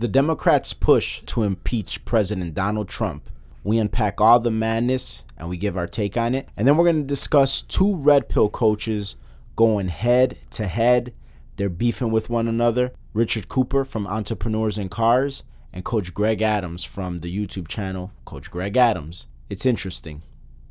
The 0.00 0.06
Democrats' 0.06 0.74
push 0.74 1.22
to 1.26 1.42
impeach 1.42 2.04
President 2.04 2.54
Donald 2.54 2.88
Trump. 2.88 3.28
We 3.64 3.78
unpack 3.78 4.20
all 4.20 4.38
the 4.38 4.48
madness 4.48 5.24
and 5.36 5.48
we 5.48 5.56
give 5.56 5.76
our 5.76 5.88
take 5.88 6.16
on 6.16 6.36
it. 6.36 6.48
And 6.56 6.68
then 6.68 6.76
we're 6.76 6.84
going 6.84 7.02
to 7.02 7.06
discuss 7.06 7.62
two 7.62 7.96
red 7.96 8.28
pill 8.28 8.48
coaches 8.48 9.16
going 9.56 9.88
head 9.88 10.38
to 10.50 10.68
head. 10.68 11.14
They're 11.56 11.68
beefing 11.68 12.12
with 12.12 12.30
one 12.30 12.46
another. 12.46 12.92
Richard 13.12 13.48
Cooper 13.48 13.84
from 13.84 14.06
Entrepreneurs 14.06 14.78
in 14.78 14.88
Cars 14.88 15.42
and 15.72 15.84
Coach 15.84 16.14
Greg 16.14 16.42
Adams 16.42 16.84
from 16.84 17.18
the 17.18 17.36
YouTube 17.36 17.66
channel 17.66 18.12
Coach 18.24 18.52
Greg 18.52 18.76
Adams. 18.76 19.26
It's 19.48 19.66
interesting. 19.66 20.22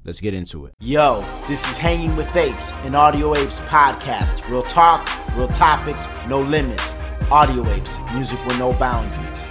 Let's 0.08 0.22
get 0.22 0.34
into 0.34 0.66
it. 0.66 0.74
Yo, 0.80 1.20
this 1.50 1.70
is 1.70 1.78
Hanging 1.78 2.16
with 2.16 2.34
Apes, 2.34 2.72
an 2.86 2.96
Audio 2.96 3.36
Apes 3.36 3.60
podcast. 3.60 4.50
Real 4.50 4.64
talk, 4.64 5.06
real 5.36 5.50
topics, 5.50 6.08
no 6.30 6.40
limits. 6.40 6.96
Audio 7.30 7.70
Apes, 7.72 8.00
music 8.14 8.40
with 8.46 8.58
no 8.58 8.72
boundaries. 8.72 9.44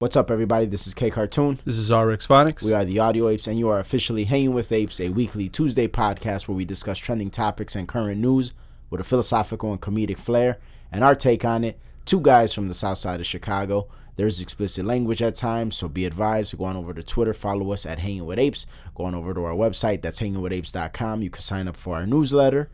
What's 0.00 0.16
up, 0.16 0.32
everybody? 0.32 0.66
This 0.66 0.88
is 0.88 0.92
K 0.92 1.08
Cartoon. 1.08 1.60
This 1.64 1.78
is 1.78 1.92
RX 1.92 2.26
Phonics. 2.26 2.64
We 2.64 2.72
are 2.72 2.84
the 2.84 2.98
Audio 2.98 3.28
Apes, 3.28 3.46
and 3.46 3.60
you 3.60 3.68
are 3.68 3.78
officially 3.78 4.24
Hanging 4.24 4.52
with 4.52 4.72
Apes, 4.72 4.98
a 4.98 5.10
weekly 5.10 5.48
Tuesday 5.48 5.86
podcast 5.86 6.48
where 6.48 6.56
we 6.56 6.64
discuss 6.64 6.98
trending 6.98 7.30
topics 7.30 7.76
and 7.76 7.86
current 7.86 8.20
news 8.20 8.52
with 8.90 9.00
a 9.00 9.04
philosophical 9.04 9.70
and 9.70 9.80
comedic 9.80 10.18
flair 10.18 10.58
and 10.90 11.04
our 11.04 11.14
take 11.14 11.44
on 11.44 11.62
it. 11.62 11.78
Two 12.06 12.20
guys 12.20 12.52
from 12.52 12.66
the 12.66 12.74
south 12.74 12.98
side 12.98 13.20
of 13.20 13.26
Chicago. 13.26 13.86
There's 14.16 14.40
explicit 14.40 14.84
language 14.84 15.22
at 15.22 15.34
times, 15.34 15.76
so 15.76 15.88
be 15.88 16.04
advised. 16.04 16.56
Go 16.58 16.64
on 16.64 16.76
over 16.76 16.92
to 16.92 17.02
Twitter, 17.02 17.32
follow 17.32 17.72
us 17.72 17.86
at 17.86 17.98
Hanging 17.98 18.26
with 18.26 18.38
Apes. 18.38 18.66
Go 18.94 19.04
on 19.04 19.14
over 19.14 19.32
to 19.32 19.44
our 19.44 19.54
website, 19.54 20.02
that's 20.02 20.20
hangingwithapes.com. 20.20 21.22
You 21.22 21.30
can 21.30 21.42
sign 21.42 21.66
up 21.66 21.76
for 21.76 21.96
our 21.96 22.06
newsletter. 22.06 22.70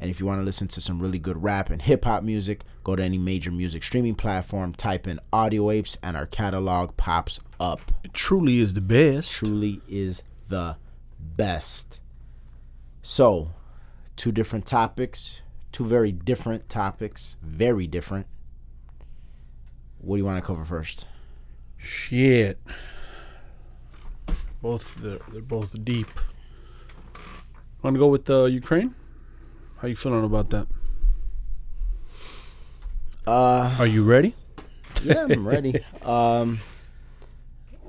And 0.00 0.10
if 0.10 0.18
you 0.18 0.26
want 0.26 0.40
to 0.40 0.44
listen 0.44 0.68
to 0.68 0.80
some 0.80 1.00
really 1.00 1.20
good 1.20 1.42
rap 1.42 1.70
and 1.70 1.80
hip 1.80 2.04
hop 2.04 2.24
music, 2.24 2.64
go 2.82 2.96
to 2.96 3.02
any 3.02 3.18
major 3.18 3.50
music 3.50 3.82
streaming 3.84 4.16
platform, 4.16 4.74
type 4.74 5.06
in 5.06 5.20
Audio 5.32 5.70
Apes, 5.70 5.96
and 6.02 6.16
our 6.16 6.26
catalog 6.26 6.96
pops 6.96 7.40
up. 7.60 7.92
It 8.02 8.12
truly 8.12 8.58
is 8.58 8.74
the 8.74 8.80
best. 8.80 9.30
Truly 9.30 9.80
is 9.88 10.22
the 10.48 10.76
best. 11.18 12.00
So, 13.02 13.52
two 14.16 14.32
different 14.32 14.66
topics, 14.66 15.40
two 15.72 15.84
very 15.84 16.10
different 16.10 16.68
topics, 16.68 17.36
very 17.42 17.86
different. 17.86 18.26
What 20.04 20.16
do 20.16 20.18
you 20.18 20.26
want 20.26 20.36
to 20.42 20.46
cover 20.46 20.64
first? 20.64 21.06
Shit. 21.78 22.58
Both 24.60 24.96
they're, 24.96 25.18
they're 25.32 25.42
both 25.42 25.82
deep. 25.84 26.08
Want 27.82 27.94
to 27.94 27.98
go 27.98 28.08
with 28.08 28.28
uh, 28.28 28.44
Ukraine? 28.44 28.94
How 29.78 29.88
you 29.88 29.96
feeling 29.96 30.24
about 30.24 30.50
that? 30.50 30.66
Uh, 33.26 33.74
Are 33.78 33.86
you 33.86 34.04
ready? 34.04 34.34
yeah, 35.02 35.26
I'm 35.30 35.46
ready. 35.54 35.82
um, 36.02 36.60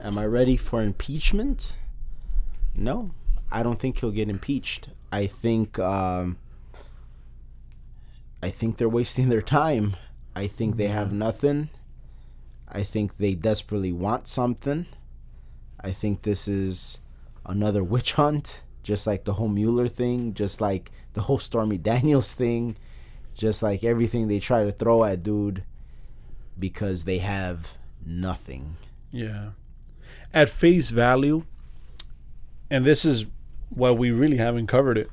am 0.01 0.17
I 0.17 0.25
ready 0.25 0.57
for 0.57 0.81
impeachment? 0.81 1.75
No, 2.75 3.11
I 3.51 3.63
don't 3.63 3.79
think 3.79 3.99
he'll 3.99 4.11
get 4.11 4.29
impeached. 4.29 4.89
I 5.11 5.27
think 5.27 5.79
um, 5.79 6.37
I 8.43 8.49
think 8.49 8.77
they're 8.77 8.89
wasting 8.89 9.29
their 9.29 9.41
time. 9.41 9.95
I 10.35 10.47
think 10.47 10.75
they 10.77 10.87
have 10.87 11.13
nothing. 11.13 11.69
I 12.67 12.83
think 12.83 13.17
they 13.17 13.35
desperately 13.35 13.91
want 13.91 14.27
something. 14.27 14.85
I 15.79 15.91
think 15.91 16.23
this 16.23 16.47
is 16.47 16.99
another 17.45 17.83
witch 17.83 18.13
hunt, 18.13 18.61
just 18.83 19.05
like 19.05 19.23
the 19.23 19.33
whole 19.33 19.47
Mueller 19.47 19.87
thing, 19.87 20.33
just 20.33 20.61
like 20.61 20.91
the 21.13 21.21
whole 21.21 21.39
Stormy 21.39 21.77
Daniels 21.91 22.33
thing, 22.33 22.75
just 23.33 23.61
like 23.61 23.83
everything 23.83 24.27
they 24.27 24.39
try 24.39 24.63
to 24.63 24.71
throw 24.71 25.03
at 25.03 25.23
dude 25.23 25.63
because 26.57 27.03
they 27.03 27.19
have 27.19 27.73
nothing. 28.05 28.77
Yeah. 29.11 29.49
At 30.33 30.49
face 30.49 30.89
value, 30.89 31.45
and 32.69 32.85
this 32.85 33.05
is 33.05 33.25
why 33.69 33.91
we 33.91 34.11
really 34.11 34.37
haven't 34.37 34.67
covered 34.67 34.97
it, 34.97 35.09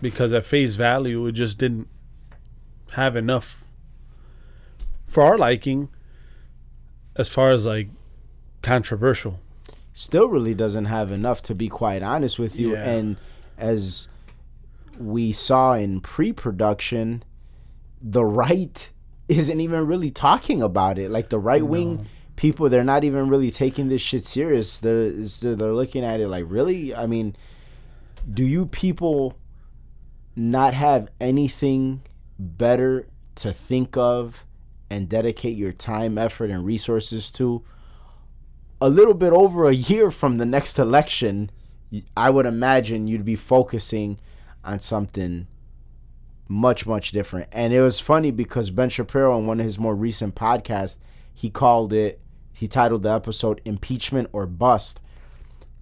because 0.00 0.32
at 0.32 0.46
face 0.46 0.74
value, 0.74 1.26
it 1.26 1.32
just 1.32 1.58
didn't 1.58 1.88
have 2.92 3.16
enough 3.16 3.62
for 5.06 5.22
our 5.22 5.36
liking 5.36 5.88
as 7.16 7.28
far 7.28 7.50
as 7.50 7.66
like 7.66 7.88
controversial. 8.62 9.40
Still 9.94 10.28
really 10.28 10.54
doesn't 10.54 10.86
have 10.86 11.12
enough 11.12 11.42
to 11.42 11.54
be 11.54 11.68
quite 11.68 12.02
honest 12.02 12.38
with 12.38 12.58
you. 12.58 12.72
Yeah. 12.72 12.88
And 12.88 13.16
as 13.58 14.08
we 14.98 15.32
saw 15.32 15.74
in 15.74 16.00
pre 16.00 16.32
production, 16.32 17.22
the 18.00 18.24
right 18.24 18.90
isn't 19.28 19.60
even 19.60 19.86
really 19.86 20.10
talking 20.10 20.62
about 20.62 20.98
it. 20.98 21.10
Like 21.10 21.28
the 21.28 21.38
right 21.38 21.62
wing 21.62 22.08
people, 22.36 22.68
they're 22.68 22.84
not 22.84 23.04
even 23.04 23.28
really 23.28 23.50
taking 23.50 23.88
this 23.88 24.02
shit 24.02 24.24
serious. 24.24 24.80
They're, 24.80 25.10
they're 25.10 25.74
looking 25.74 26.04
at 26.04 26.20
it 26.20 26.28
like, 26.28 26.44
really? 26.48 26.94
I 26.94 27.06
mean, 27.06 27.36
do 28.32 28.44
you 28.44 28.66
people 28.66 29.36
not 30.34 30.74
have 30.74 31.08
anything 31.20 32.02
better 32.38 33.06
to 33.36 33.52
think 33.52 33.96
of 33.96 34.44
and 34.92 35.08
dedicate 35.08 35.56
your 35.56 35.72
time, 35.72 36.18
effort, 36.18 36.50
and 36.50 36.64
resources 36.66 37.30
to? 37.32 37.62
A 38.80 38.90
little 38.90 39.14
bit 39.14 39.32
over 39.32 39.68
a 39.68 39.74
year 39.74 40.10
from 40.10 40.36
the 40.36 40.44
next 40.44 40.78
election, 40.78 41.50
I 42.16 42.30
would 42.30 42.46
imagine 42.46 43.08
you'd 43.08 43.24
be 43.24 43.36
focusing 43.36 44.18
on 44.64 44.80
something 44.80 45.46
much, 46.46 46.86
much 46.86 47.12
different. 47.12 47.48
And 47.52 47.72
it 47.72 47.80
was 47.80 48.00
funny 48.00 48.30
because 48.30 48.70
Ben 48.70 48.90
Shapiro, 48.90 49.38
in 49.38 49.46
one 49.46 49.60
of 49.60 49.64
his 49.64 49.78
more 49.78 49.94
recent 49.94 50.34
podcasts, 50.34 50.96
he 51.32 51.48
called 51.48 51.92
it, 51.92 52.20
he 52.52 52.68
titled 52.68 53.02
the 53.02 53.12
episode 53.12 53.60
Impeachment 53.64 54.28
or 54.32 54.46
Bust. 54.46 55.00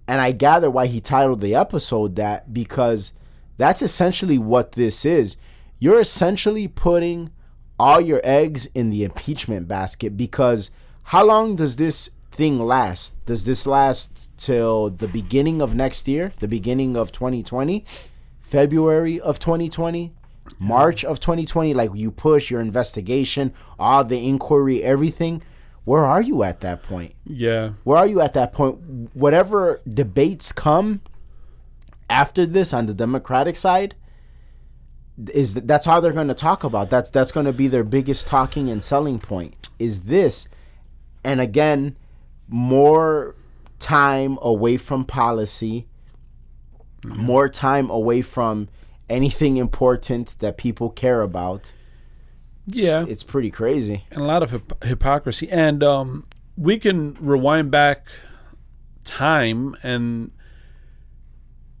And 0.07 0.21
I 0.21 0.31
gather 0.31 0.69
why 0.69 0.87
he 0.87 1.01
titled 1.01 1.41
the 1.41 1.55
episode 1.55 2.15
that 2.15 2.53
because 2.53 3.11
that's 3.57 3.81
essentially 3.81 4.37
what 4.37 4.73
this 4.73 5.05
is. 5.05 5.37
You're 5.79 5.99
essentially 5.99 6.67
putting 6.67 7.31
all 7.81 7.99
your 7.99 8.21
eggs 8.23 8.67
in 8.75 8.91
the 8.91 9.03
impeachment 9.03 9.67
basket 9.67 10.15
because 10.15 10.69
how 11.05 11.25
long 11.25 11.55
does 11.55 11.77
this 11.77 12.11
thing 12.31 12.59
last? 12.59 13.15
Does 13.25 13.43
this 13.45 13.65
last 13.65 14.29
till 14.37 14.91
the 14.91 15.07
beginning 15.07 15.63
of 15.63 15.73
next 15.73 16.07
year, 16.07 16.31
the 16.39 16.47
beginning 16.47 16.95
of 16.95 17.11
2020, 17.11 17.83
February 18.39 19.19
of 19.19 19.39
2020, 19.39 20.13
March 20.59 21.03
of 21.03 21.19
2020? 21.19 21.73
Like 21.73 21.89
you 21.95 22.11
push 22.11 22.51
your 22.51 22.61
investigation, 22.61 23.51
all 23.79 24.03
the 24.03 24.27
inquiry, 24.27 24.83
everything. 24.83 25.41
Where 25.83 26.05
are 26.05 26.21
you 26.21 26.43
at 26.43 26.59
that 26.59 26.83
point? 26.83 27.15
Yeah. 27.25 27.71
where 27.83 27.97
are 27.97 28.05
you 28.05 28.21
at 28.21 28.35
that 28.35 28.53
point? 28.53 28.77
Whatever 29.15 29.81
debates 29.91 30.51
come 30.51 31.01
after 32.11 32.45
this 32.45 32.73
on 32.73 32.85
the 32.85 32.93
Democratic 32.93 33.55
side 33.55 33.95
is 35.31 35.53
th- 35.53 35.65
that's 35.65 35.85
how 35.85 35.99
they're 35.99 36.13
going 36.13 36.27
to 36.27 36.33
talk 36.33 36.63
about. 36.63 36.89
That's 36.89 37.09
that's 37.09 37.31
going 37.31 37.45
to 37.45 37.53
be 37.53 37.67
their 37.67 37.83
biggest 37.83 38.27
talking 38.27 38.69
and 38.69 38.83
selling 38.83 39.19
point. 39.19 39.69
Is 39.79 40.01
this, 40.01 40.47
and 41.23 41.41
again, 41.41 41.97
more 42.47 43.35
time 43.79 44.37
away 44.41 44.77
from 44.77 45.05
policy, 45.05 45.87
more 47.03 47.49
time 47.49 47.89
away 47.89 48.21
from 48.21 48.69
anything 49.09 49.57
important 49.57 50.37
that 50.39 50.57
people 50.57 50.89
care 50.89 51.21
about. 51.21 51.73
Yeah. 52.65 53.05
It's 53.07 53.23
pretty 53.23 53.51
crazy. 53.51 54.05
and 54.11 54.21
a 54.21 54.25
lot 54.25 54.43
of 54.43 54.51
hip- 54.51 54.83
hypocrisy. 54.83 55.49
And 55.49 55.83
um, 55.83 56.25
we 56.55 56.77
can 56.77 57.17
rewind 57.19 57.71
back 57.71 58.07
time, 59.03 59.75
and 59.83 60.31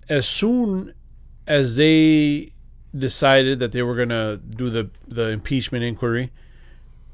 as 0.09 0.27
soon 0.27 0.93
as 1.47 1.75
they 1.75 2.53
decided 2.97 3.59
that 3.59 3.71
they 3.71 3.81
were 3.81 3.95
going 3.95 4.09
to 4.09 4.37
do 4.37 4.69
the 4.69 4.89
the 5.07 5.29
impeachment 5.29 5.83
inquiry, 5.83 6.31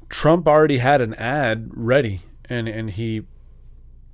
Trump 0.08 0.46
already 0.46 0.78
had 0.78 1.00
an 1.00 1.14
ad 1.14 1.70
ready, 1.72 2.22
and 2.48 2.68
and 2.68 2.90
he 2.90 3.22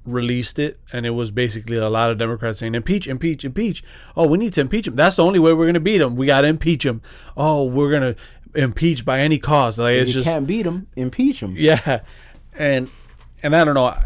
released 0.07 0.59
it 0.59 0.79
and 0.93 1.07
it 1.07 1.11
was 1.11 1.31
basically 1.31 1.79
a 1.79 1.89
lot 1.89 2.11
of 2.11 2.19
democrats 2.19 2.59
saying 2.59 2.75
impeach 2.75 3.09
impeach 3.09 3.43
impeach 3.43 3.83
oh 4.19 4.29
we 4.29 4.37
need 4.37 4.53
to 4.53 4.61
impeach 4.61 4.87
him 4.87 4.95
that's 4.95 5.17
the 5.17 5.25
only 5.25 5.39
way 5.39 5.51
we're 5.55 5.65
going 5.65 5.73
to 5.73 5.81
beat 5.81 5.99
him 5.99 6.15
we 6.15 6.27
got 6.27 6.43
to 6.43 6.47
impeach 6.47 6.85
him 6.85 7.01
oh 7.39 7.65
we're 7.65 7.89
going 7.89 8.15
to 8.15 8.15
impeach 8.55 9.05
by 9.05 9.21
any 9.21 9.39
cause. 9.39 9.79
like 9.79 9.97
If 9.97 10.03
it's 10.03 10.09
you 10.09 10.15
just 10.15 10.25
can't 10.25 10.47
beat 10.47 10.63
them, 10.63 10.87
impeach 10.97 11.41
them. 11.41 11.55
yeah, 11.57 12.01
and 12.55 12.91
and 13.43 13.55
I 13.55 13.65
don't 13.65 13.75
know. 13.75 13.99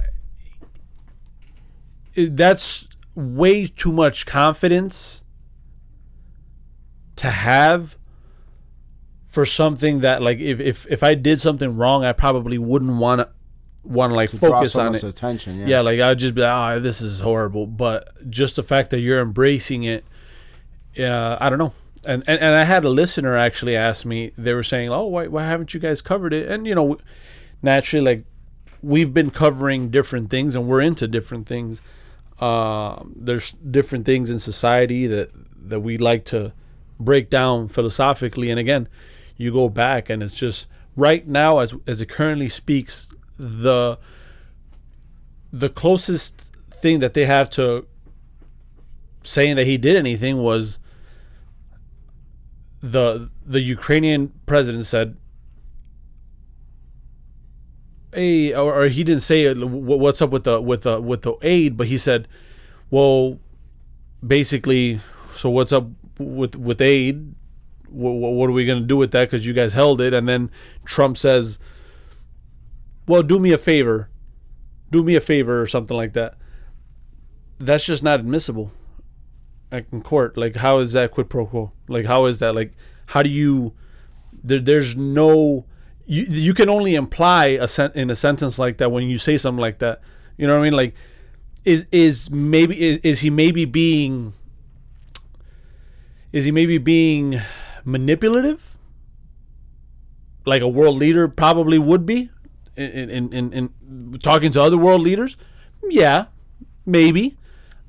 That's 2.17 2.89
way 3.15 3.67
too 3.67 3.93
much 3.93 4.27
confidence 4.27 5.23
to 7.19 7.31
have 7.31 7.97
for 9.29 9.45
something 9.47 10.01
that 10.01 10.23
like 10.23 10.39
if 10.39 10.59
if 10.61 10.87
if 10.89 11.03
I 11.03 11.15
did 11.15 11.41
something 11.41 11.77
wrong, 11.77 12.05
I 12.05 12.13
probably 12.13 12.59
wouldn't 12.59 12.97
want 12.97 13.21
to 13.21 13.29
want 13.85 14.11
to 14.11 14.17
like 14.17 14.31
focus 14.31 14.77
on 14.77 14.95
it. 14.95 15.03
attention. 15.03 15.67
Yeah, 15.67 15.81
like 15.81 16.01
I'd 16.01 16.19
just 16.19 16.35
be 16.35 16.43
like, 16.43 16.77
oh, 16.77 16.81
this 16.81 17.01
is 17.01 17.21
horrible. 17.21 17.67
But 17.67 18.31
just 18.31 18.57
the 18.57 18.63
fact 18.63 18.91
that 18.91 19.01
you're 19.01 19.21
embracing 19.21 19.85
it, 19.85 20.05
yeah, 20.95 21.37
I 21.41 21.51
don't 21.51 21.59
know. 21.59 21.73
And, 22.07 22.23
and 22.27 22.41
and 22.41 22.55
I 22.55 22.65
had 22.65 22.85
a 22.85 22.89
listener 22.89 23.37
actually 23.37 23.77
ask 23.77 24.05
me. 24.07 24.33
They 24.39 24.55
were 24.55 24.63
saying, 24.63 24.91
"Oh, 24.91 25.07
why 25.07 25.27
why 25.27 25.45
haven't 25.45 25.75
you 25.75 25.81
guys 25.81 26.01
covered 26.01 26.33
it?" 26.33 26.51
And 26.51 26.67
you 26.67 26.75
know, 26.75 26.99
naturally, 27.63 28.05
like 28.05 28.25
we've 28.83 29.13
been 29.13 29.31
covering 29.31 29.91
different 29.91 30.31
things 30.31 30.55
and 30.55 30.67
we're 30.67 30.81
into 30.81 31.09
different 31.09 31.47
things. 31.47 31.81
Uh, 32.41 33.03
there's 33.17 33.53
different 33.53 34.07
things 34.07 34.31
in 34.31 34.39
society 34.39 35.07
that 35.07 35.31
that 35.69 35.81
we 35.81 35.99
like 35.99 36.25
to 36.27 36.53
break 36.99 37.31
down 37.31 37.69
philosophically, 37.69 38.51
and 38.51 38.59
again, 38.59 38.89
you 39.37 39.53
go 39.53 39.69
back 39.69 40.11
and 40.11 40.23
it's 40.23 40.37
just 40.37 40.67
right 40.97 41.27
now 41.27 41.61
as 41.61 41.75
as 41.87 42.01
it 42.01 42.09
currently 42.09 42.49
speaks, 42.49 43.09
the 43.39 43.99
the 45.53 45.69
closest 45.69 46.53
thing 46.71 47.01
that 47.01 47.15
they 47.15 47.25
have 47.25 47.49
to 47.51 47.87
saying 49.23 49.57
that 49.57 49.67
he 49.67 49.79
did 49.79 49.97
anything 49.97 50.39
was 50.39 50.79
the 52.81 53.31
the 53.45 53.61
Ukrainian 53.61 54.33
president 54.47 54.87
said 54.87 55.17
hey 58.13 58.55
or, 58.55 58.75
or 58.75 58.89
he 58.89 59.05
didn't 59.05 59.23
say 59.23 59.53
what's 59.55 60.23
up 60.23 60.31
with 60.31 60.45
the 60.45 60.61
with 60.61 60.83
the 60.83 61.01
with 61.01 61.23
the 61.23 61.35
aid 61.43 61.77
but 61.77 61.87
he 61.89 61.99
said 61.99 62.27
well 62.91 63.39
basically 64.27 65.01
so 65.33 65.51
what's 65.51 65.73
up 65.73 65.87
with 66.19 66.57
with 66.57 66.81
aid 66.81 67.35
what, 67.89 68.13
what 68.13 68.51
are 68.51 68.53
we 68.53 68.67
going 68.67 68.81
to 68.81 68.87
do 68.87 68.99
with 68.99 69.13
that? 69.13 69.31
Because 69.31 69.47
you 69.47 69.55
guys 69.55 69.73
held 69.73 70.01
it. 70.03 70.13
And 70.13 70.29
then 70.29 70.51
Trump 70.85 71.17
says 71.17 71.59
well 73.07 73.23
do 73.23 73.39
me 73.39 73.53
a 73.53 73.59
favor. 73.59 74.11
Do 74.91 75.03
me 75.03 75.17
a 75.17 75.21
favor 75.21 75.61
or 75.61 75.67
something 75.67 75.97
like 75.97 76.15
that. 76.15 76.35
That's 77.59 77.85
just 77.85 78.03
not 78.03 78.21
admissible 78.21 78.73
like 79.71 79.87
in 79.93 80.03
court. 80.03 80.37
Like 80.37 80.57
how 80.57 80.79
is 80.79 80.93
that 80.93 81.11
quid 81.11 81.29
pro 81.29 81.47
quo? 81.47 81.73
Like 81.89 82.07
how 82.07 82.27
is 82.27 82.39
that? 82.39 82.55
Like 82.55 82.73
how 83.07 83.23
do 83.23 83.31
you 83.31 83.75
there, 84.43 84.59
there's 84.59 84.97
no 84.97 85.67
you 86.07 86.25
you 86.29 86.55
can 86.55 86.69
only 86.69 86.95
imply 86.95 87.47
a 87.47 87.69
sen- 87.69 87.93
in 87.95 88.11
a 88.11 88.17
sentence 88.17 88.59
like 88.59 88.79
that 88.79 88.91
when 88.91 89.05
you 89.05 89.19
say 89.19 89.37
something 89.37 89.61
like 89.61 89.79
that. 89.79 90.01
You 90.37 90.47
know 90.47 90.55
what 90.55 90.61
i 90.61 90.65
mean? 90.65 90.73
Like 90.75 90.95
is 91.65 91.87
is 91.93 92.31
maybe 92.31 92.81
is, 92.81 92.99
is 92.99 93.21
he 93.21 93.31
maybe 93.31 93.65
being 93.65 94.33
is 96.33 96.45
he 96.45 96.51
maybe 96.51 96.79
being 96.79 97.41
manipulative? 97.85 98.77
Like 100.45 100.63
a 100.63 100.69
world 100.69 100.97
leader 100.97 101.29
probably 101.29 101.79
would 101.79 102.07
be 102.07 102.31
in 102.77 103.11
in, 103.11 103.33
in, 103.33 103.53
in 103.53 104.19
talking 104.23 104.51
to 104.53 104.63
other 104.63 104.79
world 104.79 105.03
leaders? 105.03 105.37
Yeah 105.89 106.27
maybe. 106.89 107.37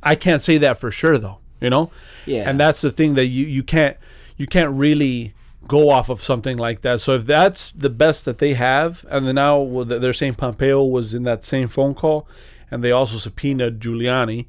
I 0.03 0.15
can't 0.15 0.41
say 0.41 0.57
that 0.59 0.77
for 0.77 0.91
sure 0.91 1.18
though 1.18 1.39
you 1.59 1.69
know? 1.69 1.91
Yeah. 2.25 2.50
and 2.50 2.59
that's 2.59 2.81
the 2.81 2.91
thing 2.91 3.15
that 3.15 3.25
you 3.25 3.45
you 3.45 3.63
can't 3.63 3.97
you 4.38 4.45
can't 4.45 4.71
really 4.71 5.33
go 5.68 5.89
off 5.89 6.09
of 6.09 6.21
something 6.21 6.57
like 6.57 6.81
that. 6.81 7.00
So 7.01 7.15
if 7.15 7.25
that's 7.25 7.71
the 7.71 7.89
best 7.89 8.25
that 8.25 8.38
they 8.39 8.53
have 8.53 9.06
and 9.09 9.27
then 9.27 9.35
now 9.35 9.83
they're 9.83 10.13
saying 10.13 10.35
pompeo 10.35 10.83
was 10.83 11.13
in 11.13 11.24
that 11.24 11.44
same 11.44 11.68
phone 11.68 11.95
call 11.95 12.27
and 12.71 12.83
they 12.83 12.92
also 12.92 13.18
subpoenaed 13.18 13.80
giuliani. 13.80 14.45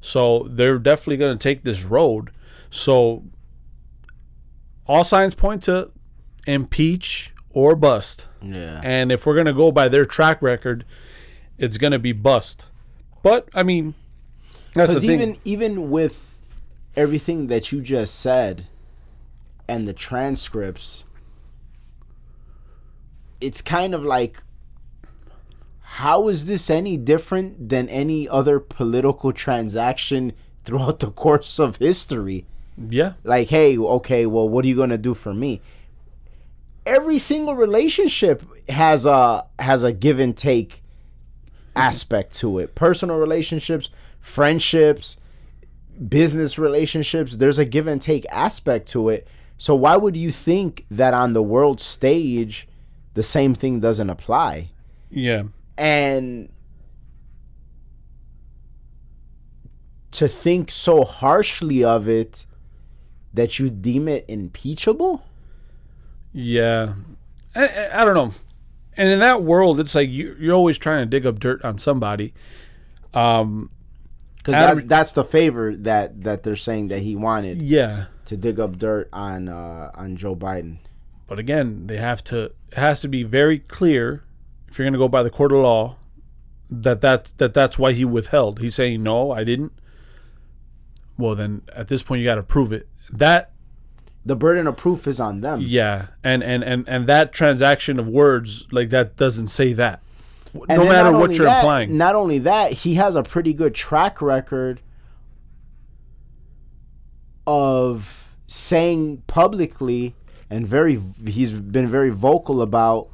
So 0.00 0.48
they're 0.50 0.78
definitely 0.78 1.16
going 1.18 1.38
to 1.38 1.42
take 1.42 1.62
this 1.62 1.84
road 1.84 2.30
so 2.74 3.22
all 4.86 5.04
signs 5.04 5.34
point 5.34 5.62
to 5.62 5.90
impeach 6.46 7.32
or 7.50 7.76
bust 7.76 8.26
Yeah. 8.40 8.80
and 8.82 9.12
if 9.12 9.26
we're 9.26 9.34
going 9.34 9.46
to 9.46 9.52
go 9.52 9.70
by 9.70 9.88
their 9.88 10.06
track 10.06 10.40
record 10.40 10.84
it's 11.58 11.76
going 11.76 11.92
to 11.92 11.98
be 11.98 12.12
bust 12.12 12.64
but 13.22 13.46
i 13.54 13.62
mean 13.62 13.94
that's 14.74 14.94
the 14.94 15.00
Because 15.00 15.02
thing 15.02 15.20
even 15.20 15.36
even 15.44 15.90
with 15.90 16.38
everything 16.96 17.48
that 17.48 17.70
you 17.72 17.82
just 17.82 18.18
said 18.18 18.66
and 19.68 19.86
the 19.86 19.92
transcripts, 19.92 21.04
it's 23.40 23.60
kind 23.62 23.94
of 23.94 24.02
like 24.02 24.42
how 25.80 26.28
is 26.28 26.46
this 26.46 26.70
any 26.70 26.96
different 26.96 27.68
than 27.68 27.88
any 27.90 28.26
other 28.28 28.58
political 28.58 29.32
transaction 29.32 30.32
throughout 30.64 31.00
the 31.00 31.10
course 31.10 31.58
of 31.58 31.76
history? 31.76 32.46
Yeah 32.88 33.14
Like, 33.24 33.48
hey, 33.48 33.78
okay, 33.78 34.26
well, 34.26 34.48
what 34.48 34.64
are 34.64 34.68
you 34.68 34.76
gonna 34.76 34.98
do 34.98 35.14
for 35.14 35.34
me? 35.34 35.60
Every 36.84 37.18
single 37.18 37.54
relationship 37.54 38.42
has 38.68 39.06
a 39.06 39.46
has 39.58 39.82
a 39.82 39.92
give 39.92 40.18
and 40.18 40.36
take 40.36 40.82
aspect 41.76 42.34
to 42.36 42.58
it. 42.58 42.74
Personal 42.74 43.18
relationships, 43.18 43.90
friendships, 44.20 45.16
business 46.08 46.58
relationships, 46.58 47.36
there's 47.36 47.58
a 47.58 47.64
give 47.64 47.86
and 47.86 48.00
take 48.00 48.26
aspect 48.30 48.88
to 48.88 49.08
it. 49.08 49.28
So 49.58 49.74
why 49.74 49.96
would 49.96 50.16
you 50.16 50.32
think 50.32 50.86
that 50.90 51.14
on 51.14 51.34
the 51.34 51.42
world 51.42 51.80
stage 51.80 52.66
the 53.14 53.22
same 53.22 53.54
thing 53.54 53.80
doesn't 53.80 54.10
apply? 54.10 54.70
yeah 55.10 55.44
And 55.76 56.48
to 60.12 60.28
think 60.28 60.70
so 60.70 61.04
harshly 61.04 61.84
of 61.84 62.08
it 62.08 62.44
that 63.34 63.58
you 63.58 63.70
deem 63.70 64.08
it 64.08 64.24
impeachable? 64.28 65.24
Yeah, 66.32 66.94
I, 67.54 67.66
I, 67.66 68.02
I 68.02 68.04
don't 68.04 68.14
know. 68.14 68.32
And 68.96 69.10
in 69.10 69.20
that 69.20 69.42
world, 69.42 69.80
it's 69.80 69.94
like 69.94 70.10
you, 70.10 70.36
you're 70.38 70.54
always 70.54 70.78
trying 70.78 71.02
to 71.02 71.06
dig 71.06 71.26
up 71.26 71.38
dirt 71.40 71.64
on 71.64 71.78
somebody. 71.78 72.34
Um, 73.14 73.70
Because 74.36 74.54
that, 74.54 74.88
that's 74.88 75.12
the 75.12 75.24
favor 75.24 75.74
that, 75.76 76.24
that 76.24 76.42
they're 76.42 76.56
saying 76.56 76.88
that 76.88 77.00
he 77.00 77.16
wanted 77.16 77.62
yeah, 77.62 78.06
to 78.26 78.36
dig 78.36 78.60
up 78.60 78.78
dirt 78.78 79.08
on 79.12 79.48
uh, 79.48 79.90
on 79.94 80.16
Joe 80.16 80.36
Biden. 80.36 80.78
but 81.26 81.38
again, 81.38 81.86
they 81.86 81.96
have 81.96 82.22
to. 82.24 82.52
It 82.70 82.78
has 82.78 83.00
to 83.02 83.08
be 83.08 83.22
very 83.22 83.58
clear 83.58 84.24
if 84.68 84.78
you're 84.78 84.84
going 84.84 84.94
to 84.94 84.98
go 84.98 85.08
by 85.08 85.22
the 85.22 85.30
court 85.30 85.52
of 85.52 85.58
law 85.58 85.96
that 86.70 87.02
that's 87.02 87.32
that 87.32 87.52
that's 87.52 87.78
why 87.78 87.92
he 87.92 88.04
withheld. 88.04 88.60
He's 88.60 88.74
saying 88.74 89.02
no, 89.02 89.30
I 89.30 89.44
didn't. 89.44 89.72
Well, 91.18 91.34
then 91.34 91.62
at 91.74 91.88
this 91.88 92.02
point, 92.02 92.20
you 92.20 92.24
got 92.24 92.36
to 92.36 92.42
prove 92.42 92.72
it. 92.72 92.88
That 93.12 93.50
The 94.24 94.36
burden 94.36 94.66
of 94.66 94.76
proof 94.76 95.06
is 95.06 95.20
on 95.20 95.40
them. 95.42 95.60
yeah, 95.62 96.06
and 96.24 96.42
and 96.42 96.62
and 96.64 96.84
and 96.88 97.06
that 97.06 97.32
transaction 97.32 97.98
of 97.98 98.08
words 98.08 98.64
like 98.72 98.90
that 98.90 99.16
doesn't 99.16 99.48
say 99.48 99.72
that. 99.74 100.00
No 100.68 100.84
matter 100.84 101.16
what 101.16 101.32
you're 101.32 101.46
that- 101.46 101.60
implying. 101.60 101.96
Not 101.96 102.14
only 102.14 102.38
that, 102.40 102.72
he 102.72 102.94
has 102.96 103.16
a 103.16 103.22
pretty 103.22 103.52
good 103.54 103.74
track 103.74 104.20
record 104.22 104.80
of 107.46 108.28
saying 108.46 109.22
publicly 109.26 110.14
and 110.50 110.66
very 110.66 111.00
he's 111.26 111.50
been 111.52 111.88
very 111.88 112.10
vocal 112.10 112.62
about 112.62 113.08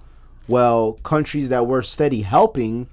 well 0.48 0.94
countries 1.04 1.48
that 1.48 1.66
we're 1.66 1.82
steady 1.82 2.22
helping 2.22 2.88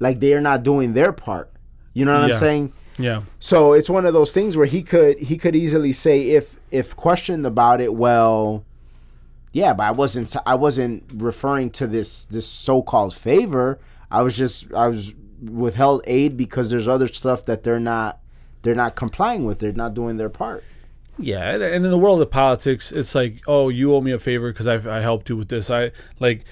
like 0.00 0.18
they 0.20 0.32
are 0.32 0.40
not 0.40 0.62
doing 0.62 0.94
their 0.94 1.12
part 1.12 1.52
you 1.92 2.04
know 2.04 2.12
what 2.20 2.28
Yeah. 2.28 2.34
i'm 2.34 2.40
saying 2.40 2.72
Yeah, 2.98 3.22
so 3.38 3.72
it's 3.72 3.88
one 3.90 4.04
of 4.06 4.12
those 4.12 4.32
things 4.32 4.56
where 4.56 4.66
he 4.66 4.82
could 4.82 5.18
he 5.18 5.36
could 5.36 5.56
easily 5.56 5.92
say 5.92 6.30
if 6.30 6.56
if 6.70 6.94
questioned 6.96 7.46
about 7.46 7.80
it 7.80 7.94
well 7.94 8.64
yeah 9.52 9.72
but 9.74 9.84
i 9.84 9.90
wasn't 9.90 10.34
i 10.46 10.54
wasn't 10.54 11.02
referring 11.14 11.70
to 11.70 11.86
this 11.86 12.24
this 12.26 12.46
so-called 12.46 13.14
favor 13.14 13.78
i 14.10 14.22
was 14.22 14.36
just 14.36 14.72
i 14.74 14.88
was 14.88 15.14
withheld 15.42 16.02
aid 16.06 16.36
because 16.36 16.70
there's 16.70 16.88
other 16.88 17.08
stuff 17.08 17.44
that 17.44 17.62
they're 17.62 17.80
not 17.80 18.18
they're 18.62 18.74
not 18.74 18.94
complying 18.94 19.44
with 19.44 19.58
they're 19.58 19.72
not 19.72 19.92
doing 19.94 20.16
their 20.16 20.30
part 20.30 20.62
Yeah, 21.18 21.50
and- 21.54 21.62
in 21.62 21.82
the 21.82 21.98
world 21.98 22.22
of 22.22 22.30
politics, 22.30 22.90
it's 22.90 23.14
like, 23.14 23.42
oh, 23.46 23.68
you 23.68 23.94
owe 23.94 24.00
me 24.00 24.12
a 24.12 24.18
favor 24.18 24.50
because 24.50 24.66
I, 24.66 24.76
I 24.98 25.00
helped 25.02 25.28
you 25.28 25.36
with 25.36 25.48
this. 25.48 25.68
I 25.70 25.92
like 26.20 26.44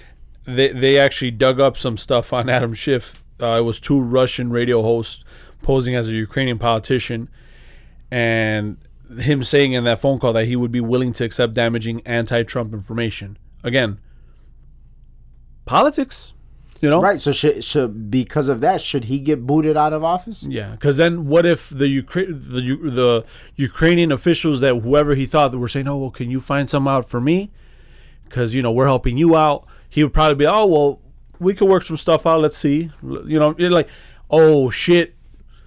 they 0.44 0.68
they 0.72 0.98
actually 0.98 1.30
dug 1.30 1.58
up 1.60 1.76
some 1.78 1.96
stuff 1.96 2.32
on 2.32 2.48
Adam 2.50 2.74
Schiff. 2.74 3.22
Uh, 3.40 3.56
it 3.60 3.64
was 3.64 3.80
two 3.80 3.98
Russian 4.00 4.50
radio 4.50 4.82
hosts 4.82 5.24
posing 5.62 5.94
as 5.94 6.08
a 6.08 6.12
Ukrainian 6.12 6.58
politician, 6.58 7.28
and 8.10 8.76
him 9.18 9.42
saying 9.42 9.72
in 9.72 9.84
that 9.84 10.00
phone 10.00 10.18
call 10.18 10.32
that 10.32 10.44
he 10.44 10.56
would 10.56 10.72
be 10.72 10.80
willing 10.80 11.12
to 11.14 11.24
accept 11.24 11.54
damaging 11.54 12.00
anti-Trump 12.06 12.72
information. 12.72 13.36
Again, 13.64 13.98
politics, 15.64 16.32
you 16.80 16.88
know, 16.88 17.00
right 17.02 17.20
so 17.20 17.32
should, 17.32 17.62
should 17.62 18.10
because 18.10 18.48
of 18.48 18.60
that 18.62 18.80
should 18.80 19.04
he 19.04 19.20
get 19.20 19.46
booted 19.46 19.76
out 19.76 19.92
of 19.92 20.02
office 20.02 20.44
Yeah, 20.44 20.70
because 20.70 20.96
then 20.96 21.26
what 21.26 21.44
if 21.44 21.68
the 21.68 22.02
Ukra- 22.02 22.28
the 22.28 22.62
the 22.90 23.24
Ukrainian 23.56 24.10
officials 24.12 24.60
that 24.60 24.74
whoever 24.76 25.14
he 25.14 25.26
thought 25.26 25.52
that 25.52 25.58
were 25.58 25.68
saying, 25.68 25.88
"Oh, 25.88 25.98
well, 25.98 26.10
can 26.10 26.30
you 26.30 26.40
find 26.40 26.70
some 26.70 26.88
out 26.88 27.06
for 27.06 27.20
me?" 27.20 27.50
Because 28.24 28.54
you 28.54 28.62
know 28.62 28.72
we're 28.72 28.86
helping 28.86 29.18
you 29.18 29.36
out. 29.36 29.66
He 29.88 30.02
would 30.02 30.14
probably 30.14 30.36
be, 30.36 30.46
"Oh, 30.46 30.66
well, 30.66 31.00
we 31.38 31.52
could 31.52 31.68
work 31.68 31.82
some 31.82 31.98
stuff 31.98 32.26
out. 32.26 32.40
Let's 32.40 32.56
see." 32.56 32.90
You 33.02 33.38
know, 33.38 33.54
you're 33.58 33.70
like, 33.70 33.88
"Oh 34.30 34.70
shit." 34.70 35.14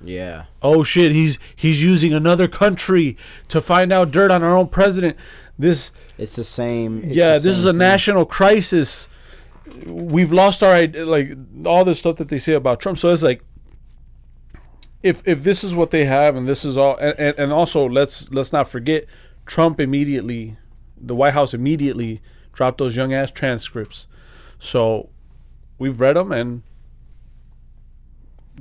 Yeah 0.04 0.46
Oh 0.62 0.84
shit, 0.84 1.12
he's 1.12 1.38
he's 1.56 1.84
using 1.84 2.14
another 2.14 2.48
country 2.48 3.18
to 3.50 3.62
find 3.62 3.92
out 3.92 4.12
dirt 4.12 4.32
on 4.32 4.44
our 4.44 4.56
own 4.56 4.68
president. 4.70 5.18
This 5.60 5.92
it's 6.18 6.36
the 6.36 6.44
same 6.44 7.04
it's 7.04 7.16
yeah, 7.16 7.34
the 7.34 7.40
this 7.40 7.58
is 7.58 7.66
a 7.66 7.72
thing. 7.72 7.80
national 7.80 8.26
crisis. 8.26 9.10
We've 9.86 10.32
lost 10.32 10.64
our 10.64 10.74
id- 10.76 11.06
like 11.06 11.38
all 11.66 11.84
this 11.86 12.00
stuff 12.00 12.16
that 12.18 12.30
they 12.30 12.38
say 12.38 12.54
about 12.54 12.80
Trump. 12.80 12.98
So 12.98 13.10
it's 13.10 13.24
like, 13.24 13.44
if 15.02 15.22
if 15.28 15.44
this 15.44 15.64
is 15.64 15.76
what 15.76 15.92
they 15.92 16.06
have, 16.06 16.36
and 16.36 16.48
this 16.48 16.64
is 16.64 16.78
all, 16.78 16.96
and, 16.98 17.18
and, 17.20 17.40
and 17.40 17.52
also 17.54 17.88
let's 17.88 18.32
let's 18.32 18.54
not 18.54 18.68
forget, 18.68 19.06
Trump 19.46 19.80
immediately, 19.80 20.58
the 20.98 21.16
White 21.16 21.34
House 21.34 21.54
immediately 21.54 22.22
dropped 22.54 22.78
those 22.78 22.96
young 22.96 23.14
ass 23.14 23.32
transcripts. 23.32 24.08
So 24.60 25.10
we've 25.78 26.00
read 26.00 26.16
them, 26.16 26.32
and 26.32 26.64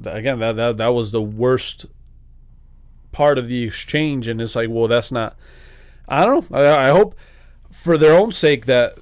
again 0.05 0.39
that, 0.39 0.57
that 0.57 0.77
that 0.79 0.89
was 0.89 1.13
the 1.13 1.23
worst 1.23 1.87
part 3.13 3.37
of 3.39 3.49
the 3.49 3.63
exchange 3.65 4.27
and 4.29 4.41
it's 4.41 4.57
like 4.57 4.69
well 4.71 4.89
that's 4.89 5.13
not 5.13 5.37
i 6.09 6.25
don't 6.25 6.51
know 6.51 6.57
i, 6.59 6.89
I 6.89 6.91
hope 6.91 7.15
for 7.71 7.99
their 7.99 8.15
own 8.15 8.33
sake 8.33 8.67
that 8.67 8.97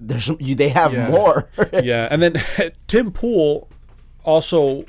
There's 0.00 0.28
you, 0.38 0.54
they 0.54 0.68
have 0.68 0.92
Yeah. 0.92 1.08
more. 1.10 1.48
yeah 1.82 2.06
and 2.10 2.22
then 2.22 2.34
tim 2.86 3.10
pool 3.12 3.68
also 4.24 4.84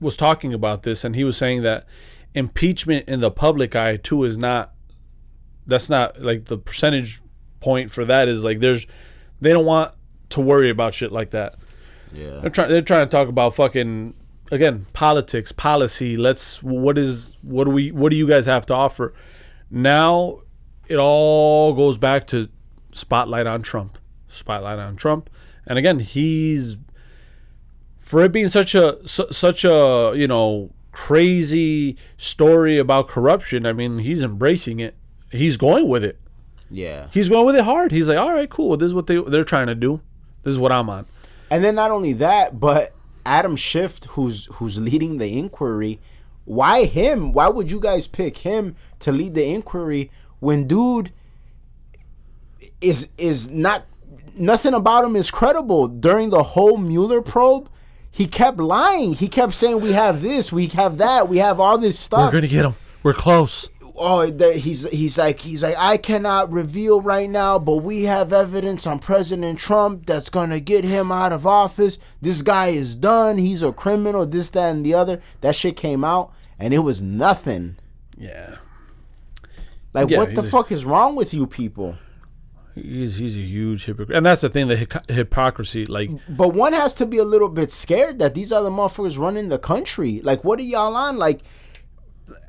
was 0.00 0.16
talking 0.16 0.52
about 0.54 0.82
this 0.82 1.04
and 1.04 1.14
he 1.14 1.24
was 1.24 1.36
saying 1.36 1.62
that 1.62 1.86
impeachment 2.34 3.08
in 3.08 3.20
the 3.20 3.30
public 3.30 3.76
eye 3.76 3.96
too 3.96 4.24
is 4.24 4.36
not 4.36 4.72
that's 5.66 5.88
not 5.90 6.20
like 6.20 6.46
the 6.46 6.56
percentage 6.58 7.20
point 7.60 7.90
for 7.90 8.04
that 8.04 8.28
is 8.28 8.42
like 8.42 8.60
there's 8.60 8.86
they 9.40 9.52
don't 9.52 9.66
want 9.66 9.92
to 10.30 10.40
worry 10.40 10.70
about 10.70 10.94
shit 10.94 11.12
like 11.12 11.30
that 11.30 11.54
yeah. 12.12 12.40
they're 12.40 12.50
trying. 12.50 12.70
They're 12.70 12.82
trying 12.82 13.06
to 13.06 13.10
talk 13.10 13.28
about 13.28 13.54
fucking 13.54 14.14
again 14.50 14.86
politics, 14.92 15.52
policy. 15.52 16.16
Let's. 16.16 16.62
What 16.62 16.98
is? 16.98 17.32
What 17.42 17.64
do 17.64 17.70
we? 17.70 17.92
What 17.92 18.10
do 18.10 18.16
you 18.16 18.26
guys 18.28 18.46
have 18.46 18.66
to 18.66 18.74
offer? 18.74 19.14
Now, 19.70 20.40
it 20.88 20.96
all 20.96 21.74
goes 21.74 21.98
back 21.98 22.26
to 22.28 22.48
spotlight 22.92 23.46
on 23.46 23.62
Trump. 23.62 23.98
Spotlight 24.28 24.78
on 24.78 24.96
Trump. 24.96 25.30
And 25.66 25.78
again, 25.78 26.00
he's 26.00 26.76
for 28.00 28.24
it 28.24 28.32
being 28.32 28.48
such 28.48 28.74
a 28.74 28.98
su- 29.06 29.28
such 29.30 29.64
a 29.64 30.12
you 30.16 30.26
know 30.26 30.70
crazy 30.92 31.96
story 32.16 32.78
about 32.78 33.08
corruption. 33.08 33.66
I 33.66 33.72
mean, 33.72 34.00
he's 34.00 34.22
embracing 34.22 34.80
it. 34.80 34.96
He's 35.30 35.56
going 35.56 35.88
with 35.88 36.02
it. 36.02 36.18
Yeah. 36.70 37.06
He's 37.12 37.28
going 37.28 37.46
with 37.46 37.56
it 37.56 37.64
hard. 37.64 37.92
He's 37.92 38.08
like, 38.08 38.18
all 38.18 38.32
right, 38.32 38.50
cool. 38.50 38.76
This 38.76 38.86
is 38.86 38.94
what 38.94 39.06
they 39.06 39.20
they're 39.20 39.44
trying 39.44 39.68
to 39.68 39.74
do. 39.74 40.00
This 40.42 40.52
is 40.52 40.58
what 40.58 40.72
I'm 40.72 40.90
on. 40.90 41.06
And 41.50 41.64
then 41.64 41.74
not 41.74 41.90
only 41.90 42.12
that, 42.14 42.60
but 42.60 42.94
Adam 43.26 43.56
Schiff, 43.56 44.02
who's 44.10 44.46
who's 44.54 44.78
leading 44.78 45.18
the 45.18 45.38
inquiry, 45.38 46.00
why 46.44 46.84
him? 46.84 47.32
Why 47.32 47.48
would 47.48 47.70
you 47.70 47.80
guys 47.80 48.06
pick 48.06 48.38
him 48.38 48.76
to 49.00 49.12
lead 49.12 49.34
the 49.34 49.44
inquiry 49.44 50.10
when 50.38 50.66
dude 50.66 51.12
is 52.80 53.10
is 53.18 53.50
not 53.50 53.84
nothing 54.36 54.74
about 54.74 55.04
him 55.04 55.16
is 55.16 55.30
credible. 55.30 55.88
During 55.88 56.30
the 56.30 56.42
whole 56.42 56.76
Mueller 56.76 57.22
probe, 57.22 57.68
he 58.10 58.26
kept 58.26 58.58
lying. 58.58 59.14
He 59.14 59.28
kept 59.28 59.54
saying 59.54 59.80
we 59.80 59.92
have 59.92 60.22
this, 60.22 60.52
we 60.52 60.66
have 60.68 60.98
that, 60.98 61.28
we 61.28 61.38
have 61.38 61.60
all 61.60 61.78
this 61.78 61.98
stuff. 61.98 62.32
We're 62.32 62.40
gonna 62.40 62.48
get 62.48 62.64
him. 62.64 62.74
We're 63.02 63.14
close. 63.14 63.70
Oh 64.00 64.52
he's 64.52 64.88
he's 64.88 65.18
like 65.18 65.40
he's 65.40 65.62
like 65.62 65.76
I 65.78 65.98
cannot 65.98 66.50
reveal 66.50 67.00
right 67.00 67.28
now, 67.28 67.58
but 67.58 67.76
we 67.76 68.04
have 68.04 68.32
evidence 68.32 68.86
on 68.86 68.98
President 68.98 69.58
Trump 69.58 70.06
that's 70.06 70.30
gonna 70.30 70.58
get 70.58 70.84
him 70.84 71.12
out 71.12 71.32
of 71.32 71.46
office. 71.46 71.98
This 72.20 72.42
guy 72.42 72.68
is 72.68 72.96
done. 72.96 73.38
He's 73.38 73.62
a 73.62 73.72
criminal. 73.72 74.26
This, 74.26 74.50
that, 74.50 74.70
and 74.70 74.84
the 74.84 74.94
other. 74.94 75.20
That 75.42 75.54
shit 75.54 75.76
came 75.76 76.02
out, 76.02 76.32
and 76.58 76.72
it 76.72 76.78
was 76.78 77.00
nothing. 77.00 77.76
Yeah. 78.16 78.56
Like 79.92 80.08
Yeah, 80.08 80.18
what 80.18 80.34
the 80.34 80.42
fuck 80.42 80.72
is 80.72 80.84
wrong 80.84 81.14
with 81.14 81.34
you 81.34 81.46
people? 81.46 81.96
He's 82.74 83.16
he's 83.16 83.34
a 83.34 83.40
huge 83.40 83.84
hypocrite, 83.84 84.16
and 84.16 84.24
that's 84.24 84.42
the 84.42 84.48
thing. 84.48 84.68
The 84.68 85.02
hypocrisy, 85.08 85.86
like 85.86 86.10
But 86.28 86.54
one 86.54 86.72
has 86.72 86.94
to 86.94 87.06
be 87.06 87.18
a 87.18 87.24
little 87.24 87.48
bit 87.48 87.70
scared 87.70 88.18
that 88.20 88.34
these 88.34 88.50
other 88.50 88.70
motherfuckers 88.70 89.18
running 89.18 89.48
the 89.48 89.58
country. 89.58 90.20
Like, 90.22 90.44
what 90.44 90.58
are 90.58 90.64
y'all 90.64 90.94
on? 90.94 91.16
Like, 91.16 91.40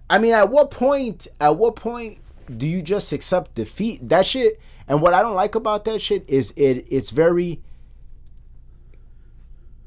I 0.10 0.18
mean, 0.20 0.34
at 0.34 0.50
what 0.50 0.72
point? 0.72 1.28
At 1.40 1.58
what 1.58 1.76
point 1.76 2.20
do 2.56 2.68
you 2.68 2.82
just 2.82 3.12
accept 3.12 3.56
defeat? 3.56 4.08
That 4.10 4.26
shit. 4.26 4.60
And 4.88 5.02
what 5.02 5.14
I 5.14 5.22
don't 5.22 5.36
like 5.36 5.56
about 5.56 5.86
that 5.86 6.02
shit 6.02 6.30
is 6.30 6.52
it. 6.58 6.88
It's 6.92 7.10
very 7.12 7.62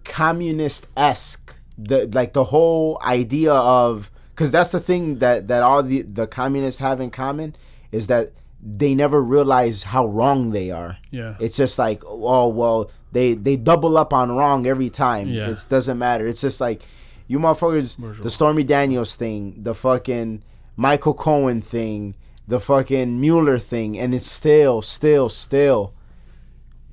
communist 0.05 0.87
esque. 0.97 1.55
The 1.77 2.07
like 2.13 2.33
the 2.35 2.45
whole 2.45 3.01
idea 3.05 3.53
of 3.53 4.11
because 4.31 4.51
that's 4.51 4.71
the 4.71 4.81
thing 4.81 5.19
that 5.19 5.49
that 5.49 5.63
all 5.63 5.83
the 5.83 6.03
the 6.03 6.27
communists 6.27 6.79
have 6.81 7.01
in 7.01 7.11
common 7.11 7.57
is 7.91 8.07
that 8.07 8.33
they 8.63 8.95
never 8.95 9.23
realize 9.23 9.83
how 9.83 10.07
wrong 10.07 10.51
they 10.51 10.71
are. 10.71 10.97
yeah, 11.11 11.35
It's 11.39 11.57
just 11.57 11.79
like, 11.79 12.03
oh 12.07 12.49
well, 12.49 12.91
they 13.13 13.35
they 13.35 13.57
double 13.57 13.99
up 13.99 14.13
on 14.13 14.31
wrong 14.33 14.67
every 14.67 14.89
time. 14.89 15.29
Yeah. 15.29 15.51
It 15.51 15.67
doesn't 15.69 15.99
matter. 15.99 16.27
It's 16.29 16.41
just 16.41 16.61
like 16.61 16.83
you 17.27 17.39
motherfuckers, 17.39 18.23
the 18.23 18.31
Stormy 18.31 18.65
Daniels 18.65 19.17
thing, 19.17 19.55
the 19.63 19.75
fucking 19.75 20.43
Michael 20.77 21.15
Cohen 21.15 21.63
thing, 21.63 22.15
the 22.47 22.61
fucking 22.61 23.21
Mueller 23.21 23.59
thing, 23.59 23.99
and 23.99 24.15
it's 24.15 24.31
still, 24.31 24.83
still, 24.83 25.29
still 25.29 25.95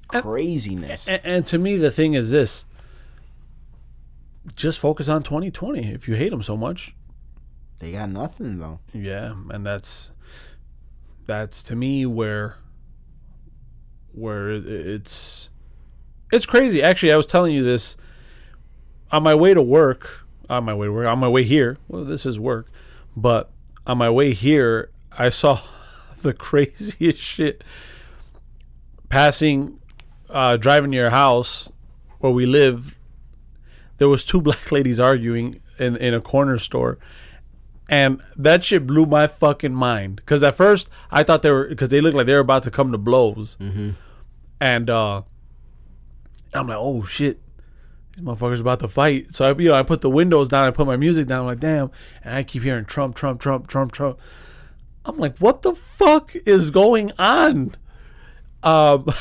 craziness. 0.08 1.08
and, 1.08 1.22
and 1.24 1.46
to 1.48 1.58
me, 1.58 1.76
the 1.78 1.92
thing 1.92 2.14
is 2.14 2.32
this: 2.32 2.66
just 4.56 4.80
focus 4.80 5.08
on 5.10 5.24
2020. 5.24 5.92
If 5.94 6.08
you 6.08 6.16
hate 6.16 6.30
them 6.30 6.42
so 6.44 6.56
much, 6.58 6.96
They 7.80 7.92
got 7.92 8.10
nothing 8.10 8.60
though. 8.60 8.80
yeah, 8.94 9.34
and 9.50 9.66
that's 9.66 10.12
that's 11.26 11.62
to 11.64 11.76
me 11.76 12.06
where 12.06 12.56
where 14.14 14.52
it's 14.52 15.50
it's 16.32 16.46
crazy. 16.46 16.82
Actually, 16.82 17.12
I 17.12 17.18
was 17.18 17.26
telling 17.26 17.54
you 17.54 17.64
this 17.64 17.98
on 19.12 19.24
my 19.24 19.36
way 19.36 19.54
to 19.54 19.62
work. 19.62 20.21
On 20.52 20.66
my 20.66 20.74
way 20.74 20.88
to 20.88 20.92
work. 20.92 21.08
On 21.08 21.18
my 21.18 21.30
way 21.30 21.44
here. 21.46 21.78
Well, 21.88 22.04
this 22.04 22.26
is 22.26 22.38
work, 22.38 22.70
but 23.16 23.50
on 23.88 23.98
my 23.98 24.10
way 24.10 24.34
here, 24.34 24.90
I 25.18 25.30
saw 25.30 25.62
the 26.22 26.34
craziest 26.34 27.20
shit 27.20 27.64
passing, 29.08 29.80
uh, 30.30 30.58
driving 30.58 30.92
near 30.92 31.08
a 31.08 31.12
house 31.12 31.70
where 32.20 32.34
we 32.34 32.46
live. 32.46 32.98
There 33.98 34.10
was 34.10 34.26
two 34.26 34.42
black 34.48 34.74
ladies 34.74 35.00
arguing 35.00 35.62
in 35.80 35.96
in 35.96 36.14
a 36.14 36.20
corner 36.22 36.60
store, 36.60 36.98
and 37.88 38.22
that 38.36 38.66
shit 38.66 38.86
blew 38.86 39.06
my 39.06 39.28
fucking 39.28 39.74
mind. 39.74 40.18
Because 40.18 40.44
at 40.44 40.56
first 40.56 40.90
I 41.12 41.24
thought 41.24 41.44
they 41.44 41.52
were 41.52 41.68
because 41.70 41.88
they 41.88 42.02
looked 42.02 42.18
like 42.18 42.26
they 42.26 42.34
were 42.34 42.40
about 42.40 42.64
to 42.64 42.72
come 42.72 42.92
to 42.92 42.98
blows, 42.98 43.56
and 44.60 44.90
uh, 44.90 45.22
I'm 46.54 46.68
like, 46.68 46.78
oh 46.78 47.06
shit, 47.06 47.40
these 48.16 48.24
motherfuckers 48.24 48.60
about 48.60 48.80
to 48.82 48.88
fight. 48.88 49.34
So 49.34 49.50
I, 49.50 49.58
you 49.58 49.70
know, 49.70 49.76
I 49.76 49.84
put 49.84 50.02
the 50.02 50.10
windows 50.10 50.50
down, 50.50 50.66
I 50.66 50.72
put 50.72 50.88
my 50.88 50.98
music 50.98 51.28
down. 51.28 51.42
I'm 51.42 51.46
like, 51.46 51.60
damn, 51.60 51.92
and 52.24 52.36
I 52.36 52.44
keep 52.44 52.64
hearing 52.64 52.86
Trump, 52.86 53.16
Trump, 53.16 53.40
Trump, 53.40 53.68
Trump, 53.68 53.92
Trump. 53.92 54.20
I'm 55.06 55.18
like, 55.18 55.38
what 55.40 55.62
the 55.64 55.76
fuck 55.76 56.36
is 56.46 56.72
going 56.72 57.12
on? 57.18 57.76
Um. 58.64 59.08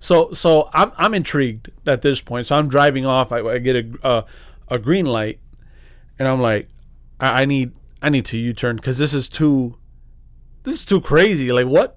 So 0.00 0.32
so 0.32 0.70
I'm 0.72 0.92
I'm 0.96 1.14
intrigued 1.14 1.70
at 1.86 2.02
this 2.02 2.20
point. 2.20 2.46
So 2.46 2.56
I'm 2.56 2.68
driving 2.68 3.04
off. 3.04 3.32
I, 3.32 3.40
I 3.40 3.58
get 3.58 3.76
a 3.76 4.06
uh, 4.06 4.22
a 4.68 4.78
green 4.78 5.06
light, 5.06 5.40
and 6.18 6.28
I'm 6.28 6.40
like, 6.40 6.68
I, 7.18 7.42
I 7.42 7.44
need 7.44 7.72
I 8.00 8.08
need 8.10 8.24
to 8.26 8.38
U-turn 8.38 8.76
because 8.76 8.98
this 8.98 9.12
is 9.12 9.28
too 9.28 9.76
this 10.62 10.74
is 10.74 10.84
too 10.84 11.00
crazy. 11.00 11.50
Like 11.52 11.66
what? 11.66 11.96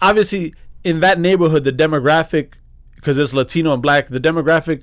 Obviously, 0.00 0.54
in 0.82 1.00
that 1.00 1.20
neighborhood, 1.20 1.64
the 1.64 1.72
demographic 1.72 2.54
because 3.00 3.18
it's 3.18 3.32
Latino 3.32 3.72
and 3.72 3.82
black, 3.82 4.08
the 4.08 4.20
demographic 4.20 4.82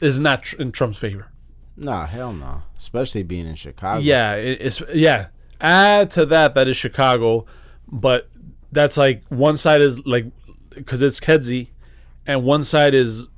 is 0.00 0.18
not 0.18 0.42
tr- 0.42 0.60
in 0.60 0.72
Trump's 0.72 0.98
favor. 0.98 1.28
Nah, 1.76 2.06
hell 2.06 2.32
no. 2.32 2.62
Especially 2.76 3.22
being 3.22 3.46
in 3.46 3.54
Chicago. 3.54 4.00
Yeah, 4.00 4.34
it, 4.34 4.58
it's 4.60 4.82
yeah. 4.92 5.28
Add 5.60 6.10
to 6.12 6.26
that 6.26 6.54
that 6.56 6.66
is 6.66 6.76
Chicago, 6.76 7.46
but 7.86 8.28
that's 8.72 8.96
like 8.96 9.22
one 9.28 9.56
side 9.56 9.80
is 9.80 10.04
like 10.04 10.26
because 10.70 11.00
it's 11.00 11.20
Kedzie, 11.20 11.68
and 12.26 12.42
one 12.42 12.64
side 12.64 12.92
is 12.92 13.28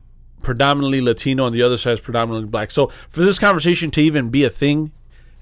predominantly 0.42 1.02
Latino 1.02 1.46
and 1.46 1.54
the 1.54 1.62
other 1.62 1.76
side 1.76 1.92
is 1.92 2.00
predominantly 2.00 2.48
black. 2.48 2.70
So 2.70 2.86
for 3.10 3.20
this 3.20 3.38
conversation 3.38 3.90
to 3.92 4.00
even 4.00 4.30
be 4.30 4.44
a 4.44 4.50
thing 4.50 4.92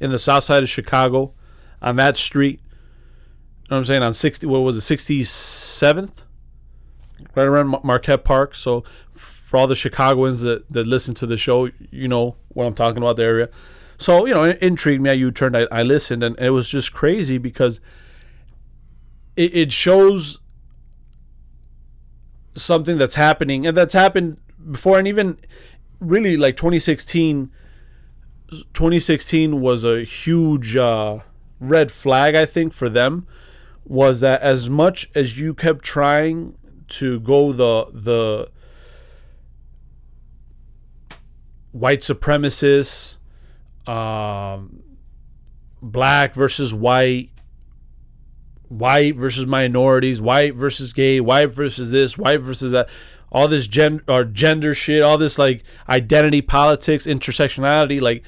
in 0.00 0.10
the 0.10 0.18
south 0.18 0.42
side 0.44 0.62
of 0.64 0.68
Chicago, 0.68 1.32
on 1.80 1.96
that 1.96 2.16
street, 2.16 2.60
you 2.60 3.70
know 3.70 3.76
what 3.76 3.78
I'm 3.78 3.84
saying 3.84 4.02
on 4.02 4.14
sixty 4.14 4.48
what 4.48 4.58
was 4.58 4.76
it 4.76 4.80
sixty 4.80 5.22
seventh, 5.22 6.24
right 7.35 7.45
around 7.45 7.69
Mar- 7.69 7.81
Marquette 7.85 8.25
Park. 8.25 8.54
So 8.54 8.85
for 9.12 9.59
all 9.59 9.66
the 9.66 9.75
Chicagoans 9.75 10.43
that, 10.43 10.71
that 10.73 10.87
listen 10.87 11.14
to 11.14 11.26
the 11.26 11.37
show, 11.37 11.69
you 11.90 12.09
know 12.09 12.37
what 12.49 12.66
I'm 12.66 12.75
talking 12.75 12.99
about 12.99 13.16
the 13.16 13.23
area. 13.23 13.49
So 13.97 14.26
you 14.26 14.35
know, 14.35 14.45
it 14.45 14.59
intrigued 14.61 15.02
me. 15.02 15.11
I 15.11 15.14
U-turned. 15.14 15.57
I, 15.57 15.66
I 15.71 15.83
listened, 15.83 16.23
and 16.23 16.38
it 16.38 16.50
was 16.50 16.69
just 16.69 16.93
crazy 16.93 17.38
because 17.38 17.81
it, 19.37 19.54
it 19.54 19.73
shows 19.73 20.40
something 22.54 22.99
that's 22.99 23.14
happening, 23.14 23.66
and 23.66 23.76
that's 23.76 23.95
happened 23.95 24.38
before, 24.71 24.99
and 24.99 25.09
even 25.09 25.38
really 26.00 26.37
like 26.37 26.57
2016. 26.57 27.50
2016 28.73 29.61
was 29.61 29.85
a 29.85 30.04
huge 30.04 30.76
uh, 30.76 31.19
red 31.59 31.90
flag, 31.90 32.35
I 32.35 32.47
think, 32.47 32.73
for 32.73 32.88
them. 32.88 33.26
Was 33.85 34.21
that 34.21 34.43
as 34.43 34.71
much 34.71 35.11
as 35.14 35.38
you 35.38 35.54
kept 35.54 35.85
trying 35.85 36.57
to 36.88 37.20
go 37.20 37.52
the 37.52 37.86
the 37.92 38.50
white 41.72 42.00
supremacists, 42.00 43.16
um, 43.86 44.82
black 45.82 46.34
versus 46.34 46.72
white, 46.72 47.30
white 48.68 49.16
versus 49.16 49.46
minorities, 49.46 50.20
white 50.20 50.54
versus 50.54 50.92
gay, 50.92 51.20
white 51.20 51.52
versus 51.52 51.90
this, 51.90 52.16
white 52.16 52.40
versus 52.40 52.72
that, 52.72 52.88
all 53.32 53.48
this 53.48 53.66
gen 53.66 54.00
or 54.06 54.24
gender 54.24 54.74
shit, 54.74 55.02
all 55.02 55.18
this 55.18 55.38
like 55.38 55.64
identity 55.88 56.40
politics, 56.40 57.06
intersectionality, 57.06 58.00
like 58.00 58.22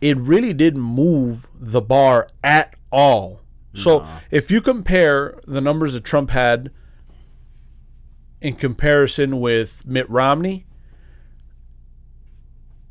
it 0.00 0.16
really 0.16 0.52
didn't 0.52 0.80
move 0.80 1.48
the 1.58 1.80
bar 1.80 2.28
at 2.42 2.74
all. 2.92 3.40
So 3.76 4.06
if 4.30 4.52
you 4.52 4.60
compare 4.60 5.40
the 5.48 5.60
numbers 5.60 5.94
that 5.94 6.04
Trump 6.04 6.30
had 6.30 6.70
in 8.44 8.54
comparison 8.54 9.40
with 9.40 9.86
Mitt 9.86 10.08
Romney 10.10 10.66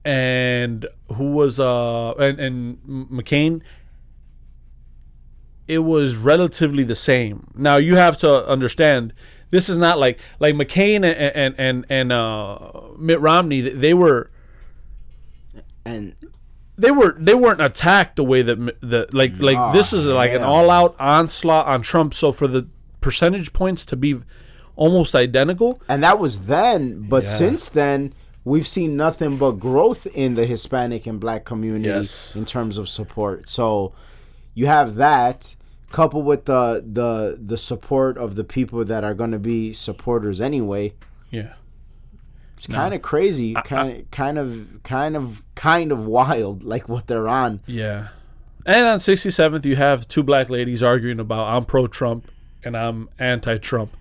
and 0.04 0.86
who 1.16 1.32
was 1.32 1.60
uh 1.60 2.14
and, 2.14 2.40
and 2.40 2.78
McCain 3.10 3.62
it 5.68 5.80
was 5.80 6.18
relatively 6.18 6.84
the 6.84 6.96
same. 6.96 7.48
Now 7.56 7.78
you 7.78 7.96
have 7.96 8.18
to 8.20 8.46
understand 8.48 9.14
this 9.50 9.70
is 9.70 9.78
not 9.78 10.00
like 10.00 10.20
like 10.40 10.56
McCain 10.56 11.06
and 11.06 11.06
and 11.06 11.56
and, 11.58 11.86
and 11.90 12.12
uh, 12.12 12.58
Mitt 12.98 13.20
Romney. 13.20 13.62
They 13.62 13.94
were 13.94 14.32
And 15.86 16.16
they 16.78 16.92
were 16.92 17.16
they 17.20 17.36
weren't 17.36 17.62
attacked 17.62 18.16
the 18.16 18.24
way 18.24 18.42
that 18.42 18.58
the 18.82 19.08
like 19.12 19.34
like 19.40 19.56
Nah, 19.56 19.72
this 19.72 19.94
is 19.94 20.06
like 20.08 20.32
an 20.32 20.42
all 20.42 20.70
out 20.70 20.96
onslaught 21.00 21.68
on 21.68 21.82
Trump. 21.82 22.14
So 22.14 22.32
for 22.32 22.48
the 22.48 22.68
percentage 23.00 23.54
points 23.54 23.86
to 23.86 23.96
be 23.96 24.20
almost 24.76 25.16
identical, 25.16 25.82
and 25.88 26.04
that 26.04 26.20
was 26.20 26.40
then, 26.42 27.02
but 27.08 27.24
Yeah. 27.24 27.30
since 27.30 27.70
then 27.70 28.14
we've 28.46 28.68
seen 28.68 28.98
nothing 28.98 29.38
but 29.38 29.52
growth 29.54 30.06
in 30.08 30.34
the 30.36 30.46
Hispanic 30.46 31.08
and 31.08 31.20
black 31.20 31.46
community 31.46 31.86
Yes. 31.88 32.36
in 32.36 32.44
terms 32.46 32.78
of 32.78 32.90
support. 32.90 33.48
So 33.48 33.94
you 34.54 34.66
have 34.66 34.96
that 34.96 35.56
coupled 35.92 36.26
with 36.26 36.46
the 36.46 36.84
the 36.86 37.38
the 37.46 37.58
support 37.58 38.18
of 38.18 38.36
the 38.36 38.44
people 38.44 38.84
that 38.86 39.04
are 39.04 39.14
going 39.14 39.32
to 39.32 39.40
be 39.40 39.72
supporters 39.74 40.42
anyway. 40.42 40.94
yeah. 41.30 41.54
It's 42.58 42.68
kind 42.68 42.94
of 42.94 43.02
crazy, 43.02 43.54
kind 43.66 43.92
of 44.00 44.12
kind 44.12 44.38
of 44.38 44.68
kind 44.84 45.16
of 45.18 45.44
kind 45.56 45.92
of 45.92 46.06
wild 46.06 46.64
like 46.74 46.88
what 46.88 47.08
they're 47.08 47.28
on. 47.28 47.60
Yeah. 47.66 48.08
And 48.66 48.86
on 48.88 49.00
67th, 49.00 49.66
you 49.66 49.76
have 49.76 50.08
two 50.08 50.24
black 50.24 50.50
ladies 50.50 50.82
arguing 50.82 51.20
about 51.20 51.48
I'm 51.48 51.66
pro 51.66 51.88
Trump 51.88 52.32
and 52.64 52.78
I'm 52.78 53.10
anti 53.20 53.58
Trump. 53.58 53.92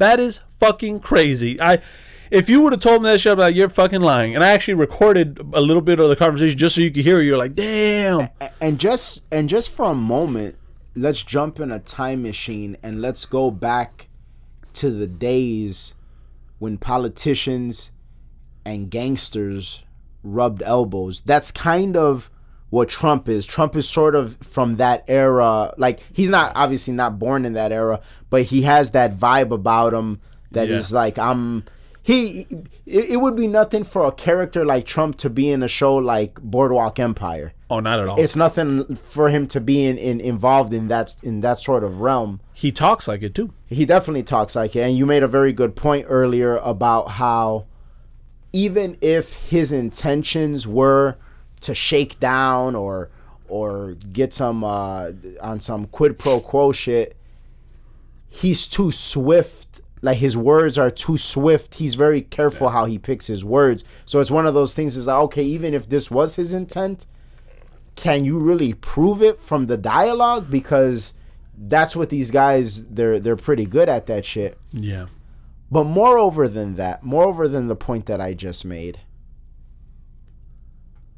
That 0.00 0.18
is 0.18 0.40
fucking 0.58 1.00
crazy. 1.00 1.60
I. 1.60 1.80
If 2.30 2.48
you 2.48 2.62
would 2.62 2.72
have 2.72 2.80
told 2.80 3.02
me 3.02 3.10
that 3.10 3.20
shit, 3.20 3.36
be 3.36 3.40
like, 3.40 3.56
you're 3.56 3.68
fucking 3.68 4.02
lying. 4.02 4.36
And 4.36 4.44
I 4.44 4.50
actually 4.50 4.74
recorded 4.74 5.40
a 5.52 5.60
little 5.60 5.82
bit 5.82 5.98
of 5.98 6.08
the 6.08 6.14
conversation 6.14 6.56
just 6.56 6.76
so 6.76 6.80
you 6.80 6.92
could 6.92 7.02
hear 7.02 7.20
it. 7.20 7.24
You're 7.24 7.36
like, 7.36 7.56
damn. 7.56 8.28
And 8.60 8.78
just 8.78 9.22
and 9.32 9.48
just 9.48 9.70
for 9.70 9.86
a 9.86 9.94
moment 9.96 10.54
let's 10.94 11.22
jump 11.22 11.60
in 11.60 11.70
a 11.70 11.78
time 11.78 12.22
machine 12.22 12.76
and 12.82 13.00
let's 13.00 13.24
go 13.24 13.50
back 13.50 14.08
to 14.74 14.90
the 14.90 15.06
days 15.06 15.94
when 16.58 16.78
politicians 16.78 17.90
and 18.64 18.90
gangsters 18.90 19.82
rubbed 20.22 20.62
elbows 20.62 21.22
that's 21.22 21.50
kind 21.50 21.96
of 21.96 22.30
what 22.70 22.88
Trump 22.88 23.28
is 23.28 23.44
Trump 23.46 23.76
is 23.76 23.88
sort 23.88 24.14
of 24.14 24.36
from 24.38 24.76
that 24.76 25.04
era 25.08 25.74
like 25.76 26.00
he's 26.12 26.30
not 26.30 26.52
obviously 26.54 26.92
not 26.94 27.18
born 27.18 27.44
in 27.44 27.52
that 27.54 27.72
era 27.72 28.00
but 28.30 28.44
he 28.44 28.62
has 28.62 28.92
that 28.92 29.16
vibe 29.18 29.50
about 29.50 29.92
him 29.92 30.20
that 30.52 30.68
Yeah. 30.68 30.76
is 30.76 30.92
like 30.92 31.18
I'm 31.18 31.64
he 32.02 32.46
it, 32.86 33.10
it 33.10 33.16
would 33.20 33.36
be 33.36 33.46
nothing 33.46 33.84
for 33.84 34.06
a 34.06 34.12
character 34.12 34.64
like 34.64 34.86
Trump 34.86 35.16
to 35.18 35.28
be 35.28 35.50
in 35.50 35.62
a 35.62 35.68
show 35.68 35.94
like 35.96 36.40
Boardwalk 36.40 36.98
Empire 36.98 37.52
Oh, 37.72 37.78
not 37.78 38.00
at 38.00 38.08
all. 38.08 38.18
it's 38.20 38.34
nothing 38.34 38.96
for 38.96 39.28
him 39.28 39.46
to 39.48 39.60
be 39.60 39.84
in, 39.84 39.96
in 39.98 40.20
involved 40.20 40.72
in 40.72 40.88
that 40.88 41.14
in 41.22 41.40
that 41.40 41.60
sort 41.60 41.84
of 41.84 42.00
realm. 42.00 42.40
he 42.52 42.72
talks 42.72 43.06
like 43.06 43.22
it 43.22 43.34
too. 43.34 43.52
He 43.66 43.84
definitely 43.84 44.24
talks 44.24 44.56
like 44.56 44.74
it, 44.74 44.80
and 44.80 44.96
you 44.96 45.06
made 45.06 45.22
a 45.22 45.28
very 45.28 45.52
good 45.52 45.76
point 45.76 46.06
earlier 46.08 46.56
about 46.56 47.10
how 47.10 47.66
even 48.52 48.96
if 49.00 49.34
his 49.34 49.70
intentions 49.70 50.66
were 50.66 51.16
to 51.60 51.74
shake 51.74 52.18
down 52.20 52.74
or 52.74 53.10
or 53.48 53.94
get 54.12 54.32
some 54.32 54.62
uh, 54.64 55.12
on 55.42 55.60
some 55.60 55.86
quid 55.86 56.18
pro 56.18 56.40
quo 56.40 56.72
shit, 56.72 57.16
he's 58.28 58.66
too 58.66 58.92
swift. 58.92 59.66
Like 60.02 60.18
his 60.18 60.36
words 60.36 60.78
are 60.78 60.90
too 60.90 61.18
swift. 61.18 61.74
He's 61.74 61.94
very 61.94 62.22
careful 62.22 62.70
how 62.70 62.86
he 62.86 62.98
picks 62.98 63.26
his 63.26 63.44
words. 63.44 63.84
So 64.06 64.20
it's 64.20 64.30
one 64.30 64.46
of 64.46 64.54
those 64.54 64.72
things. 64.72 64.96
Is 64.96 65.06
like 65.06 65.22
okay, 65.24 65.42
even 65.42 65.74
if 65.74 65.88
this 65.88 66.10
was 66.10 66.36
his 66.36 66.52
intent, 66.52 67.06
can 67.96 68.24
you 68.24 68.38
really 68.38 68.72
prove 68.72 69.22
it 69.22 69.42
from 69.42 69.66
the 69.66 69.76
dialogue? 69.76 70.50
Because 70.50 71.12
that's 71.58 71.94
what 71.94 72.08
these 72.08 72.30
guys 72.30 72.86
they're 72.86 73.20
they're 73.20 73.36
pretty 73.36 73.66
good 73.66 73.88
at 73.88 74.06
that 74.06 74.24
shit. 74.24 74.58
Yeah. 74.72 75.06
But 75.70 75.84
moreover 75.84 76.48
than 76.48 76.76
that, 76.76 77.02
moreover 77.02 77.46
than 77.46 77.68
the 77.68 77.76
point 77.76 78.06
that 78.06 78.20
I 78.20 78.34
just 78.34 78.64
made, 78.64 78.98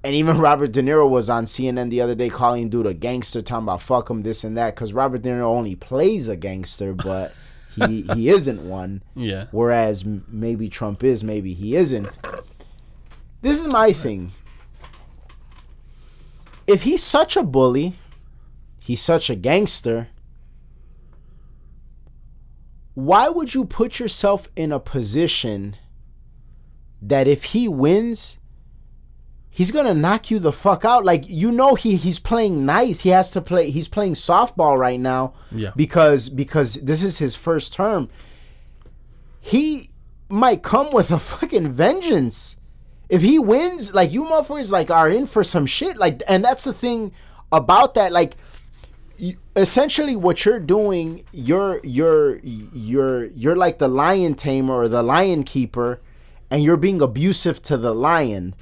and 0.05 0.15
even 0.15 0.39
Robert 0.39 0.73
De 0.73 0.83
Niro 0.83 1.09
was 1.09 1.29
on 1.31 1.45
CNN 1.45 1.91
the 1.91 2.01
other 2.01 2.15
day 2.15 2.29
calling 2.29 2.69
dude 2.69 2.87
a 2.87 2.95
gangster, 2.95 3.43
talking 3.43 3.65
about 3.65 3.83
fuck 3.83 4.11
him, 4.11 4.23
this 4.23 4.45
and 4.45 4.57
that, 4.57 4.75
because 4.75 4.93
Robert 4.93 5.23
De 5.23 5.31
Niro 5.31 5.45
only 5.45 5.75
plays 5.75 6.29
a 6.29 6.37
gangster, 6.37 6.93
but 6.93 7.35
he 7.75 8.03
he 8.15 8.29
isn't 8.29 8.63
one. 8.63 9.03
Yeah. 9.15 9.47
Whereas 9.51 10.05
maybe 10.05 10.69
Trump 10.69 11.03
is, 11.05 11.23
maybe 11.23 11.55
he 11.55 11.77
isn't. 11.77 12.19
This 13.41 13.61
is 13.61 13.67
my 13.67 13.93
thing. 13.93 14.33
If 16.67 16.83
he's 16.83 17.03
such 17.03 17.37
a 17.37 17.43
bully, 17.43 17.95
he's 18.79 19.01
such 19.01 19.29
a 19.29 19.35
gangster, 19.35 20.09
why 22.95 23.29
would 23.29 23.55
you 23.55 23.65
put 23.65 23.99
yourself 23.99 24.49
in 24.55 24.71
a 24.71 24.79
position 24.79 25.77
that 27.01 27.27
if 27.27 27.45
he 27.45 27.67
wins, 27.67 28.39
he's 29.55 29.71
gonna 29.71 29.93
knock 29.95 30.31
you 30.31 30.39
the 30.39 30.53
fuck 30.53 30.85
out? 30.85 31.05
Like 31.05 31.29
you 31.29 31.53
know 31.53 31.75
he 31.75 31.97
he's 31.97 32.19
playing 32.19 32.65
nice. 32.67 33.01
He 33.01 33.11
has 33.11 33.31
to 33.33 33.41
play 33.41 33.71
he's 33.71 33.87
playing 33.89 34.15
softball 34.15 34.79
right 34.79 34.99
now 34.99 35.35
Yeah. 35.53 35.73
because 35.77 36.29
because 36.31 36.75
this 36.75 37.03
is 37.03 37.19
his 37.19 37.37
first 37.37 37.73
term. 37.75 38.09
He 39.41 39.91
might 40.29 40.63
come 40.63 40.91
with 40.91 41.11
a 41.11 41.19
fucking 41.33 41.73
vengeance. 41.73 42.57
If 43.09 43.23
he 43.23 43.39
wins, 43.39 43.93
like 43.95 44.11
you 44.11 44.25
motherfuckers 44.25 44.73
like 44.73 44.91
are 44.91 45.09
in 45.09 45.27
for 45.27 45.45
some 45.45 45.67
shit. 45.67 45.97
Like 45.97 46.23
and 46.29 46.45
that's 46.45 46.65
the 46.65 46.73
thing 46.73 47.13
about 47.51 47.95
that, 47.95 48.11
like 48.13 48.37
you- 49.19 49.37
essentially 49.55 50.17
what 50.17 50.45
you're 50.47 50.59
doing 50.61 51.25
you're 51.33 51.79
you're 51.85 52.39
you're 52.39 53.27
you're 53.27 53.57
like 53.57 53.77
the 53.79 53.89
lion 53.89 54.35
tamer 54.35 54.73
or 54.75 54.89
the 54.89 55.03
lion 55.03 55.43
keeper 55.45 56.01
and 56.51 56.63
you're 56.65 56.79
being 56.79 57.03
abusive 57.03 57.63
to 57.63 57.77
the 57.77 57.95
lion 57.95 58.55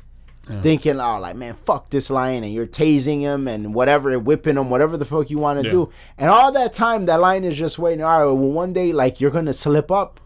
thinking 0.63 0.99
oh 1.01 1.19
like 1.21 1.37
man 1.37 1.55
fuck 1.65 1.89
this 1.91 2.11
lion 2.11 2.43
and 2.45 2.53
you're 2.53 2.67
tasing 2.67 3.21
him 3.21 3.47
and 3.47 3.73
whatever 3.75 4.19
whipping 4.19 4.57
him 4.57 4.69
whatever 4.69 4.97
the 4.97 5.05
fuck 5.05 5.31
you 5.31 5.39
want 5.39 5.61
to 5.61 5.65
Yeah. 5.67 5.71
do 5.73 5.91
and 6.19 6.29
all 6.31 6.51
that 6.53 6.73
time 6.73 7.07
that 7.07 7.21
lion 7.21 7.45
is 7.45 7.57
just 7.57 7.79
waiting 7.79 8.03
all 8.05 8.19
right 8.19 8.25
well 8.25 8.37
one 8.37 8.73
day 8.73 8.93
like 8.93 9.21
you're 9.21 9.31
gonna 9.31 9.53
slip 9.55 9.91
up 9.91 10.19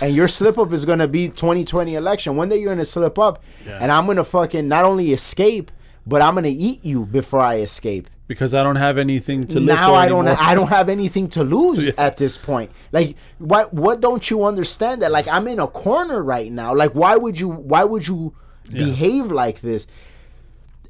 and 0.00 0.14
your 0.14 0.28
slip 0.28 0.58
up 0.58 0.72
is 0.72 0.84
gonna 0.84 1.08
be 1.08 1.28
2020 1.28 1.94
election 1.94 2.36
one 2.36 2.48
day 2.48 2.58
you're 2.58 2.72
gonna 2.74 2.84
slip 2.84 3.18
up 3.18 3.42
Yeah. 3.66 3.78
and 3.80 3.92
i'm 3.92 4.06
gonna 4.06 4.24
fucking 4.24 4.66
not 4.66 4.84
only 4.84 5.12
escape 5.12 5.70
but 6.06 6.22
i'm 6.22 6.34
gonna 6.34 6.48
eat 6.48 6.84
you 6.84 7.04
before 7.04 7.40
i 7.40 7.56
escape 7.56 8.08
Because 8.28 8.54
I 8.54 8.62
don't 8.64 8.76
have 8.76 8.98
anything 8.98 9.46
to 9.54 9.60
now 9.60 9.94
I 9.94 10.08
don't 10.08 10.26
anymore. 10.26 10.44
I 10.50 10.54
don't 10.56 10.66
have 10.78 10.88
anything 10.88 11.28
to 11.36 11.44
lose 11.44 11.86
Yeah. 11.86 11.92
at 11.96 12.16
this 12.16 12.36
point. 12.36 12.70
Like 12.90 13.14
what 13.38 13.72
what 13.72 14.00
don't 14.00 14.24
you 14.30 14.42
understand 14.44 15.02
that 15.02 15.12
like 15.12 15.28
I'm 15.28 15.46
in 15.46 15.60
a 15.60 15.68
corner 15.68 16.24
right 16.24 16.50
now. 16.50 16.74
Like 16.74 16.90
why 16.92 17.14
would 17.16 17.38
you 17.38 17.48
why 17.72 17.84
would 17.84 18.04
you 18.08 18.34
behave 18.70 19.30
like 19.30 19.60
this? 19.60 19.86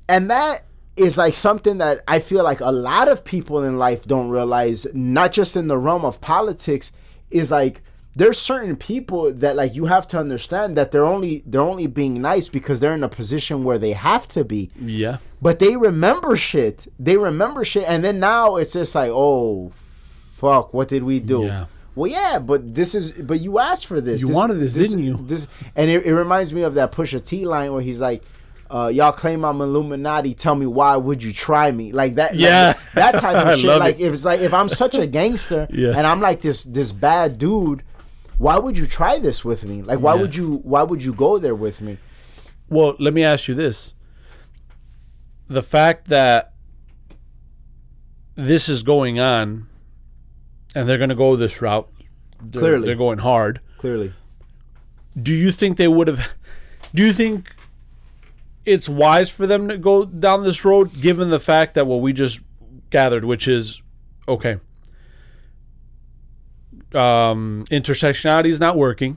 And 0.08 0.30
that 0.30 0.64
is 0.96 1.18
like 1.18 1.34
something 1.34 1.78
that 1.78 2.02
I 2.08 2.20
feel 2.20 2.42
like 2.42 2.60
a 2.60 2.70
lot 2.70 3.08
of 3.08 3.24
people 3.24 3.62
in 3.62 3.78
life 3.78 4.04
don't 4.04 4.28
realize, 4.30 4.86
not 4.94 5.32
just 5.32 5.56
in 5.56 5.68
the 5.68 5.78
realm 5.78 6.04
of 6.04 6.20
politics, 6.20 6.92
is 7.30 7.50
like 7.50 7.82
there's 8.14 8.38
certain 8.38 8.76
people 8.76 9.30
that 9.30 9.56
like 9.56 9.74
you 9.74 9.84
have 9.86 10.08
to 10.08 10.18
understand 10.18 10.76
that 10.76 10.90
they're 10.90 11.04
only 11.04 11.42
they're 11.46 11.60
only 11.60 11.86
being 11.86 12.22
nice 12.22 12.48
because 12.48 12.80
they're 12.80 12.94
in 12.94 13.04
a 13.04 13.08
position 13.10 13.62
where 13.62 13.76
they 13.76 13.92
have 13.92 14.26
to 14.28 14.42
be 14.42 14.70
yeah. 14.80 15.18
but 15.42 15.58
they 15.58 15.76
remember 15.76 16.34
shit. 16.34 16.86
They 16.98 17.18
remember 17.18 17.64
shit, 17.64 17.84
and 17.86 18.02
then 18.02 18.18
now 18.18 18.56
it's 18.56 18.72
just 18.72 18.94
like, 18.94 19.10
oh, 19.12 19.72
fuck, 20.32 20.72
what 20.72 20.88
did 20.88 21.04
we 21.04 21.20
do? 21.20 21.44
Yeah. 21.44 21.66
Well, 21.96 22.08
yeah, 22.10 22.38
but 22.38 22.74
this 22.74 22.94
is, 22.94 23.10
but 23.12 23.40
you 23.40 23.58
asked 23.58 23.86
for 23.86 24.00
this. 24.00 24.20
You 24.20 24.28
wanted 24.28 24.60
this, 24.60 24.74
didn't 24.74 25.00
you? 25.02 25.16
This, 25.22 25.48
and 25.74 25.90
it, 25.90 26.04
it 26.06 26.14
reminds 26.14 26.52
me 26.52 26.60
of 26.62 26.74
that 26.74 26.92
Pusha 26.92 27.24
T 27.26 27.44
line 27.46 27.72
where 27.72 27.80
he's 27.82 28.00
like, 28.02 28.22
uh, 28.70 28.88
"Y'all 28.94 29.12
claim 29.12 29.44
I'm 29.46 29.60
Illuminati. 29.62 30.34
Tell 30.34 30.54
me 30.54 30.66
why 30.66 30.94
would 30.96 31.22
you 31.22 31.32
try 31.32 31.72
me?" 31.72 31.92
Like 31.92 32.16
that. 32.16 32.32
like 32.32 32.40
Yeah. 32.40 32.74
that 32.94 33.12
type 33.12 33.46
of 33.46 33.58
shit. 33.58 33.78
Like 33.78 33.98
it. 33.98 34.02
if 34.04 34.12
it's 34.12 34.24
like 34.26 34.40
if 34.40 34.52
I'm 34.52 34.68
such 34.68 34.94
a 34.94 35.06
gangster 35.18 35.66
Yeah. 35.70 35.94
and 35.96 36.06
I'm 36.06 36.20
like 36.20 36.42
this 36.42 36.64
this 36.64 36.92
bad 36.92 37.38
dude, 37.38 37.82
why 38.36 38.58
would 38.58 38.76
you 38.76 38.86
try 38.86 39.18
this 39.18 39.42
with 39.42 39.64
me? 39.64 39.80
Like 39.82 39.98
why 40.00 40.14
Yeah. 40.16 40.20
would 40.20 40.36
you 40.36 40.56
why 40.64 40.82
would 40.82 41.02
you 41.02 41.14
go 41.14 41.38
there 41.38 41.54
with 41.54 41.80
me? 41.80 41.96
Well, 42.68 42.94
let 42.98 43.14
me 43.14 43.24
ask 43.24 43.48
you 43.48 43.54
this. 43.54 43.94
The 45.48 45.62
fact 45.62 46.08
that 46.08 46.52
this 48.34 48.68
is 48.68 48.82
going 48.82 49.18
on 49.18 49.68
and 50.76 50.86
they're 50.86 50.98
going 50.98 51.08
to 51.08 51.16
go 51.16 51.36
this 51.36 51.62
route, 51.62 51.88
they're, 52.40 52.60
Clearly. 52.60 52.86
they're 52.86 52.96
going 52.96 53.18
hard. 53.18 53.60
Clearly, 53.78 54.12
do 55.20 55.32
you 55.32 55.50
think 55.50 55.78
they 55.78 55.88
would 55.88 56.06
have? 56.06 56.28
Do 56.94 57.02
you 57.02 57.12
think 57.12 57.52
it's 58.66 58.88
wise 58.88 59.30
for 59.30 59.46
them 59.46 59.68
to 59.68 59.78
go 59.78 60.04
down 60.04 60.44
this 60.44 60.64
road, 60.64 61.00
given 61.00 61.30
the 61.30 61.40
fact 61.40 61.74
that 61.74 61.86
what 61.86 62.02
we 62.02 62.12
just 62.12 62.40
gathered, 62.90 63.24
which 63.24 63.48
is 63.48 63.80
okay, 64.28 64.58
um, 66.94 67.64
intersectionality 67.70 68.48
is 68.48 68.60
not 68.60 68.76
working. 68.76 69.16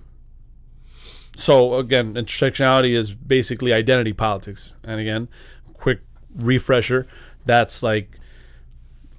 So 1.36 1.76
again, 1.76 2.14
intersectionality 2.14 2.96
is 2.96 3.14
basically 3.14 3.74
identity 3.74 4.14
politics. 4.14 4.74
And 4.86 5.00
again, 5.00 5.28
quick 5.74 6.02
refresher, 6.36 7.08
that's 7.46 7.84
like 7.84 8.19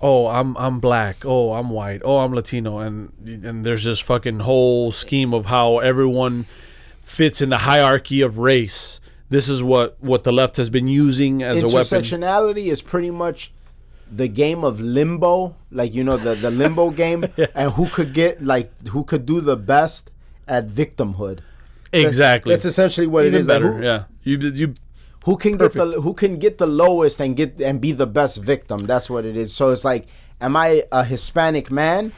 oh, 0.01 0.27
I'm 0.27 0.57
I'm 0.57 0.81
black, 0.81 1.25
oh, 1.25 1.53
I'm 1.55 1.71
white, 1.71 2.03
oh, 2.05 2.19
I'm 2.19 2.35
Latino 2.35 2.79
and 2.79 3.13
and 3.25 3.65
there's 3.65 3.85
this 3.85 4.01
fucking 4.01 4.41
whole 4.41 4.93
scheme 4.93 5.35
of 5.35 5.47
how 5.47 5.79
everyone 5.79 6.47
fits 7.03 7.41
in 7.41 7.51
the 7.51 7.59
hierarchy 7.59 8.23
of 8.23 8.39
race. 8.39 9.01
This 9.29 9.49
is 9.49 9.63
what 9.63 9.97
what 10.01 10.25
the 10.25 10.33
left 10.33 10.57
has 10.57 10.71
been 10.71 10.89
using 10.89 11.43
as 11.43 11.63
a 11.63 11.67
weapon. 11.67 11.81
Intersectionality 11.81 12.67
is 12.67 12.83
pretty 12.83 13.11
much 13.11 13.53
the 14.11 14.29
game 14.29 14.65
of 14.65 14.81
limbo, 14.81 15.55
like 15.71 15.95
you 15.95 16.03
know 16.03 16.17
the 16.17 16.35
the 16.35 16.51
limbo 16.51 16.91
game, 17.03 17.25
and 17.55 17.73
who 17.73 17.89
could 17.89 18.13
get 18.13 18.43
like 18.43 18.89
who 18.89 19.05
could 19.05 19.27
do 19.27 19.41
the 19.41 19.57
best 19.57 20.11
at 20.49 20.67
victimhood. 20.67 21.41
Exactly. 21.93 22.53
That's, 22.53 22.63
that's 22.63 22.73
essentially 22.73 23.07
what 23.07 23.25
Even 23.25 23.35
it 23.35 23.41
is. 23.41 23.49
like, 23.49 23.55
better. 23.57 23.73
who, 23.73 23.83
yeah. 23.83 24.05
You 24.23 24.39
you 24.39 24.75
who 25.25 25.37
can 25.37 25.57
get 25.57 25.73
the 25.73 26.01
who 26.01 26.15
can 26.15 26.39
get 26.39 26.59
the 26.59 26.67
lowest 26.67 27.21
and 27.21 27.37
get 27.37 27.61
and 27.61 27.81
be 27.81 27.93
the 27.93 28.07
best 28.07 28.39
victim. 28.39 28.87
That's 28.87 29.11
what 29.11 29.25
it 29.25 29.37
is. 29.37 29.55
So 29.55 29.71
it's 29.71 29.85
like, 29.85 30.07
am 30.41 30.57
I 30.57 30.85
a 30.91 31.05
Hispanic 31.05 31.71
man? 31.71 32.13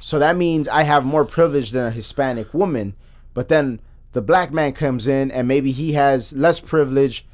So 0.00 0.18
that 0.18 0.36
means 0.36 0.68
I 0.68 0.82
have 0.84 1.04
more 1.04 1.24
privilege 1.24 1.70
than 1.72 1.86
a 1.86 1.90
Hispanic 1.90 2.54
woman. 2.54 2.94
But 3.34 3.48
then 3.48 3.80
the 4.12 4.22
black 4.22 4.52
man 4.52 4.72
comes 4.72 5.08
in 5.08 5.30
and 5.30 5.46
maybe 5.46 5.72
he 5.72 5.92
has 5.92 6.32
less 6.32 6.60
privilege 6.60 7.26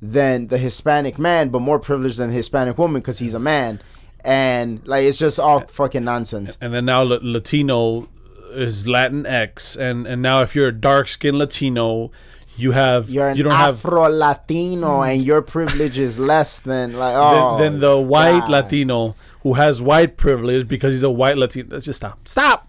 than 0.00 0.48
the 0.48 0.58
Hispanic 0.58 1.18
man, 1.18 1.48
but 1.48 1.60
more 1.60 1.78
privilege 1.78 2.16
than 2.16 2.30
the 2.30 2.36
Hispanic 2.36 2.78
woman 2.78 3.00
because 3.00 3.18
he's 3.18 3.34
a 3.34 3.40
man. 3.40 3.80
And 4.20 4.86
like 4.86 5.04
it's 5.04 5.18
just 5.18 5.40
all 5.40 5.60
fucking 5.60 6.04
nonsense. 6.04 6.58
and 6.60 6.74
then 6.74 6.84
now 6.84 7.02
Latino 7.02 8.08
is 8.50 8.86
Latin 8.86 9.26
X, 9.26 9.76
and 9.76 10.06
and 10.06 10.22
now 10.22 10.42
if 10.42 10.54
you're 10.54 10.68
a 10.68 10.72
dark 10.72 11.08
skinned 11.08 11.38
Latino, 11.38 12.10
you 12.58 12.72
have 12.72 13.08
You're 13.08 13.28
an 13.28 13.36
you 13.36 13.44
don't 13.44 13.52
have 13.52 13.76
Afro 13.76 14.08
Latino 14.08 14.98
hmm. 14.98 15.10
and 15.10 15.22
your 15.22 15.42
privilege 15.42 15.98
is 15.98 16.18
less 16.18 16.60
than 16.60 16.98
like 16.98 17.14
oh 17.16 17.58
than, 17.58 17.74
than 17.74 17.84
oh, 17.84 17.96
the 17.96 18.02
white 18.02 18.40
God. 18.40 18.50
Latino 18.50 19.14
who 19.42 19.54
has 19.54 19.80
white 19.80 20.16
privilege 20.16 20.66
because 20.66 20.94
he's 20.94 21.02
a 21.02 21.10
white 21.10 21.38
Latino. 21.38 21.68
Let's 21.70 21.84
just 21.84 21.98
stop. 21.98 22.26
Stop. 22.26 22.68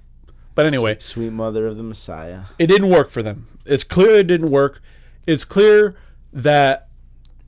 But 0.56 0.66
anyway, 0.66 0.98
Sweet 1.00 1.32
mother 1.32 1.68
of 1.68 1.78
the 1.78 1.84
Messiah. 1.84 2.44
it 2.58 2.68
didn't 2.68 2.90
work 2.90 3.10
for 3.10 3.24
them. 3.24 3.48
It's 3.66 3.84
clear 3.84 4.16
it 4.16 4.28
didn't 4.28 4.52
work. 4.52 4.82
It's 5.26 5.46
clear 5.46 5.96
that 6.34 6.90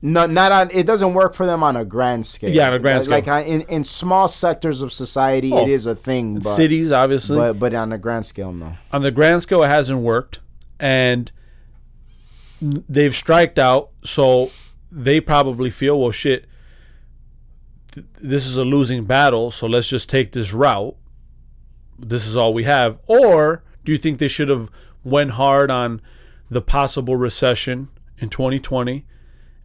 No, 0.00 0.26
not 0.26 0.50
on. 0.50 0.70
It 0.72 0.86
doesn't 0.86 1.14
work 1.14 1.34
for 1.34 1.46
them 1.46 1.62
on 1.62 1.76
a 1.76 1.84
grand 1.84 2.26
scale. 2.26 2.50
Yeah, 2.50 2.68
on 2.68 2.74
a 2.74 2.78
grand 2.78 3.06
like, 3.08 3.24
scale. 3.24 3.34
Like 3.34 3.46
in 3.46 3.60
in 3.62 3.84
small 3.84 4.28
sectors 4.28 4.82
of 4.82 4.92
society, 4.92 5.52
Oh, 5.52 5.62
it 5.62 5.68
is 5.68 5.86
a 5.86 5.94
thing. 5.94 6.40
But, 6.40 6.54
cities, 6.54 6.90
obviously, 6.90 7.36
but 7.36 7.58
but 7.58 7.74
on 7.74 7.92
a 7.92 7.98
grand 7.98 8.26
scale, 8.26 8.52
no. 8.52 8.74
on 8.92 9.02
the 9.02 9.10
grand 9.10 9.42
scale, 9.42 9.62
it 9.62 9.68
hasn't 9.68 10.00
worked, 10.00 10.40
and 10.80 11.30
they've 12.88 13.14
striked 13.14 13.58
out. 13.58 13.90
So 14.04 14.50
they 14.90 15.20
probably 15.20 15.70
feel, 15.70 16.00
well, 16.00 16.12
shit, 16.12 16.46
th- 17.92 18.06
this 18.20 18.46
is 18.46 18.56
a 18.56 18.64
losing 18.64 19.04
battle. 19.04 19.50
So 19.50 19.66
let's 19.66 19.88
just 19.88 20.08
take 20.08 20.32
this 20.32 20.52
route. 20.52 20.96
This 21.98 22.26
is 22.26 22.36
all 22.36 22.54
we 22.54 22.64
have. 22.64 22.98
Or 23.06 23.62
do 23.84 23.92
you 23.92 23.98
think 23.98 24.18
they 24.18 24.28
should 24.28 24.48
have 24.48 24.68
went 25.04 25.32
hard 25.32 25.70
on 25.70 26.00
the 26.50 26.62
possible 26.62 27.16
recession 27.16 27.88
in 28.18 28.28
2020 28.28 29.06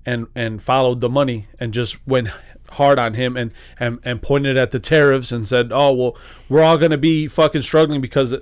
and 0.06 0.28
and 0.34 0.64
followed 0.64 1.02
the 1.02 1.10
money 1.10 1.48
and 1.60 1.74
just 1.74 2.06
went 2.08 2.30
hard 2.72 2.98
on 2.98 3.14
him 3.14 3.36
and 3.36 3.52
and, 3.80 4.00
and 4.04 4.22
pointed 4.22 4.58
at 4.58 4.72
the 4.72 4.80
tariffs 4.80 5.32
and 5.32 5.48
said, 5.48 5.72
"Oh 5.72 5.94
well, 5.94 6.18
we're 6.48 6.64
all 6.64 6.78
gonna 6.78 6.98
be 6.98 7.28
fucking 7.28 7.64
struggling 7.64 8.00
because 8.00 8.34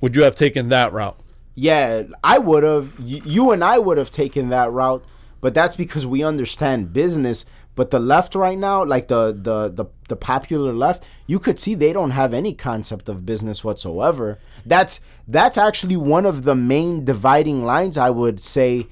would 0.00 0.14
you 0.14 0.22
have 0.22 0.36
taken 0.36 0.68
that 0.68 0.92
route?" 0.92 1.18
Yeah, 1.54 2.04
I 2.22 2.38
would 2.38 2.64
have. 2.64 2.98
y- 2.98 3.20
You 3.24 3.50
and 3.52 3.62
I 3.62 3.78
would 3.78 3.98
have 3.98 4.10
taken 4.10 4.48
that 4.50 4.72
route, 4.72 5.04
but 5.40 5.54
that's 5.54 5.76
because 5.76 6.06
we 6.06 6.22
understand 6.22 6.92
business. 6.92 7.44
But 7.76 7.90
the 7.90 7.98
left 7.98 8.34
right 8.36 8.58
now, 8.58 8.84
like 8.84 9.08
the 9.08 9.32
the 9.32 9.68
the, 9.68 9.86
the 10.08 10.16
popular 10.16 10.72
left, 10.72 11.08
you 11.26 11.38
could 11.38 11.58
see 11.58 11.74
they 11.74 11.92
don't 11.92 12.10
have 12.12 12.32
any 12.32 12.54
concept 12.54 13.08
of 13.08 13.26
business 13.26 13.64
whatsoever. 13.64 14.38
That's 14.64 15.00
that's 15.26 15.58
actually 15.58 15.96
one 15.96 16.26
of 16.26 16.44
the 16.44 16.54
main 16.54 17.04
dividing 17.04 17.64
lines 17.64 17.98
I 17.98 18.10
would 18.10 18.40
say 18.40 18.86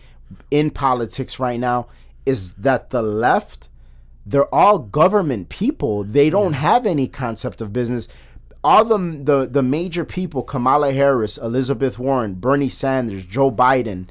in 0.51 0.70
politics 0.70 1.38
right 1.38 1.61
now 1.61 1.87
is 2.27 2.53
that 2.55 2.90
the 2.90 3.03
left 3.03 3.68
they're 4.25 4.53
all 4.55 4.79
government 4.79 5.48
people. 5.48 6.05
They 6.05 6.31
don't 6.31 6.53
have 6.53 6.87
any 6.87 7.09
concept 7.09 7.61
of 7.61 7.72
business. 7.72 8.07
All 8.64 8.85
the, 8.85 8.98
the 8.98 9.46
the 9.46 9.62
major 9.62 10.05
people: 10.05 10.42
Kamala 10.42 10.92
Harris, 10.92 11.37
Elizabeth 11.37 11.98
Warren, 11.98 12.35
Bernie 12.35 12.68
Sanders, 12.68 13.25
Joe 13.25 13.51
Biden. 13.51 14.09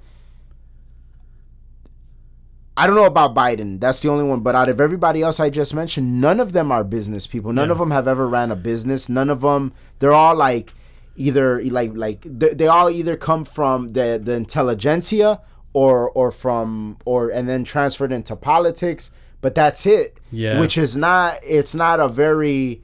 I 2.75 2.87
don't 2.87 2.95
know 2.95 3.05
about 3.05 3.35
Biden. 3.35 3.79
That's 3.79 3.99
the 3.99 4.09
only 4.09 4.23
one. 4.23 4.39
But 4.39 4.55
out 4.55 4.69
of 4.69 4.81
everybody 4.81 5.21
else 5.21 5.39
I 5.39 5.49
just 5.49 5.73
mentioned, 5.73 6.19
none 6.19 6.39
of 6.39 6.53
them 6.53 6.71
are 6.71 6.83
business 6.83 7.27
people. 7.27 7.53
None 7.53 7.69
of 7.69 7.77
them 7.77 7.91
have 7.91 8.07
ever 8.07 8.27
ran 8.27 8.51
a 8.51 8.55
business. 8.55 9.07
None 9.07 9.29
of 9.29 9.41
them. 9.41 9.73
They're 9.99 10.13
all 10.13 10.35
like 10.35 10.73
either 11.15 11.61
like 11.63 11.91
like 11.93 12.25
they, 12.25 12.53
they 12.53 12.67
all 12.67 12.89
either 12.89 13.17
come 13.17 13.45
from 13.45 13.91
the 13.91 14.19
the 14.21 14.33
intelligentsia 14.33 15.41
or 15.73 16.09
or 16.11 16.31
from 16.31 16.97
or 17.05 17.29
and 17.29 17.47
then 17.47 17.63
transferred 17.63 18.11
into 18.11 18.35
politics. 18.35 19.11
But 19.41 19.53
that's 19.55 19.85
it. 19.85 20.17
Yeah. 20.31 20.59
Which 20.59 20.77
is 20.77 20.95
not. 20.95 21.39
It's 21.43 21.75
not 21.75 21.99
a 21.99 22.07
very. 22.07 22.81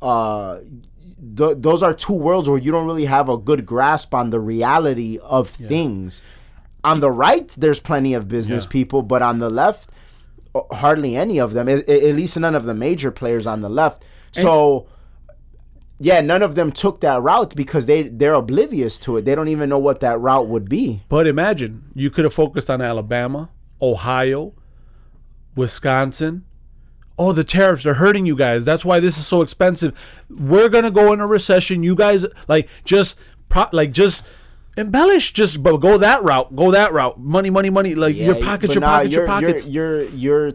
Uh, 0.00 0.60
th- 1.36 1.56
those 1.58 1.82
are 1.82 1.94
two 1.94 2.12
worlds 2.14 2.48
where 2.48 2.58
you 2.58 2.72
don't 2.72 2.86
really 2.86 3.04
have 3.06 3.28
a 3.28 3.36
good 3.36 3.66
grasp 3.66 4.14
on 4.14 4.30
the 4.30 4.40
reality 4.40 5.18
of 5.22 5.50
things. 5.50 6.22
On 6.82 7.00
the 7.00 7.10
right, 7.10 7.48
there's 7.58 7.80
plenty 7.80 8.14
of 8.14 8.28
business 8.28 8.64
Yeah. 8.64 8.70
people, 8.70 9.02
but 9.02 9.20
on 9.22 9.38
the 9.38 9.50
left, 9.50 9.90
uh, 10.54 10.62
hardly 10.72 11.16
any 11.16 11.38
of 11.38 11.52
them. 11.52 11.68
At, 11.68 11.88
at 11.88 12.14
least 12.16 12.38
none 12.38 12.54
of 12.54 12.64
the 12.64 12.74
major 12.74 13.10
players 13.10 13.46
on 13.46 13.60
the 13.60 13.68
left. 13.68 14.04
So, 14.32 14.86
yeah, 15.98 16.20
none 16.22 16.42
of 16.42 16.54
them 16.54 16.72
took 16.72 17.00
that 17.02 17.20
route 17.20 17.54
because 17.54 17.84
they 17.86 18.04
they're 18.04 18.32
oblivious 18.34 18.98
to 19.00 19.16
it. 19.18 19.24
They 19.26 19.34
don't 19.34 19.48
even 19.48 19.68
know 19.68 19.78
what 19.78 20.00
that 20.00 20.18
route 20.20 20.48
would 20.48 20.68
be. 20.68 21.02
But 21.08 21.26
imagine 21.26 21.84
you 21.94 22.08
could 22.10 22.24
have 22.24 22.32
focused 22.32 22.70
on 22.70 22.80
Alabama, 22.80 23.50
Ohio, 23.82 24.54
Wisconsin. 25.56 26.44
Oh, 27.20 27.32
the 27.32 27.44
tariffs 27.44 27.84
are 27.84 27.92
hurting 27.92 28.24
you 28.24 28.34
guys. 28.34 28.64
That's 28.64 28.82
why 28.82 28.98
this 28.98 29.18
is 29.18 29.26
so 29.26 29.42
expensive. 29.42 29.92
We're 30.30 30.70
gonna 30.70 30.90
go 30.90 31.12
in 31.12 31.20
a 31.20 31.26
recession. 31.26 31.82
You 31.82 31.94
guys 31.94 32.24
like 32.48 32.66
just 32.84 33.18
pro- 33.50 33.68
like 33.72 33.92
just 33.92 34.24
embellish. 34.78 35.34
Just 35.34 35.62
but 35.62 35.76
go 35.76 35.98
that 35.98 36.24
route. 36.24 36.56
Go 36.56 36.70
that 36.70 36.94
route. 36.94 37.20
Money, 37.20 37.50
money, 37.50 37.68
money. 37.68 37.94
Like 37.94 38.16
your 38.16 38.36
pockets, 38.36 38.72
your 38.72 38.80
pockets, 38.80 39.12
your 39.12 39.22
you're- 39.22 39.28
pockets. 39.28 39.68
You're, 39.68 40.04
you're 40.04 40.08
you're 40.14 40.52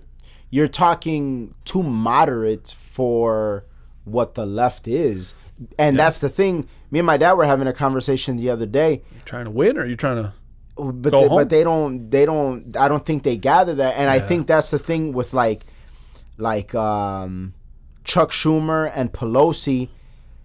you're 0.49 0.67
talking 0.67 1.53
too 1.65 1.83
moderate 1.83 2.75
for 2.79 3.65
what 4.05 4.33
the 4.33 4.47
left 4.47 4.87
is, 4.87 5.35
and 5.77 5.95
that's 5.95 6.17
the 6.17 6.29
thing. 6.29 6.67
Me 6.89 6.97
and 6.97 7.05
my 7.05 7.17
dad 7.17 7.33
were 7.33 7.45
having 7.45 7.67
a 7.67 7.73
conversation 7.73 8.37
the 8.37 8.49
other 8.49 8.65
day, 8.65 9.03
you 9.13 9.21
trying 9.25 9.45
to 9.45 9.51
win 9.51 9.77
or 9.77 9.85
you 9.85 9.95
trying 9.95 10.23
to? 10.23 10.33
but 10.77 11.11
they, 11.11 11.27
but 11.27 11.49
they 11.49 11.63
don't 11.63 12.09
they 12.09 12.25
don't 12.25 12.75
I 12.75 12.87
don't 12.87 13.05
think 13.05 13.21
they 13.21 13.37
gather 13.37 13.75
that, 13.75 13.97
and 13.97 14.09
I 14.09 14.19
think 14.19 14.47
that's 14.47 14.71
the 14.71 14.79
thing 14.79 15.13
with 15.13 15.31
like 15.31 15.65
like 16.37 16.73
um, 16.75 17.53
Chuck 18.03 18.31
Schumer 18.31 18.91
and 18.93 19.11
Pelosi. 19.11 19.89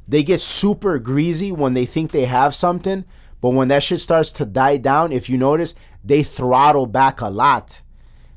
They 0.08 0.22
get 0.22 0.40
super 0.40 0.98
greasy 0.98 1.52
when 1.52 1.74
they 1.74 1.86
think 1.86 2.10
they 2.10 2.24
have 2.24 2.54
something, 2.54 3.04
but 3.40 3.50
when 3.50 3.68
that 3.68 3.82
shit 3.82 4.00
starts 4.00 4.32
to 4.32 4.44
die 4.44 4.76
down, 4.76 5.12
if 5.12 5.28
you 5.30 5.38
notice, 5.38 5.74
they 6.04 6.22
throttle 6.22 6.86
back 6.86 7.20
a 7.20 7.28
lot 7.28 7.80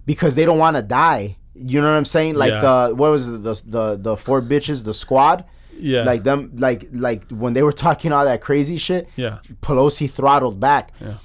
because 0.05 0.35
they 0.35 0.45
don't 0.45 0.59
want 0.59 0.75
to 0.77 0.83
die. 0.83 1.37
You 1.55 1.81
know 1.81 1.91
what 1.91 1.97
I'm 1.97 2.05
saying? 2.05 2.35
Like 2.35 2.51
Yeah. 2.51 2.59
the 2.87 2.95
what 2.95 3.11
was 3.11 3.27
it, 3.27 3.43
the 3.43 3.61
the 3.65 3.97
the 3.97 4.17
four 4.17 4.41
bitches, 4.41 4.83
the 4.83 4.93
squad. 4.93 5.45
Yeah. 5.75 6.03
Like 6.03 6.23
them, 6.23 6.51
like 6.57 6.87
like 6.91 7.27
when 7.31 7.53
they 7.53 7.63
were 7.63 7.71
talking 7.73 8.11
all 8.11 8.25
that 8.25 8.41
crazy 8.41 8.77
shit. 8.77 9.07
Yeah. 9.15 9.39
Pelosi 9.61 10.09
throttled 10.09 10.59
back. 10.59 10.91
Yeah. 11.01 11.15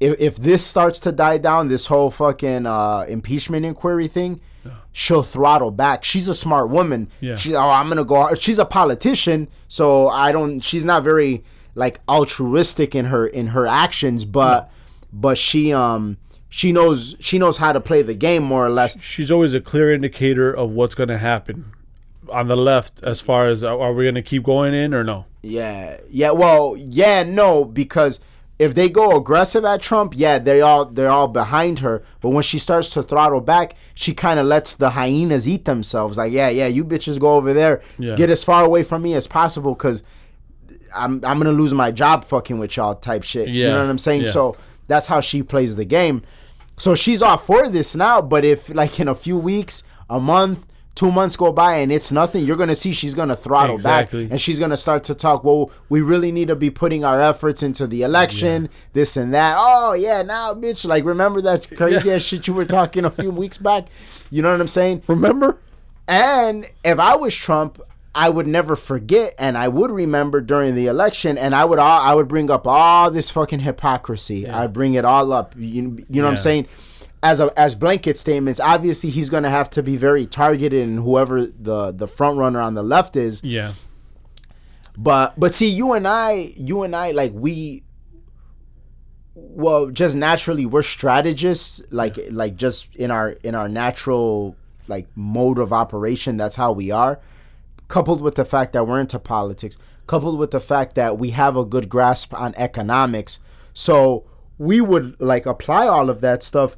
If 0.00 0.20
if 0.20 0.36
this 0.36 0.64
starts 0.64 1.00
to 1.00 1.12
die 1.12 1.38
down, 1.38 1.68
this 1.68 1.86
whole 1.86 2.10
fucking 2.10 2.66
uh, 2.66 3.06
impeachment 3.08 3.64
inquiry 3.64 4.08
thing, 4.08 4.40
she'll 4.94 5.24
throttle 5.24 5.72
back. 5.72 6.04
She's 6.04 6.28
a 6.28 6.34
smart 6.34 6.70
woman. 6.70 7.10
Yeah. 7.20 7.36
She's 7.36 7.52
oh, 7.52 7.68
I'm 7.68 7.88
gonna 7.88 8.04
go. 8.04 8.32
She's 8.34 8.58
a 8.58 8.64
politician, 8.64 9.48
so 9.68 10.08
I 10.08 10.32
don't. 10.32 10.60
She's 10.60 10.86
not 10.86 11.04
very 11.04 11.44
like 11.74 12.00
altruistic 12.08 12.94
in 12.94 13.06
her 13.06 13.26
in 13.26 13.48
her 13.48 13.66
actions, 13.66 14.24
but 14.24 14.70
but 15.12 15.36
she 15.36 15.72
um 15.72 16.16
she 16.48 16.72
knows 16.72 17.16
she 17.18 17.38
knows 17.38 17.58
how 17.58 17.72
to 17.72 17.80
play 17.80 18.00
the 18.00 18.14
game 18.14 18.44
more 18.44 18.64
or 18.64 18.70
less. 18.70 18.98
She's 19.02 19.30
always 19.30 19.52
a 19.52 19.60
clear 19.60 19.92
indicator 19.92 20.50
of 20.50 20.70
what's 20.70 20.94
gonna 20.94 21.18
happen 21.18 21.72
on 22.30 22.48
the 22.48 22.56
left. 22.56 23.02
As 23.02 23.20
far 23.20 23.48
as 23.48 23.62
are 23.62 23.78
are 23.78 23.92
we 23.92 24.06
gonna 24.06 24.22
keep 24.22 24.44
going 24.44 24.72
in 24.72 24.94
or 24.94 25.04
no? 25.04 25.26
Yeah, 25.42 25.98
yeah. 26.08 26.30
Well, 26.30 26.76
yeah, 26.78 27.24
no, 27.24 27.64
because 27.66 28.20
if 28.58 28.74
they 28.74 28.88
go 28.88 29.16
aggressive 29.16 29.64
at 29.64 29.82
Trump, 29.82 30.14
yeah, 30.16 30.38
they 30.38 30.60
all 30.60 30.84
they're 30.86 31.10
all 31.10 31.28
behind 31.28 31.80
her. 31.80 32.04
But 32.20 32.30
when 32.30 32.42
she 32.44 32.58
starts 32.58 32.90
to 32.90 33.02
throttle 33.02 33.40
back, 33.40 33.74
she 33.94 34.14
kind 34.14 34.38
of 34.38 34.46
lets 34.46 34.76
the 34.76 34.90
hyenas 34.90 35.48
eat 35.48 35.64
themselves. 35.64 36.16
Like, 36.16 36.32
yeah, 36.32 36.48
yeah, 36.50 36.66
you 36.68 36.84
bitches 36.84 37.18
go 37.18 37.32
over 37.34 37.52
there, 37.52 37.82
Yeah. 37.98 38.14
get 38.14 38.30
as 38.30 38.44
far 38.44 38.64
away 38.64 38.84
from 38.84 39.02
me 39.02 39.14
as 39.14 39.26
possible, 39.26 39.74
because 39.74 40.02
I'm 40.94 41.14
I'm 41.24 41.38
gonna 41.38 41.52
lose 41.52 41.74
my 41.74 41.90
job 41.90 42.24
fucking 42.24 42.58
with 42.58 42.76
y'all 42.76 42.94
type 42.94 43.24
shit. 43.24 43.48
You 43.48 43.64
know 43.72 43.80
what 43.82 43.90
I'm 43.90 43.98
saying? 43.98 44.22
yeah. 44.22 44.30
So 44.30 44.56
that's 44.86 45.06
how 45.06 45.20
she 45.20 45.42
plays 45.42 45.76
the 45.76 45.84
game. 45.84 46.22
So 46.76 46.94
she's 46.94 47.22
all 47.22 47.36
for 47.38 47.68
this 47.68 47.94
now, 47.96 48.20
but 48.22 48.44
if 48.44 48.68
like 48.74 48.98
in 49.00 49.08
a 49.08 49.14
few 49.14 49.38
weeks, 49.38 49.82
a 50.08 50.20
month, 50.20 50.64
two 50.94 51.10
months 51.10 51.36
go 51.36 51.52
by 51.52 51.76
and 51.76 51.90
it's 51.90 52.12
nothing, 52.12 52.44
you're 52.44 52.56
gonna 52.56 52.74
see 52.74 52.92
she's 52.92 53.14
gonna 53.14 53.36
throttle 53.36 53.74
Exactly. 53.74 54.24
back 54.24 54.30
and 54.32 54.40
she's 54.40 54.58
gonna 54.58 54.76
start 54.76 55.04
to 55.04 55.14
talk. 55.14 55.42
Well, 55.44 55.70
we 55.88 56.00
really 56.00 56.30
need 56.32 56.48
to 56.48 56.56
be 56.56 56.70
putting 56.70 57.04
our 57.04 57.20
efforts 57.20 57.62
into 57.62 57.86
the 57.86 58.02
election, 58.02 58.68
this 58.92 59.16
and 59.16 59.34
that. 59.34 59.56
Oh 59.58 59.92
yeah, 59.94 60.22
now 60.22 60.54
bitch, 60.54 60.84
like 60.84 61.04
remember 61.04 61.40
that 61.42 61.68
crazy 61.76 62.10
ass 62.12 62.22
shit 62.22 62.46
you 62.46 62.54
were 62.54 62.64
talking 62.64 63.04
a 63.04 63.10
few 63.10 63.30
weeks 63.30 63.58
back? 63.58 63.86
You 64.30 64.42
know 64.42 64.50
what 64.52 64.60
I'm 64.60 64.68
saying? 64.68 65.02
Remember? 65.06 65.58
And 66.06 66.66
if 66.84 66.98
I 66.98 67.16
was 67.16 67.34
Trump, 67.34 67.80
I 68.14 68.28
would 68.28 68.46
never 68.46 68.76
forget, 68.76 69.34
and 69.38 69.58
I 69.58 69.66
would 69.68 69.90
remember 69.90 70.40
during 70.40 70.74
the 70.76 70.86
election, 70.86 71.36
and 71.36 71.54
I 71.54 71.64
would 71.64 71.78
all, 71.80 72.00
I 72.00 72.14
would 72.14 72.28
bring 72.28 72.50
up 72.50 72.66
all 72.66 73.10
this 73.10 73.30
fucking 73.30 73.60
hypocrisy. 73.60 74.48
I'd 74.48 74.72
bring 74.72 74.94
it 74.94 75.04
all 75.04 75.32
up. 75.32 75.54
You, 75.56 76.04
you 76.08 76.22
know 76.22 76.24
what 76.24 76.30
I'm 76.30 76.36
saying? 76.36 76.68
As 77.24 77.40
a 77.40 77.50
as 77.58 77.74
blanket 77.74 78.18
statements, 78.18 78.60
obviously 78.60 79.08
he's 79.08 79.30
gonna 79.30 79.48
have 79.48 79.70
to 79.70 79.82
be 79.82 79.96
very 79.96 80.26
targeted 80.26 80.74
in 80.74 80.98
whoever 80.98 81.46
the 81.46 81.90
the 81.90 82.06
front 82.06 82.36
runner 82.36 82.60
on 82.60 82.74
the 82.74 82.82
left 82.82 83.16
is. 83.16 83.42
Yeah. 83.42 83.72
But 84.96 85.32
but 85.38 85.54
see, 85.54 85.68
you 85.68 85.94
and 85.94 86.06
I, 86.06 86.52
you 86.54 86.82
and 86.82 86.94
I, 86.94 87.10
like 87.12 87.32
we, 87.34 87.82
well, 89.34 89.90
just 89.90 90.14
naturally, 90.14 90.66
we're 90.66 90.82
strategists. 90.82 91.82
Like 91.90 92.18
like 92.30 92.56
just 92.56 92.94
in 92.94 93.10
our 93.10 93.30
in 93.30 93.54
our 93.54 93.68
natural 93.68 94.54
like 94.86 95.08
mode 95.16 95.58
of 95.58 95.72
operation, 95.72 96.36
that's 96.36 96.56
how 96.56 96.72
we 96.72 96.90
are. 96.90 97.20
Coupled 97.88 98.20
with 98.20 98.34
the 98.34 98.44
fact 98.44 98.72
that 98.74 98.86
we're 98.86 99.00
into 99.00 99.18
politics, 99.18 99.78
coupled 100.06 100.38
with 100.38 100.50
the 100.50 100.60
fact 100.60 100.94
that 100.94 101.18
we 101.18 101.30
have 101.30 101.56
a 101.56 101.64
good 101.64 101.88
grasp 101.88 102.34
on 102.34 102.54
economics, 102.56 103.40
so 103.72 104.24
we 104.58 104.80
would 104.80 105.18
like 105.20 105.46
apply 105.46 105.88
all 105.88 106.10
of 106.10 106.20
that 106.20 106.42
stuff. 106.42 106.76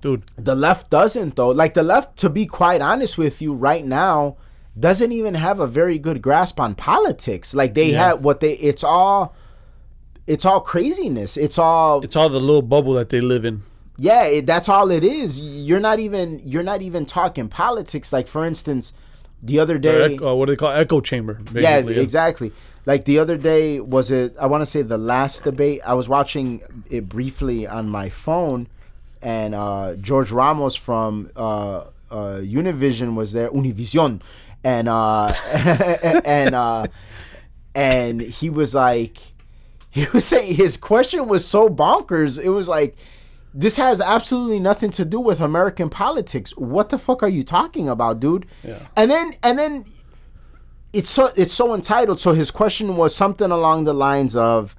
Dude, 0.00 0.22
The 0.36 0.54
left 0.54 0.90
doesn't 0.90 1.36
though. 1.36 1.50
Like 1.50 1.74
the 1.74 1.82
left, 1.82 2.16
to 2.18 2.28
be 2.28 2.46
quite 2.46 2.80
honest 2.80 3.16
with 3.18 3.40
you, 3.42 3.54
right 3.54 3.84
now 3.84 4.36
doesn't 4.78 5.10
even 5.12 5.34
have 5.34 5.58
a 5.58 5.66
very 5.66 5.98
good 5.98 6.20
grasp 6.20 6.60
on 6.60 6.74
politics. 6.74 7.54
Like 7.54 7.74
they 7.74 7.92
Yeah. 7.92 8.08
have 8.08 8.20
what 8.24 8.40
they. 8.40 8.52
It's 8.54 8.84
all. 8.84 9.34
It's 10.26 10.44
all 10.44 10.60
craziness. 10.60 11.36
It's 11.36 11.58
all 11.58 12.02
it's 12.02 12.16
all 12.16 12.28
the 12.28 12.40
little 12.40 12.62
bubble 12.62 12.94
that 12.94 13.08
they 13.10 13.20
live 13.20 13.44
in. 13.44 13.62
yeah. 13.96 14.24
It, 14.26 14.46
that's 14.46 14.68
all 14.68 14.90
it 14.90 15.02
is. 15.04 15.40
You're 15.40 15.80
not 15.80 15.98
even. 16.00 16.40
You're 16.44 16.62
not 16.64 16.82
even 16.82 17.06
talking 17.06 17.48
politics. 17.48 18.12
Like 18.12 18.28
for 18.28 18.44
instance, 18.44 18.92
the 19.42 19.58
other 19.60 19.78
day. 19.78 20.14
echo, 20.14 20.28
uh, 20.30 20.34
what 20.34 20.46
do 20.46 20.52
they 20.52 20.56
call 20.56 20.72
it? 20.72 20.78
echo 20.78 21.00
chamber? 21.00 21.40
Yeah, 21.54 21.78
exactly. 21.78 22.52
Like 22.84 23.04
the 23.04 23.18
other 23.18 23.36
day 23.38 23.80
was 23.80 24.10
it 24.10 24.36
I 24.38 24.46
want 24.46 24.62
to 24.62 24.66
say 24.66 24.82
the 24.82 24.98
last 24.98 25.44
debate. 25.44 25.80
I 25.86 25.94
was 25.94 26.08
watching 26.08 26.60
it 26.90 27.08
briefly 27.08 27.66
on 27.66 27.88
my 27.88 28.08
phone 28.10 28.68
and 29.26 29.56
uh 29.56 29.96
George 29.96 30.30
Ramos 30.30 30.76
from 30.76 31.30
uh 31.34 31.86
uh 32.12 32.38
Univision 32.40 33.16
was 33.16 33.32
there, 33.32 33.50
Univision. 33.50 34.22
And 34.62 34.88
uh 34.88 35.34
and 36.24 36.54
uh 36.54 36.86
and 37.74 38.20
he 38.20 38.48
was 38.48 38.72
like 38.72 39.18
he 39.90 40.06
was 40.12 40.24
saying 40.32 40.54
his 40.54 40.76
question 40.76 41.26
was 41.26 41.44
so 41.44 41.68
bonkers. 41.68 42.40
It 42.40 42.50
was 42.50 42.68
like 42.68 42.96
this 43.52 43.74
has 43.76 44.00
absolutely 44.00 44.60
nothing 44.60 44.92
to 44.92 45.04
do 45.04 45.18
with 45.18 45.40
American 45.40 45.90
politics. 45.90 46.52
What 46.56 46.90
the 46.90 46.98
fuck 46.98 47.24
are 47.24 47.28
you 47.28 47.42
talking 47.42 47.88
about, 47.88 48.20
dude? 48.20 48.46
Yeah. 48.62 48.78
And 48.94 49.10
then 49.10 49.32
and 49.42 49.58
then 49.58 49.86
it's 50.92 51.10
so 51.10 51.32
it's 51.34 51.52
so 51.52 51.74
entitled. 51.74 52.20
So 52.20 52.32
his 52.32 52.52
question 52.52 52.96
was 52.96 53.12
something 53.12 53.50
along 53.50 53.84
the 53.84 53.92
lines 53.92 54.36
of 54.36 54.76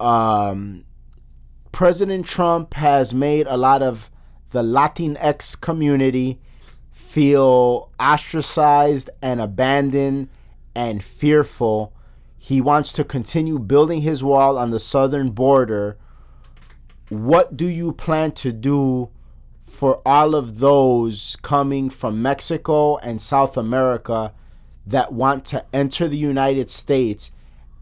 um 0.00 0.84
President 1.72 2.26
Trump 2.26 2.74
has 2.74 3.14
made 3.14 3.46
a 3.46 3.56
lot 3.56 3.82
of 3.82 4.10
the 4.50 4.62
Latinx 4.62 5.60
community 5.60 6.40
feel 6.90 7.90
ostracized 8.00 9.10
and 9.22 9.40
abandoned 9.40 10.28
and 10.74 11.02
fearful. 11.02 11.92
He 12.36 12.60
wants 12.60 12.92
to 12.92 13.04
continue 13.04 13.58
building 13.58 14.02
his 14.02 14.22
wall 14.22 14.58
on 14.58 14.70
the 14.70 14.80
southern 14.80 15.30
border. 15.30 15.96
What 17.08 17.56
do 17.56 17.66
you 17.66 17.92
plan 17.92 18.32
to 18.32 18.52
do 18.52 19.10
for 19.66 20.02
all 20.04 20.34
of 20.34 20.58
those 20.58 21.36
coming 21.42 21.88
from 21.88 22.20
Mexico 22.20 22.96
and 22.98 23.22
South 23.22 23.56
America 23.56 24.32
that 24.86 25.12
want 25.12 25.44
to 25.46 25.64
enter 25.72 26.08
the 26.08 26.18
United 26.18 26.70
States? 26.70 27.30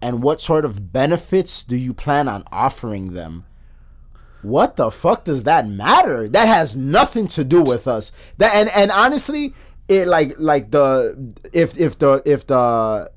And 0.01 0.23
what 0.23 0.41
sort 0.41 0.65
of 0.65 0.93
benefits 0.93 1.65
do 1.65 1.77
you 1.77 1.95
plan 1.95 2.29
on 2.29 2.45
offering 2.53 3.15
them? 3.15 3.46
What 4.43 4.77
the 4.77 4.91
fuck 4.91 5.25
does 5.25 5.45
that 5.45 5.69
matter? 5.69 6.29
That 6.29 6.49
has 6.49 6.77
nothing 6.77 7.27
to 7.29 7.45
do 7.45 7.63
with 7.63 7.89
us. 7.89 8.13
That 8.39 8.55
and 8.55 8.69
and 8.71 8.91
honestly, 8.91 9.55
it 9.89 10.07
like 10.07 10.35
like 10.39 10.71
the 10.71 11.35
if 11.53 11.79
if 11.79 11.99
the 11.99 12.23
if 12.25 12.47
the 12.47 13.11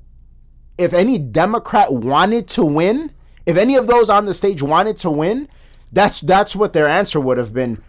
if 0.78 0.92
any 0.92 1.18
Democrat 1.18 1.92
wanted 1.92 2.48
to 2.48 2.64
win, 2.64 3.12
if 3.46 3.56
any 3.56 3.76
of 3.76 3.86
those 3.86 4.08
on 4.08 4.26
the 4.26 4.34
stage 4.34 4.62
wanted 4.62 4.96
to 4.98 5.10
win, 5.10 5.48
that's 5.92 6.20
that's 6.20 6.56
what 6.56 6.72
their 6.72 6.88
answer 6.88 7.20
would 7.20 7.38
have 7.38 7.52
been. 7.52 7.82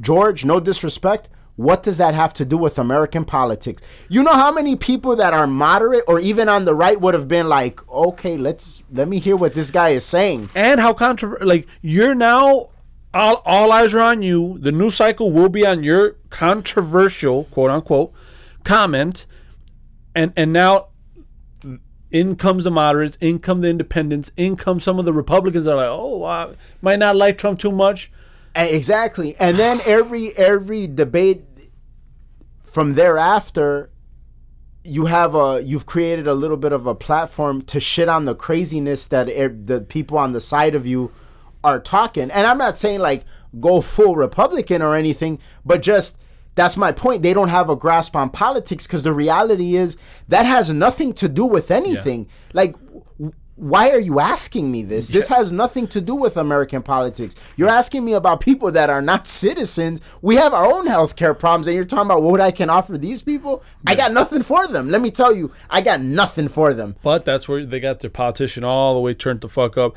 George, 0.00 0.44
no 0.44 0.60
disrespect. 0.60 1.28
What 1.56 1.84
does 1.84 1.98
that 1.98 2.14
have 2.14 2.34
to 2.34 2.44
do 2.44 2.56
with 2.56 2.78
American 2.78 3.24
politics? 3.24 3.80
You 4.08 4.24
know 4.24 4.32
how 4.32 4.50
many 4.50 4.74
people 4.74 5.14
that 5.16 5.32
are 5.32 5.46
moderate 5.46 6.02
or 6.08 6.18
even 6.18 6.48
on 6.48 6.64
the 6.64 6.74
right 6.74 7.00
would 7.00 7.14
have 7.14 7.28
been 7.28 7.48
like, 7.48 7.86
okay, 7.88 8.36
let's 8.36 8.82
let 8.90 9.06
me 9.06 9.20
hear 9.20 9.36
what 9.36 9.54
this 9.54 9.70
guy 9.70 9.90
is 9.90 10.04
saying. 10.04 10.50
and 10.54 10.80
how 10.80 10.92
controversial. 10.92 11.46
Like 11.46 11.68
you're 11.80 12.14
now, 12.14 12.70
all, 13.12 13.40
all 13.44 13.70
eyes 13.70 13.94
are 13.94 14.00
on 14.00 14.22
you. 14.22 14.58
The 14.58 14.72
news 14.72 14.96
cycle 14.96 15.30
will 15.30 15.48
be 15.48 15.64
on 15.64 15.84
your 15.84 16.16
controversial, 16.30 17.44
quote 17.44 17.70
unquote, 17.70 18.12
comment, 18.64 19.26
and 20.12 20.32
and 20.36 20.52
now, 20.52 20.88
in 22.10 22.34
comes 22.34 22.64
the 22.64 22.72
moderates, 22.72 23.16
in 23.20 23.38
come 23.38 23.60
the 23.60 23.68
independents, 23.68 24.32
in 24.36 24.56
come 24.56 24.80
some 24.80 24.98
of 24.98 25.04
the 25.04 25.12
Republicans 25.12 25.68
are 25.68 25.76
like, 25.76 25.88
oh, 25.88 26.24
I 26.24 26.54
might 26.82 26.98
not 26.98 27.14
like 27.14 27.38
Trump 27.38 27.60
too 27.60 27.72
much. 27.72 28.10
A- 28.56 28.74
Exactly. 28.76 29.36
And 29.38 29.58
then 29.58 29.80
every 29.86 30.36
every 30.36 30.86
debate 30.86 31.44
from 32.64 32.94
thereafter 32.94 33.90
you 34.86 35.06
have 35.06 35.34
a 35.34 35.62
you've 35.64 35.86
created 35.86 36.26
a 36.26 36.34
little 36.34 36.58
bit 36.58 36.72
of 36.72 36.86
a 36.86 36.94
platform 36.94 37.62
to 37.62 37.80
shit 37.80 38.08
on 38.08 38.26
the 38.26 38.34
craziness 38.34 39.06
that 39.06 39.26
the 39.66 39.80
people 39.80 40.18
on 40.18 40.32
the 40.32 40.40
side 40.40 40.74
of 40.74 40.86
you 40.86 41.10
are 41.62 41.80
talking. 41.80 42.30
And 42.30 42.46
I'm 42.46 42.58
not 42.58 42.76
saying 42.76 43.00
like 43.00 43.24
go 43.60 43.80
full 43.80 44.16
Republican 44.16 44.82
or 44.82 44.94
anything, 44.94 45.38
but 45.64 45.80
just 45.80 46.18
that's 46.54 46.76
my 46.76 46.92
point. 46.92 47.22
They 47.22 47.32
don't 47.32 47.48
have 47.48 47.70
a 47.70 47.76
grasp 47.76 48.14
on 48.14 48.28
politics 48.30 48.86
because 48.86 49.02
the 49.02 49.12
reality 49.14 49.74
is 49.74 49.96
that 50.28 50.44
has 50.44 50.70
nothing 50.70 51.14
to 51.14 51.28
do 51.28 51.46
with 51.46 51.70
anything. 51.70 52.28
Like 52.52 52.72
w- 52.74 52.83
why 53.56 53.90
are 53.90 54.00
you 54.00 54.18
asking 54.18 54.70
me 54.70 54.82
this? 54.82 55.08
This 55.08 55.28
has 55.28 55.52
nothing 55.52 55.86
to 55.88 56.00
do 56.00 56.14
with 56.16 56.36
American 56.36 56.82
politics. 56.82 57.36
You're 57.56 57.68
asking 57.68 58.04
me 58.04 58.14
about 58.14 58.40
people 58.40 58.72
that 58.72 58.90
are 58.90 59.02
not 59.02 59.28
citizens. 59.28 60.00
We 60.22 60.34
have 60.36 60.52
our 60.52 60.64
own 60.64 60.86
healthcare 60.88 61.38
problems, 61.38 61.68
and 61.68 61.76
you're 61.76 61.84
talking 61.84 62.06
about 62.06 62.24
what 62.24 62.40
I 62.40 62.50
can 62.50 62.68
offer 62.68 62.98
these 62.98 63.22
people. 63.22 63.62
I 63.86 63.94
got 63.94 64.12
nothing 64.12 64.42
for 64.42 64.66
them. 64.66 64.90
Let 64.90 65.00
me 65.00 65.12
tell 65.12 65.32
you, 65.32 65.52
I 65.70 65.82
got 65.82 66.00
nothing 66.00 66.48
for 66.48 66.74
them. 66.74 66.96
But 67.02 67.24
that's 67.24 67.48
where 67.48 67.64
they 67.64 67.78
got 67.78 68.00
their 68.00 68.10
politician 68.10 68.64
all 68.64 68.94
the 68.94 69.00
way 69.00 69.14
turned 69.14 69.40
the 69.40 69.48
fuck 69.48 69.78
up, 69.78 69.94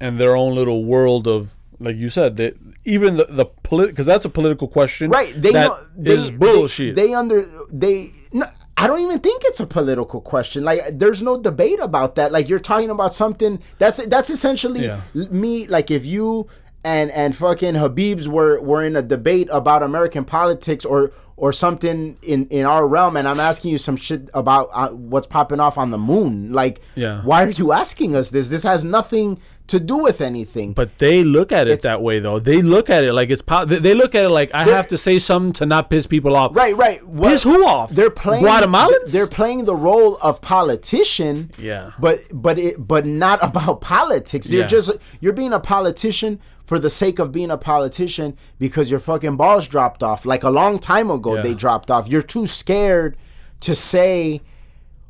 and 0.00 0.18
their 0.18 0.34
own 0.34 0.56
little 0.56 0.84
world 0.84 1.28
of, 1.28 1.54
like 1.78 1.94
you 1.94 2.10
said, 2.10 2.36
that 2.38 2.56
even 2.84 3.16
the 3.16 3.26
the 3.26 3.44
polit 3.44 3.90
because 3.90 4.06
that's 4.06 4.24
a 4.24 4.30
political 4.30 4.66
question, 4.66 5.10
Right? 5.10 5.32
They 5.36 5.52
that 5.52 5.68
know 5.68 5.78
they, 5.96 6.14
is 6.14 6.30
bullshit. 6.32 6.96
They, 6.96 7.08
they 7.08 7.14
under 7.14 7.48
they. 7.70 8.10
No, 8.32 8.46
I 8.80 8.86
don't 8.86 9.00
even 9.00 9.18
think 9.20 9.42
it's 9.44 9.60
a 9.60 9.66
political 9.66 10.20
question. 10.20 10.62
Like, 10.64 10.80
there's 10.98 11.22
no 11.22 11.36
debate 11.40 11.80
about 11.80 12.14
that. 12.14 12.30
Like, 12.32 12.48
you're 12.48 12.60
talking 12.60 12.90
about 12.90 13.12
something 13.14 13.60
that's 13.78 14.04
that's 14.06 14.30
essentially 14.30 14.84
Yeah. 14.86 15.00
me. 15.14 15.66
Like, 15.66 15.90
if 15.90 16.06
you 16.06 16.46
and 16.84 17.10
and 17.10 17.34
fucking 17.36 17.74
Habibs 17.74 18.28
were 18.28 18.60
were 18.60 18.84
in 18.84 18.94
a 18.96 19.02
debate 19.02 19.48
about 19.50 19.82
American 19.82 20.24
politics 20.24 20.84
or 20.84 21.10
or 21.36 21.52
something 21.52 22.16
in 22.22 22.46
in 22.48 22.66
our 22.66 22.86
realm, 22.86 23.16
and 23.16 23.26
I'm 23.28 23.40
asking 23.40 23.72
you 23.72 23.78
some 23.78 23.96
shit 23.96 24.28
about 24.32 24.70
uh, 24.72 24.88
what's 24.90 25.26
popping 25.26 25.60
off 25.60 25.76
on 25.76 25.90
the 25.90 25.98
moon. 25.98 26.52
Like, 26.52 26.80
Yeah. 26.94 27.22
why 27.22 27.44
are 27.44 27.50
you 27.50 27.72
asking 27.72 28.14
us 28.14 28.30
this? 28.30 28.48
This 28.48 28.62
has 28.62 28.84
nothing 28.84 29.38
to 29.68 29.78
do 29.80 29.96
with 29.98 30.20
anything. 30.20 30.72
But 30.72 30.98
they 30.98 31.22
look 31.24 31.52
at 31.52 31.66
it 31.68 31.72
It's- 31.72 31.82
that 31.84 32.02
way, 32.02 32.18
though. 32.20 32.38
They 32.38 32.60
look 32.62 32.90
at 32.90 33.04
it 33.04 33.12
like 33.12 33.30
it's. 33.30 33.42
Po- 33.42 33.64
they 33.64 33.94
look 33.94 34.14
at 34.14 34.24
it 34.24 34.30
like 34.30 34.50
I 34.52 34.64
have 34.64 34.88
to 34.88 34.98
say 34.98 35.18
something 35.18 35.52
to 35.54 35.66
not 35.66 35.88
piss 35.90 36.06
people 36.06 36.34
off. 36.36 36.54
right, 36.56 36.76
right. 36.76 37.06
What, 37.06 37.30
Piss 37.30 37.42
who 37.44 37.64
off? 37.66 37.90
They're 37.90 38.10
playing 38.10 38.44
Guatemalans. 38.44 39.12
They're 39.12 39.26
playing 39.26 39.64
the 39.64 39.76
role 39.76 40.16
of 40.22 40.40
politician. 40.40 41.50
Yeah. 41.58 41.92
But 41.98 42.20
but 42.32 42.58
it 42.58 42.86
but 42.86 43.06
not 43.06 43.38
about 43.48 43.80
politics. 43.80 44.48
You're 44.50 44.62
Yeah. 44.62 44.66
just 44.68 44.90
you're 45.20 45.32
being 45.32 45.52
a 45.52 45.60
politician 45.60 46.40
for 46.64 46.78
the 46.78 46.90
sake 46.90 47.18
of 47.18 47.32
being 47.32 47.50
a 47.50 47.56
politician 47.56 48.36
because 48.58 48.90
your 48.90 49.00
fucking 49.00 49.36
balls 49.36 49.66
dropped 49.68 50.02
off. 50.02 50.26
Like 50.26 50.42
a 50.44 50.50
long 50.50 50.78
time 50.78 51.10
ago 51.10 51.36
Yeah. 51.36 51.42
they 51.42 51.54
dropped 51.54 51.90
off. 51.90 52.08
You're 52.08 52.22
too 52.22 52.46
scared 52.46 53.16
to 53.60 53.74
say 53.74 54.40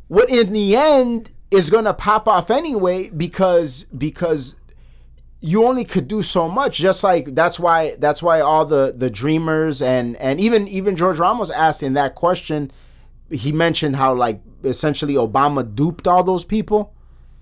what 0.09 0.31
in 0.31 0.53
the 0.53 0.77
end 0.77 1.31
is 1.51 1.71
gonna 1.71 1.95
pop 1.95 2.29
off 2.29 2.51
anyway 2.51 3.09
because 3.11 3.85
because 3.97 4.55
you 5.41 5.65
only 5.65 5.85
could 5.85 6.09
do 6.09 6.23
so 6.23 6.49
much 6.49 6.79
just 6.79 7.05
like 7.05 7.35
that's 7.35 7.59
why 7.61 7.95
that's 7.99 8.23
why 8.23 8.41
all 8.41 8.65
the 8.67 8.93
the 8.97 9.09
dreamers 9.09 9.81
and 9.81 10.17
and 10.17 10.41
even 10.41 10.67
even 10.67 10.97
george 10.97 11.19
ramos 11.19 11.51
asked 11.51 11.83
in 11.83 11.95
that 11.95 12.15
question 12.15 12.71
he 13.31 13.53
mentioned 13.53 13.97
how 13.97 14.13
like 14.15 14.41
essentially 14.65 15.15
obama 15.15 15.63
duped 15.75 16.09
all 16.09 16.25
those 16.25 16.45
people 16.45 16.93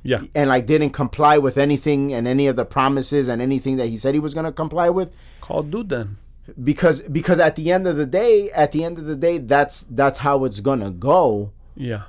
yeah. 0.02 0.20
and 0.34 0.48
like 0.50 0.66
didn't 0.66 0.90
comply 0.90 1.38
with 1.38 1.58
anything 1.58 2.12
and 2.12 2.28
any 2.28 2.46
of 2.46 2.54
the 2.54 2.64
promises 2.64 3.28
and 3.28 3.42
anything 3.42 3.76
that 3.76 3.86
he 3.86 3.96
said 3.96 4.14
he 4.14 4.20
was 4.20 4.34
going 4.34 4.44
to 4.46 4.52
comply 4.52 4.88
with 4.88 5.12
Call 5.40 5.62
dude 5.62 5.88
then. 5.88 6.18
because 6.62 7.00
because 7.00 7.38
at 7.40 7.56
the 7.56 7.72
end 7.72 7.86
of 7.86 7.96
the 7.96 8.06
day 8.06 8.50
at 8.52 8.72
the 8.72 8.84
end 8.84 8.98
of 8.98 9.06
the 9.06 9.16
day 9.16 9.38
that's 9.38 9.82
that's 9.90 10.18
how 10.18 10.44
it's 10.44 10.60
going 10.60 10.80
to 10.80 10.90
go 10.90 11.50
Yeah. 11.74 12.02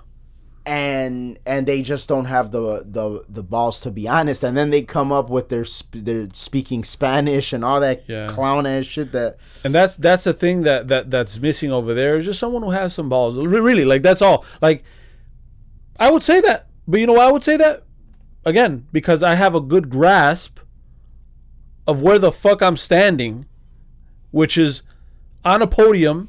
And 0.68 1.40
and 1.46 1.66
they 1.66 1.82
just 1.82 2.10
don't 2.10 2.26
have 2.26 2.52
the 2.52 2.84
the 2.86 3.24
the 3.30 3.42
balls 3.42 3.80
to 3.80 3.90
be 3.90 4.06
honest 4.08 4.44
and 4.44 4.58
then 4.58 4.70
they 4.70 4.82
come 4.82 5.14
up 5.14 5.30
with 5.30 5.48
their 5.48 5.64
sp- 5.64 6.04
their 6.04 6.28
speaking 6.34 6.84
spanish 6.84 7.54
and 7.54 7.64
all 7.64 7.80
that 7.80 8.04
Yeah. 8.08 8.28
clown 8.28 8.66
ass 8.66 8.86
shit 8.86 9.14
that 9.14 9.38
And 9.64 9.74
that's 9.74 9.96
that's 9.96 10.26
the 10.26 10.34
thing 10.34 10.64
that 10.64 10.90
that 10.90 11.10
that's 11.10 11.40
missing 11.40 11.72
over 11.72 11.94
there 11.94 12.18
is 12.18 12.26
just 12.26 12.40
someone 12.40 12.64
who 12.64 12.72
has 12.72 12.94
some 12.94 13.08
balls. 13.08 13.38
Really, 13.38 13.86
like 13.86 14.02
that's 14.02 14.22
all. 14.22 14.44
Like 14.62 14.84
I 16.00 16.12
would 16.12 16.22
say 16.22 16.42
that, 16.42 16.68
but 16.88 17.00
you 17.00 17.08
know 17.08 17.14
why 17.14 17.26
I 17.28 17.32
would 17.32 17.44
say 17.44 17.56
that? 17.58 17.84
Again, 18.46 18.88
because 18.92 19.24
I 19.24 19.36
have 19.36 19.56
a 19.56 19.62
good 19.62 19.90
grasp 19.90 20.60
of 21.88 22.02
where 22.02 22.20
the 22.20 22.32
fuck 22.32 22.62
I'm 22.62 22.76
standing, 22.78 23.46
which 24.32 24.58
is 24.58 24.84
on 25.46 25.62
a 25.62 25.68
podium 25.68 26.28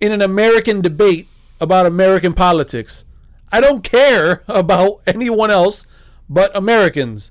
in 0.00 0.12
an 0.12 0.22
American 0.22 0.80
debate 0.80 1.28
about 1.60 1.86
American 1.86 2.32
politics. 2.32 3.04
I 3.50 3.60
don't 3.60 3.82
care 3.82 4.42
about 4.48 5.00
anyone 5.06 5.50
else 5.50 5.86
but 6.28 6.54
Americans. 6.56 7.30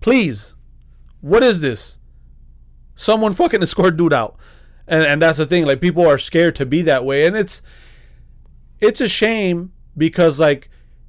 Please, 0.00 0.54
what 1.20 1.42
is 1.42 1.60
this? 1.60 1.98
someone 2.94 3.34
fucking 3.34 3.62
escort 3.62 3.96
dude 3.96 4.12
out 4.12 4.36
and 4.86 5.02
and 5.04 5.22
that's 5.22 5.38
the 5.38 5.46
thing 5.46 5.64
like 5.64 5.80
people 5.80 6.06
are 6.06 6.18
scared 6.18 6.54
to 6.54 6.66
be 6.66 6.82
that 6.82 7.04
way 7.04 7.26
and 7.26 7.36
it's 7.36 7.62
it's 8.80 9.00
a 9.00 9.08
shame 9.08 9.72
because 9.96 10.40
like 10.40 10.68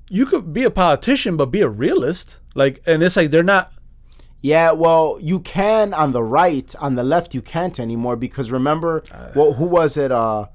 you 0.09 0.25
could 0.25 0.53
be 0.53 0.63
a 0.63 0.71
politician 0.71 1.37
but 1.37 1.47
be 1.47 1.61
a 1.61 1.69
realist 1.69 2.39
like 2.55 2.81
and 2.85 3.01
it's 3.01 3.15
like 3.15 3.31
they're 3.31 3.43
not 3.43 3.71
yeah 4.41 4.71
well 4.71 5.17
you 5.21 5.39
can 5.39 5.93
on 5.93 6.11
the 6.11 6.23
right 6.23 6.75
on 6.79 6.95
the 6.95 7.03
left 7.03 7.33
you 7.33 7.41
can't 7.41 7.79
anymore 7.79 8.15
because 8.15 8.51
remember 8.51 9.03
well 9.35 9.53
who 9.53 9.65
was 9.65 9.97
it 9.97 10.11
uh 10.11 10.45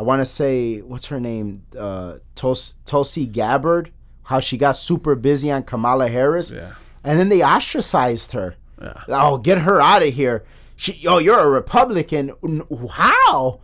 i 0.00 0.02
want 0.02 0.20
to 0.20 0.26
say 0.40 0.80
what's 0.90 1.06
her 1.12 1.20
name? 1.20 1.46
Uh 1.78 2.10
Tos- 2.34 2.74
tulsi 2.90 3.26
gabbard 3.26 3.92
how 4.30 4.40
she 4.40 4.56
got 4.56 4.72
super 4.76 5.14
busy 5.14 5.50
on 5.50 5.62
kamala 5.70 6.08
harris. 6.08 6.50
Yeah. 6.50 6.72
and 7.04 7.18
then 7.18 7.28
they 7.28 7.42
ostracized 7.42 8.32
her. 8.32 8.54
Yeah. 8.80 8.94
oh 9.08 9.36
get 9.38 9.58
her 9.58 9.78
out 9.80 10.02
of 10.02 10.14
here. 10.14 10.38
She 10.76 10.92
oh 11.06 11.18
you're 11.18 11.38
a 11.38 11.48
republican. 11.60 12.24
How? 12.90 13.60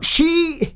She 0.00 0.74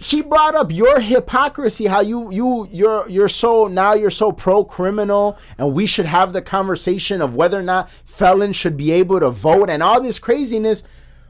she 0.00 0.22
brought 0.22 0.54
up 0.54 0.70
your 0.72 1.00
hypocrisy 1.00 1.86
how 1.86 2.00
you 2.00 2.30
you 2.30 2.68
you're 2.70 3.08
you're 3.08 3.28
so 3.28 3.66
now 3.68 3.94
you're 3.94 4.10
so 4.10 4.30
pro 4.32 4.64
criminal 4.64 5.38
and 5.58 5.72
we 5.72 5.86
should 5.86 6.06
have 6.06 6.32
the 6.32 6.42
conversation 6.42 7.22
of 7.22 7.34
whether 7.36 7.58
or 7.58 7.62
not 7.62 7.88
felons 8.04 8.56
should 8.56 8.76
be 8.76 8.90
able 8.92 9.20
to 9.20 9.30
vote 9.30 9.70
and 9.70 9.82
all 9.82 10.00
this 10.02 10.18
craziness 10.18 10.82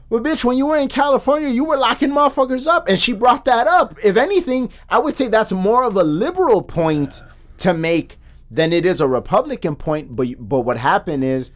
well 0.09 0.21
bitch 0.21 0.43
when 0.43 0.57
you 0.57 0.65
were 0.67 0.77
in 0.77 0.87
california 0.87 1.49
you 1.49 1.65
were 1.65 1.77
locking 1.77 2.09
motherfuckers 2.11 2.67
up 2.67 2.87
and 2.87 2.99
she 2.99 3.13
brought 3.13 3.45
that 3.45 3.67
up 3.67 3.97
if 4.03 4.17
anything 4.17 4.69
i 4.89 4.97
would 4.97 5.15
say 5.15 5.27
that's 5.27 5.51
more 5.51 5.83
of 5.83 5.95
a 5.95 6.03
liberal 6.03 6.61
point 6.61 7.21
to 7.57 7.73
make 7.73 8.17
than 8.49 8.71
it 8.71 8.85
is 8.85 9.01
a 9.01 9.07
republican 9.07 9.75
point 9.75 10.15
but 10.15 10.27
but 10.39 10.61
what 10.61 10.77
happened 10.77 11.23
is 11.23 11.51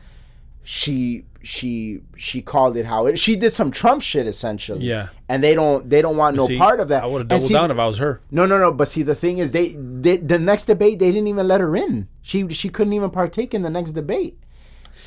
she 0.64 1.26
she 1.44 2.02
she 2.16 2.40
called 2.42 2.78
it 2.78 2.86
how 2.86 3.08
it 3.08 3.18
she 3.18 3.36
did 3.36 3.52
some 3.52 3.72
trump 3.72 4.02
shit 4.04 4.28
essentially 4.28 4.86
Yeah. 4.86 5.08
and 5.28 5.44
they 5.44 5.56
don't 5.56 5.90
they 5.90 6.02
don't 6.04 6.16
want 6.16 6.38
no 6.38 6.46
see, 6.46 6.58
part 6.58 6.80
of 6.80 6.90
that 6.90 7.04
i 7.04 7.08
would 7.08 7.20
have 7.22 7.28
doubled 7.30 7.48
see, 7.48 7.54
down 7.56 7.72
if 7.72 7.80
i 7.80 7.88
was 7.88 7.98
her 7.98 8.22
no, 8.30 8.46
no, 8.46 8.60
no. 8.60 8.72
But 8.72 8.88
see, 8.90 9.02
the 9.04 9.16
thing 9.16 9.40
is, 9.40 9.52
they, 9.52 9.70
they 9.70 10.18
the 10.18 10.38
next 10.38 10.66
debate 10.66 11.00
they 11.00 11.12
didn't 11.12 11.28
even 11.28 11.48
let 11.48 11.60
her 11.62 11.76
in. 11.76 12.08
She 12.22 12.48
she 12.54 12.70
couldn't 12.70 12.94
even 12.94 13.10
partake 13.10 13.54
in 13.54 13.62
the 13.64 13.70
next 13.70 13.92
debate. 13.92 14.38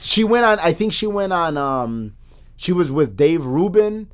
She 0.00 0.24
went 0.24 0.44
on. 0.44 0.58
I 0.58 0.72
think 0.72 0.92
she 0.92 1.06
went 1.06 1.32
on. 1.32 1.56
Um, 1.56 2.14
she 2.56 2.72
was 2.72 2.90
with 2.90 3.16
Dave 3.16 3.44
Rubin. 3.44 4.10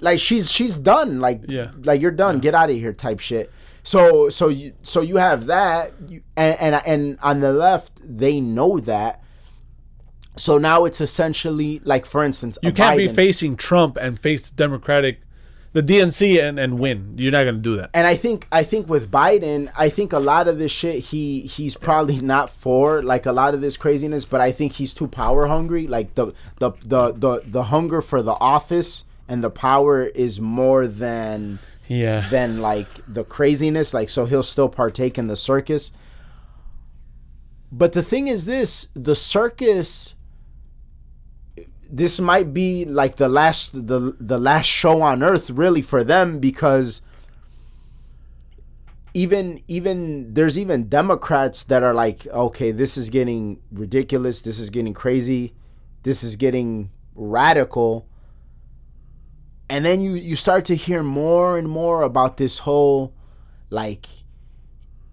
Like 0.00 0.18
she's 0.18 0.50
she's 0.50 0.76
done. 0.76 1.20
Like 1.20 1.42
Yeah. 1.48 1.70
Like 1.82 2.00
you're 2.00 2.10
done. 2.10 2.40
Get 2.40 2.54
out 2.54 2.70
of 2.70 2.76
here. 2.76 2.92
Type 2.92 3.20
shit. 3.20 3.52
So 3.82 4.28
so 4.28 4.48
you 4.48 4.72
so 4.82 5.02
you 5.02 5.16
have 5.16 5.46
that, 5.46 5.92
you, 6.08 6.22
and, 6.36 6.58
and 6.58 6.86
and 6.86 7.18
on 7.22 7.40
the 7.40 7.52
left 7.52 7.92
they 8.02 8.40
know 8.40 8.80
that. 8.80 9.22
So 10.36 10.58
now 10.58 10.84
it's 10.84 11.00
essentially 11.00 11.80
like, 11.84 12.06
for 12.06 12.24
instance, 12.24 12.58
you 12.62 12.72
can't 12.72 12.96
be 12.96 13.06
facing 13.06 13.56
trump 13.56 13.96
and 14.00 14.18
face 14.18 14.48
the 14.48 14.56
democratic 14.56 15.20
the 15.74 15.82
dnc 15.82 16.42
and 16.42 16.58
and 16.58 16.78
win 16.78 17.12
you're 17.16 17.30
not 17.30 17.44
gonna 17.44 17.58
do 17.58 17.76
that 17.76 17.90
and 17.92 18.06
I 18.06 18.16
think 18.16 18.48
I 18.50 18.62
think 18.64 18.88
with 18.88 19.10
Biden, 19.10 19.70
I 19.76 19.88
think 19.88 20.12
a 20.12 20.18
lot 20.18 20.48
of 20.48 20.58
this 20.58 20.72
shit 20.72 21.04
he 21.04 21.42
he's 21.42 21.76
probably 21.76 22.20
not 22.20 22.50
for 22.50 23.02
like 23.02 23.26
a 23.26 23.32
lot 23.32 23.54
of 23.54 23.60
this 23.60 23.76
craziness, 23.76 24.24
but 24.24 24.40
I 24.40 24.50
think 24.50 24.72
he's 24.72 24.94
too 24.94 25.06
power 25.06 25.46
hungry. 25.46 25.86
Like 25.86 26.14
the 26.14 26.32
the 26.58 26.72
the 26.84 27.12
the, 27.12 27.42
the 27.46 27.62
hunger 27.64 28.02
for 28.02 28.22
the 28.22 28.36
office 28.40 29.04
and 29.28 29.44
the 29.44 29.50
power 29.50 30.04
is 30.04 30.40
more 30.40 30.86
than 30.86 31.60
yeah 31.86 32.28
than 32.30 32.60
like 32.60 32.88
the 33.06 33.24
craziness. 33.24 33.94
Like 33.94 34.08
so 34.08 34.24
he'll 34.24 34.42
still 34.42 34.68
partake 34.68 35.18
in 35.18 35.28
the 35.28 35.36
circus. 35.36 35.92
But 37.70 37.92
the 37.92 38.02
thing 38.02 38.28
is 38.28 38.44
this, 38.44 38.88
the 38.94 39.16
circus 39.16 40.14
this 41.96 42.20
might 42.20 42.52
be 42.52 42.84
like 42.84 43.16
the 43.16 43.28
last 43.28 43.86
the 43.86 44.16
the 44.18 44.38
last 44.38 44.66
show 44.66 45.02
on 45.02 45.22
earth 45.22 45.50
really 45.50 45.82
for 45.82 46.02
them 46.02 46.38
because 46.38 47.02
even 49.14 49.62
even 49.68 50.34
there's 50.34 50.58
even 50.58 50.88
democrats 50.88 51.62
that 51.64 51.82
are 51.82 51.94
like 51.94 52.26
okay 52.28 52.72
this 52.72 52.96
is 52.96 53.10
getting 53.10 53.60
ridiculous 53.70 54.42
this 54.42 54.58
is 54.58 54.70
getting 54.70 54.92
crazy 54.92 55.54
this 56.04 56.22
is 56.22 56.36
getting 56.36 56.90
radical. 57.14 58.06
And 59.68 59.84
then 59.84 60.00
you 60.00 60.12
you 60.12 60.36
start 60.36 60.64
to 60.66 60.76
hear 60.76 61.02
more 61.02 61.58
and 61.58 61.68
more 61.68 62.02
about 62.02 62.36
this 62.36 62.58
whole 62.58 63.14
like 63.70 64.06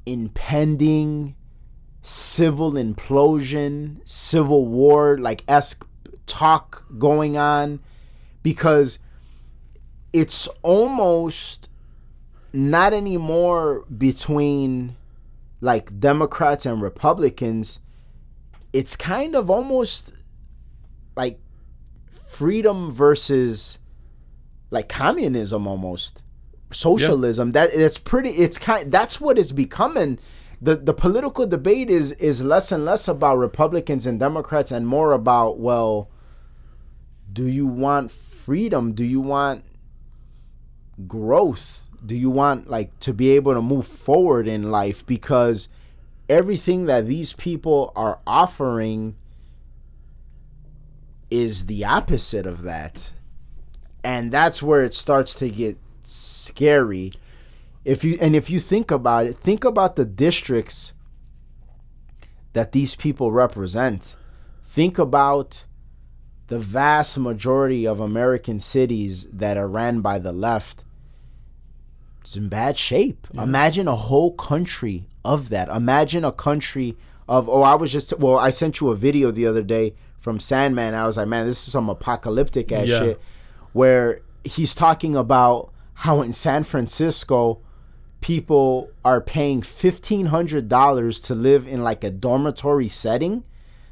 impending 0.06 1.36
civil 2.04 2.74
implosion 2.74 3.98
civil 4.04 4.68
war 4.68 5.18
like 5.20 5.44
esque 5.48 5.86
talk 6.32 6.86
going 6.98 7.38
on 7.38 7.80
because 8.44 9.00
it's 10.14 10.48
almost 10.62 11.70
not 12.54 12.94
anymore 12.94 13.86
between 13.98 14.96
like 15.62 16.00
Democrats 16.00 16.66
and 16.66 16.82
Republicans. 16.82 17.80
It's 18.74 18.96
kind 18.96 19.36
of 19.36 19.50
almost 19.50 20.14
like 21.16 21.40
freedom 22.26 22.92
versus 22.92 23.80
like 24.70 24.90
communism 24.90 25.68
almost. 25.68 26.24
Socialism 26.74 27.52
that 27.52 27.70
it's 27.74 27.98
pretty 27.98 28.30
it's 28.30 28.58
kind 28.58 28.90
that's 28.90 29.20
what 29.20 29.38
it's 29.38 29.52
becoming. 29.52 30.18
The 30.62 30.78
the 30.78 30.94
political 30.94 31.46
debate 31.46 31.90
is 31.90 32.14
is 32.14 32.42
less 32.42 32.72
and 32.72 32.86
less 32.86 33.10
about 33.10 33.40
republicans 33.40 34.08
and 34.08 34.18
democrats 34.18 34.72
and 34.72 34.88
more 34.88 35.12
about 35.12 35.60
well 35.60 36.11
do 37.32 37.48
you 37.48 37.66
want 37.66 38.12
freedom 38.12 38.94
do 38.94 39.06
you 39.06 39.22
want 39.22 39.64
growth 41.08 41.90
do 42.06 42.16
you 42.16 42.30
want 42.30 42.68
like 42.70 42.98
to 43.00 43.14
be 43.14 43.32
able 43.32 43.54
to 43.54 43.62
move 43.62 43.88
forward 43.88 44.48
in 44.48 44.72
life 44.72 45.06
because 45.06 45.70
everything 46.30 46.86
that 46.86 47.06
these 47.06 47.34
people 47.34 47.92
are 47.96 48.20
offering 48.26 49.16
is 51.32 51.66
the 51.66 51.86
opposite 51.86 52.46
of 52.46 52.64
that. 52.64 53.14
And 54.04 54.32
that's 54.32 54.62
where 54.62 54.84
it 54.84 54.94
starts 54.94 55.34
to 55.36 55.50
get 55.50 55.78
scary. 56.04 57.14
If 57.86 58.04
you 58.04 58.18
and 58.22 58.36
if 58.36 58.50
you 58.50 58.60
think 58.60 58.92
about 58.92 59.26
it, 59.26 59.38
think 59.38 59.64
about 59.64 59.96
the 59.96 60.06
districts 60.06 60.94
that 62.54 62.74
these 62.74 62.96
people 62.96 63.32
represent. 63.32 64.16
Think 64.64 64.98
about 64.98 65.64
the 66.52 66.60
vast 66.60 67.18
majority 67.18 67.88
of 67.88 68.02
American 68.02 68.60
cities 68.60 69.26
that 69.32 69.56
are 69.56 69.70
ran 69.70 70.02
by 70.02 70.20
the 70.20 70.34
left. 70.34 70.84
It's 72.20 72.36
in 72.36 72.50
bad 72.50 72.78
shape. 72.78 73.26
Imagine 73.34 73.88
a 73.88 73.96
whole 73.96 74.34
country 74.34 75.08
of 75.24 75.48
that. 75.48 75.70
Imagine 75.70 76.26
a 76.26 76.32
country 76.34 76.98
of 77.30 77.48
oh, 77.48 77.62
I 77.62 77.76
was 77.76 77.90
just 77.90 78.20
well, 78.20 78.38
I 78.38 78.50
sent 78.50 78.82
you 78.82 78.90
a 78.90 78.98
video 78.98 79.32
the 79.32 79.48
other 79.48 79.64
day 79.64 79.94
from 80.20 80.42
Sandman. 80.42 80.94
I 80.94 81.06
was 81.06 81.16
like, 81.16 81.30
man, 81.30 81.46
this 81.46 81.66
is 81.66 81.72
some 81.72 81.88
apocalyptic 81.90 82.70
ass 82.74 82.88
Yeah. 82.90 83.00
shit. 83.00 83.22
Where 83.72 84.20
he's 84.44 84.76
talking 84.76 85.16
about 85.16 85.72
how 85.94 86.22
in 86.22 86.34
San 86.34 86.66
Francisco 86.66 87.62
people 88.20 88.90
are 89.06 89.22
paying 89.22 89.62
fifteen 89.62 90.26
hundred 90.26 90.68
dollars 90.68 91.22
to 91.22 91.34
live 91.34 91.66
in 91.66 91.82
like 91.82 92.04
a 92.04 92.12
dormitory 92.12 92.90
setting. 92.90 93.46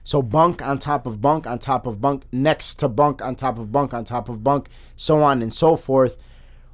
So 0.03 0.21
bunk 0.21 0.61
on 0.61 0.79
top 0.79 1.05
of 1.05 1.21
bunk 1.21 1.45
on 1.45 1.59
top 1.59 1.85
of 1.85 2.01
bunk 2.01 2.23
next 2.31 2.75
to 2.75 2.89
bunk 2.89 3.21
on 3.21 3.35
top 3.35 3.59
of 3.59 3.71
bunk 3.71 3.93
on 3.93 4.05
top 4.05 4.29
of 4.29 4.43
bunk, 4.43 4.69
so 4.95 5.21
on 5.21 5.41
and 5.41 5.53
so 5.53 5.75
forth, 5.75 6.17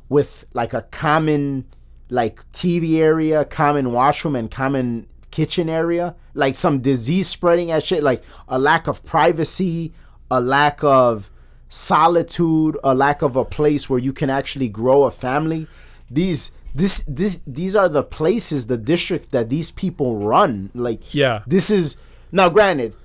with 0.09 0.45
like 0.53 0.73
a 0.73 0.83
common 0.83 1.65
like 2.09 2.39
TV 2.51 2.97
area, 2.97 3.43
common 3.45 3.91
washroom, 3.91 4.35
and 4.35 4.49
common 4.51 5.07
kitchen 5.31 5.69
area. 5.69 6.15
Like 6.33 6.55
some 6.55 6.79
disease 6.79 7.27
spreading 7.27 7.71
as 7.71 7.83
shit, 7.83 8.03
like 8.03 8.23
a 8.47 8.59
lack 8.59 8.87
of 8.87 9.03
privacy, 9.05 9.93
a 10.29 10.39
lack 10.39 10.83
of 10.83 11.29
solitude, 11.69 12.77
a 12.83 12.93
lack 12.95 13.21
of 13.21 13.35
a 13.35 13.45
place 13.45 13.89
where 13.89 13.99
you 13.99 14.13
can 14.13 14.29
actually 14.29 14.69
grow 14.69 15.03
a 15.03 15.11
family. 15.11 15.67
These 16.09 16.51
this 16.73 17.03
this 17.07 17.41
these 17.47 17.75
are 17.75 17.89
the 17.89 18.03
places, 18.03 18.67
the 18.67 18.77
district 18.77 19.31
that 19.31 19.49
these 19.49 19.71
people 19.71 20.17
run. 20.17 20.71
Like 20.73 21.13
Yeah. 21.13 21.41
this 21.47 21.69
is 21.69 21.97
now 22.31 22.49
granted 22.49 22.95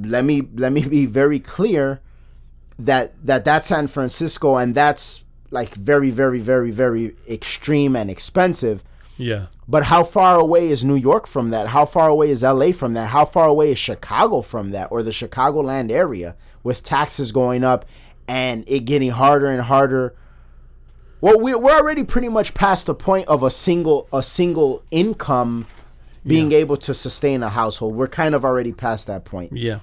let 0.00 0.24
me 0.24 0.42
let 0.54 0.72
me 0.72 0.82
be 0.86 1.06
very 1.06 1.40
clear 1.40 2.00
that 2.78 3.14
that 3.24 3.44
that's 3.44 3.68
San 3.68 3.86
Francisco 3.86 4.56
and 4.56 4.74
that's 4.74 5.24
like 5.50 5.74
very 5.74 6.10
very 6.10 6.40
very 6.40 6.70
very 6.70 7.14
extreme 7.28 7.96
and 7.96 8.10
expensive. 8.10 8.82
Yeah. 9.18 9.46
but 9.68 9.84
how 9.84 10.04
far 10.04 10.40
away 10.40 10.68
is 10.68 10.82
New 10.82 10.96
York 10.96 11.26
from 11.26 11.50
that? 11.50 11.68
How 11.68 11.84
far 11.84 12.08
away 12.08 12.30
is 12.30 12.42
LA 12.42 12.72
from 12.72 12.94
that? 12.94 13.10
How 13.10 13.24
far 13.24 13.46
away 13.46 13.70
is 13.70 13.78
Chicago 13.78 14.40
from 14.40 14.70
that 14.70 14.90
or 14.90 15.02
the 15.02 15.10
Chicagoland 15.12 15.92
area 15.92 16.34
with 16.64 16.82
taxes 16.82 17.30
going 17.30 17.62
up 17.62 17.84
and 18.26 18.64
it 18.66 18.80
getting 18.80 19.10
harder 19.10 19.46
and 19.46 19.62
harder? 19.62 20.14
Well 21.20 21.38
we, 21.38 21.54
we're 21.54 21.76
already 21.76 22.04
pretty 22.04 22.30
much 22.30 22.54
past 22.54 22.86
the 22.86 22.94
point 22.94 23.28
of 23.28 23.42
a 23.42 23.50
single 23.50 24.08
a 24.12 24.22
single 24.22 24.82
income 24.90 25.66
being 26.24 26.52
able 26.52 26.76
to 26.76 26.94
sustain 26.94 27.42
a 27.42 27.48
household 27.48 27.94
we're 27.96 28.06
kind 28.08 28.34
of 28.34 28.44
already 28.44 28.72
past 28.72 29.06
that 29.06 29.24
point 29.24 29.52
Yeah. 29.52 29.80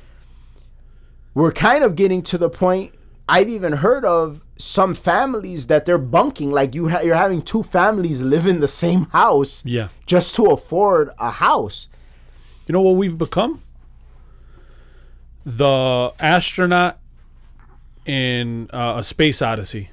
we're 1.33 1.51
kind 1.51 1.83
of 1.83 1.95
getting 1.95 2.21
to 2.23 2.37
the 2.37 2.49
point 2.49 2.93
I've 3.27 3.49
even 3.49 3.73
heard 3.73 4.05
of 4.05 4.41
some 4.57 4.95
families 4.95 5.67
that 5.67 5.85
they're 5.85 5.99
bunking 5.99 6.49
like 6.51 6.73
you 6.73 6.89
ha- 6.89 7.01
you're 7.01 7.15
having 7.15 7.41
two 7.43 7.61
families 7.63 8.21
live 8.23 8.47
in 8.47 8.59
the 8.59 8.67
same 8.67 9.05
house 9.11 9.63
Yeah. 9.65 9.89
just 10.07 10.33
to 10.35 10.45
afford 10.47 11.11
a 11.19 11.29
house. 11.29 11.87
You 12.65 12.73
know 12.73 12.81
what 12.81 12.95
we've 12.95 13.17
become? 13.17 13.61
The 15.45 16.13
astronaut 16.19 16.99
in 18.05 18.69
uh, 18.73 18.95
a 18.97 19.03
space 19.03 19.41
odyssey. 19.41 19.91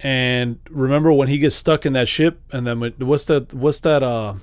And 0.00 0.58
remember 0.70 1.12
when 1.12 1.28
he 1.28 1.38
gets 1.38 1.54
stuck 1.54 1.84
in 1.86 1.92
that 1.92 2.08
ship, 2.08 2.40
and 2.52 2.66
then 2.66 2.80
what's 2.98 3.24
that? 3.26 3.52
What's 3.54 3.80
that? 3.80 4.02
Uh, 4.02 4.34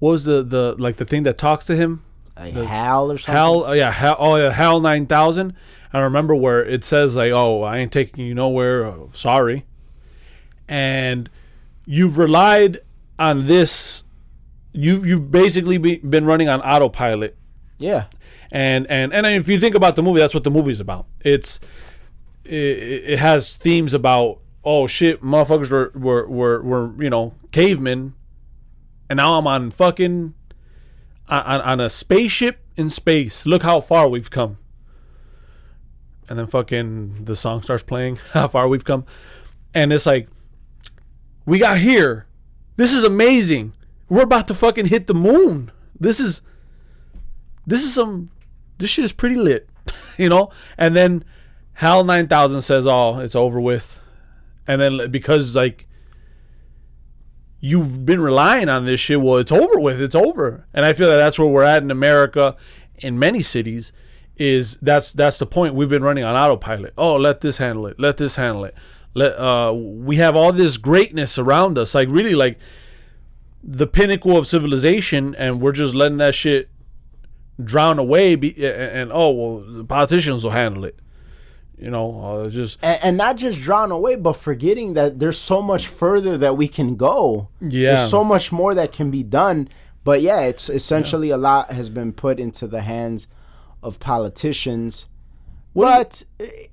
what 0.00 0.10
was 0.10 0.24
the 0.24 0.42
the 0.42 0.74
like 0.78 0.96
the 0.96 1.04
thing 1.04 1.22
that 1.22 1.38
talks 1.38 1.64
to 1.66 1.76
him? 1.76 2.02
Like 2.36 2.54
Hal 2.54 3.12
or 3.12 3.18
something. 3.18 3.34
Hal, 3.34 3.64
oh 3.66 3.72
yeah, 3.72 3.90
Hal, 3.92 4.16
oh 4.18 4.36
yeah, 4.36 4.50
Hal 4.50 4.80
nine 4.80 5.06
thousand. 5.06 5.54
I 5.92 6.00
remember 6.00 6.34
where 6.34 6.64
it 6.64 6.84
says 6.84 7.14
like, 7.16 7.32
"Oh, 7.32 7.62
I 7.62 7.78
ain't 7.78 7.92
taking 7.92 8.24
you 8.26 8.34
nowhere. 8.34 8.86
uh, 8.86 8.94
sorry," 9.12 9.66
and 10.68 11.28
you've 11.86 12.18
relied 12.18 12.80
on 13.18 13.46
this. 13.46 14.04
You've 14.72 15.04
you've 15.04 15.30
basically 15.30 15.78
be, 15.78 15.96
been 15.96 16.24
running 16.24 16.48
on 16.48 16.60
autopilot, 16.62 17.36
Yeah. 17.78 18.04
and 18.52 18.86
and 18.88 19.12
and 19.12 19.26
if 19.26 19.48
you 19.48 19.58
think 19.58 19.74
about 19.74 19.96
the 19.96 20.02
movie, 20.02 20.20
that's 20.20 20.32
what 20.34 20.44
the 20.44 20.50
movie's 20.50 20.78
about. 20.80 21.06
It's 21.20 21.58
it, 22.44 22.54
it 22.54 23.18
has 23.18 23.52
themes 23.52 23.92
about 23.94 24.38
oh 24.64 24.86
shit, 24.86 25.22
motherfuckers 25.24 25.70
were 25.70 25.90
were 25.94 26.28
were, 26.28 26.62
were 26.62 27.02
you 27.02 27.10
know 27.10 27.34
cavemen, 27.50 28.14
and 29.10 29.16
now 29.16 29.34
I'm 29.34 29.46
on 29.48 29.72
fucking 29.72 30.34
on, 31.28 31.60
on 31.60 31.80
a 31.80 31.90
spaceship 31.90 32.60
in 32.76 32.88
space. 32.88 33.44
Look 33.44 33.64
how 33.64 33.80
far 33.80 34.08
we've 34.08 34.30
come. 34.30 34.56
And 36.28 36.38
then 36.38 36.46
fucking 36.46 37.24
the 37.24 37.34
song 37.34 37.62
starts 37.62 37.82
playing. 37.82 38.16
How 38.32 38.46
far 38.46 38.68
we've 38.68 38.84
come, 38.84 39.04
and 39.74 39.92
it's 39.92 40.06
like, 40.06 40.28
we 41.44 41.58
got 41.58 41.78
here. 41.78 42.26
This 42.76 42.92
is 42.92 43.02
amazing. 43.02 43.72
We're 44.08 44.22
about 44.22 44.46
to 44.46 44.54
fucking 44.54 44.86
hit 44.86 45.08
the 45.08 45.14
moon. 45.14 45.72
This 45.98 46.20
is, 46.20 46.40
this 47.66 47.82
is 47.82 47.92
some, 47.92 48.30
this 48.78 48.90
shit 48.90 49.04
is 49.04 49.10
pretty 49.10 49.34
lit, 49.34 49.68
you 50.18 50.28
know. 50.28 50.50
And 50.78 50.94
then 50.94 51.24
Hal 51.72 52.04
nine 52.04 52.28
thousand 52.28 52.62
says, 52.62 52.86
"Oh, 52.86 53.18
it's 53.18 53.34
over 53.34 53.60
with," 53.60 53.98
and 54.68 54.80
then 54.80 55.10
because 55.10 55.56
like 55.56 55.88
you've 57.60 58.04
been 58.04 58.20
relying 58.20 58.68
on 58.68 58.84
this 58.84 59.00
shit. 59.00 59.20
Well, 59.20 59.36
it's 59.36 59.52
over 59.52 59.78
with. 59.78 60.00
It's 60.00 60.14
over. 60.14 60.66
And 60.72 60.84
I 60.84 60.92
feel 60.92 61.08
that 61.08 61.16
that's 61.16 61.38
where 61.38 61.48
we're 61.48 61.62
at 61.62 61.82
in 61.82 61.90
America, 61.90 62.56
in 62.98 63.18
many 63.18 63.42
cities. 63.42 63.92
Is 64.36 64.78
that's 64.80 65.12
that's 65.12 65.36
the 65.36 65.44
point. 65.44 65.74
We've 65.74 65.90
been 65.90 66.02
running 66.02 66.24
on 66.24 66.34
autopilot. 66.34 66.94
Oh, 66.96 67.16
let 67.16 67.42
this 67.42 67.58
handle 67.58 67.86
it. 67.86 68.00
Let 68.00 68.16
this 68.16 68.36
handle 68.36 68.64
it. 68.64 68.74
Let 69.12 69.38
uh, 69.38 69.74
we 69.74 70.16
have 70.16 70.34
all 70.34 70.50
this 70.50 70.78
greatness 70.78 71.36
around 71.36 71.76
us. 71.76 71.94
Like 71.94 72.08
really, 72.08 72.34
like 72.34 72.58
the 73.62 73.86
pinnacle 73.86 74.38
of 74.38 74.46
civilization, 74.46 75.34
and 75.34 75.60
we're 75.60 75.72
just 75.72 75.94
letting 75.94 76.16
that 76.18 76.34
shit 76.34 76.70
drown 77.62 77.98
away. 77.98 78.34
Be, 78.34 78.54
and, 78.64 78.98
and 78.98 79.10
oh 79.12 79.30
well, 79.30 79.60
the 79.60 79.84
politicians 79.84 80.42
will 80.42 80.52
handle 80.52 80.86
it. 80.86 80.98
You 81.80 81.90
know, 81.90 82.20
uh, 82.44 82.50
just 82.50 82.78
And, 82.82 82.98
and 83.02 83.16
not 83.16 83.36
just 83.36 83.58
drawn 83.60 83.90
away, 83.90 84.16
but 84.16 84.34
forgetting 84.34 84.92
that 84.94 85.18
there's 85.18 85.38
so 85.38 85.62
much 85.62 85.86
further 85.86 86.36
that 86.36 86.58
we 86.58 86.68
can 86.68 86.94
go. 86.94 87.48
Yeah. 87.60 87.94
There's 87.94 88.10
so 88.10 88.22
much 88.22 88.52
more 88.52 88.74
that 88.74 88.92
can 88.92 89.10
be 89.10 89.22
done. 89.22 89.68
But 90.04 90.20
yeah, 90.20 90.40
it's 90.40 90.68
essentially 90.68 91.30
a 91.30 91.38
lot 91.38 91.72
has 91.72 91.88
been 91.88 92.12
put 92.12 92.38
into 92.38 92.66
the 92.66 92.82
hands 92.82 93.28
of 93.82 93.98
politicians. 93.98 95.06
but 95.74 96.22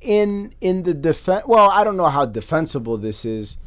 in 0.01 0.53
in 0.59 0.83
the 0.83 0.93
defense, 0.93 1.45
well, 1.47 1.69
I 1.69 1.85
don't 1.85 1.97
know 1.97 2.09
how 2.09 2.25
defensible 2.25 2.97
this 2.97 3.23
is. 3.23 3.57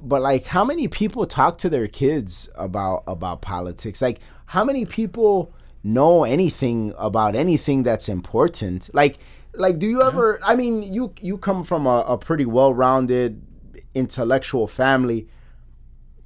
But 0.00 0.22
like, 0.22 0.44
how 0.44 0.64
many 0.64 0.86
people 0.86 1.26
talk 1.26 1.58
to 1.58 1.68
their 1.68 1.88
kids 1.88 2.48
about 2.56 3.02
about 3.08 3.42
politics? 3.42 4.00
Like, 4.00 4.20
how 4.46 4.64
many 4.64 4.84
people 4.84 5.52
know 5.82 6.24
anything 6.24 6.94
about 6.96 7.34
anything 7.34 7.82
that's 7.82 8.08
important? 8.08 8.88
Like, 8.94 9.18
like, 9.54 9.78
do 9.78 9.86
you 9.86 10.02
ever? 10.02 10.38
I 10.42 10.56
mean, 10.56 10.82
you 10.82 11.12
you 11.20 11.38
come 11.38 11.64
from 11.64 11.86
a, 11.86 12.04
a 12.06 12.18
pretty 12.18 12.44
well 12.44 12.72
rounded 12.72 13.42
intellectual 13.94 14.66
family, 14.66 15.28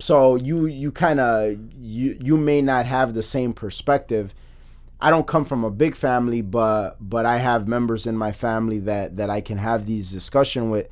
so 0.01 0.37
you 0.37 0.67
you 0.67 0.93
kind 0.93 1.21
of 1.21 1.57
you 1.73 2.19
you 2.21 2.37
may 2.37 2.61
not 2.63 2.87
have 2.87 3.15
the 3.15 3.23
same 3.23 3.53
perspective. 3.53 4.35
I 5.01 5.11
don't 5.11 5.27
come 5.27 5.45
from 5.45 5.65
a 5.65 5.71
big 5.71 5.95
family, 5.95 6.43
but 6.43 6.97
but 7.01 7.27
I 7.27 7.39
have 7.39 7.69
members 7.69 8.07
in 8.07 8.17
my 8.17 8.33
family 8.33 8.79
that 8.81 9.17
that 9.17 9.31
I 9.31 9.41
can 9.41 9.59
have 9.59 9.87
these 9.87 10.11
discussion 10.11 10.71
with. 10.71 10.89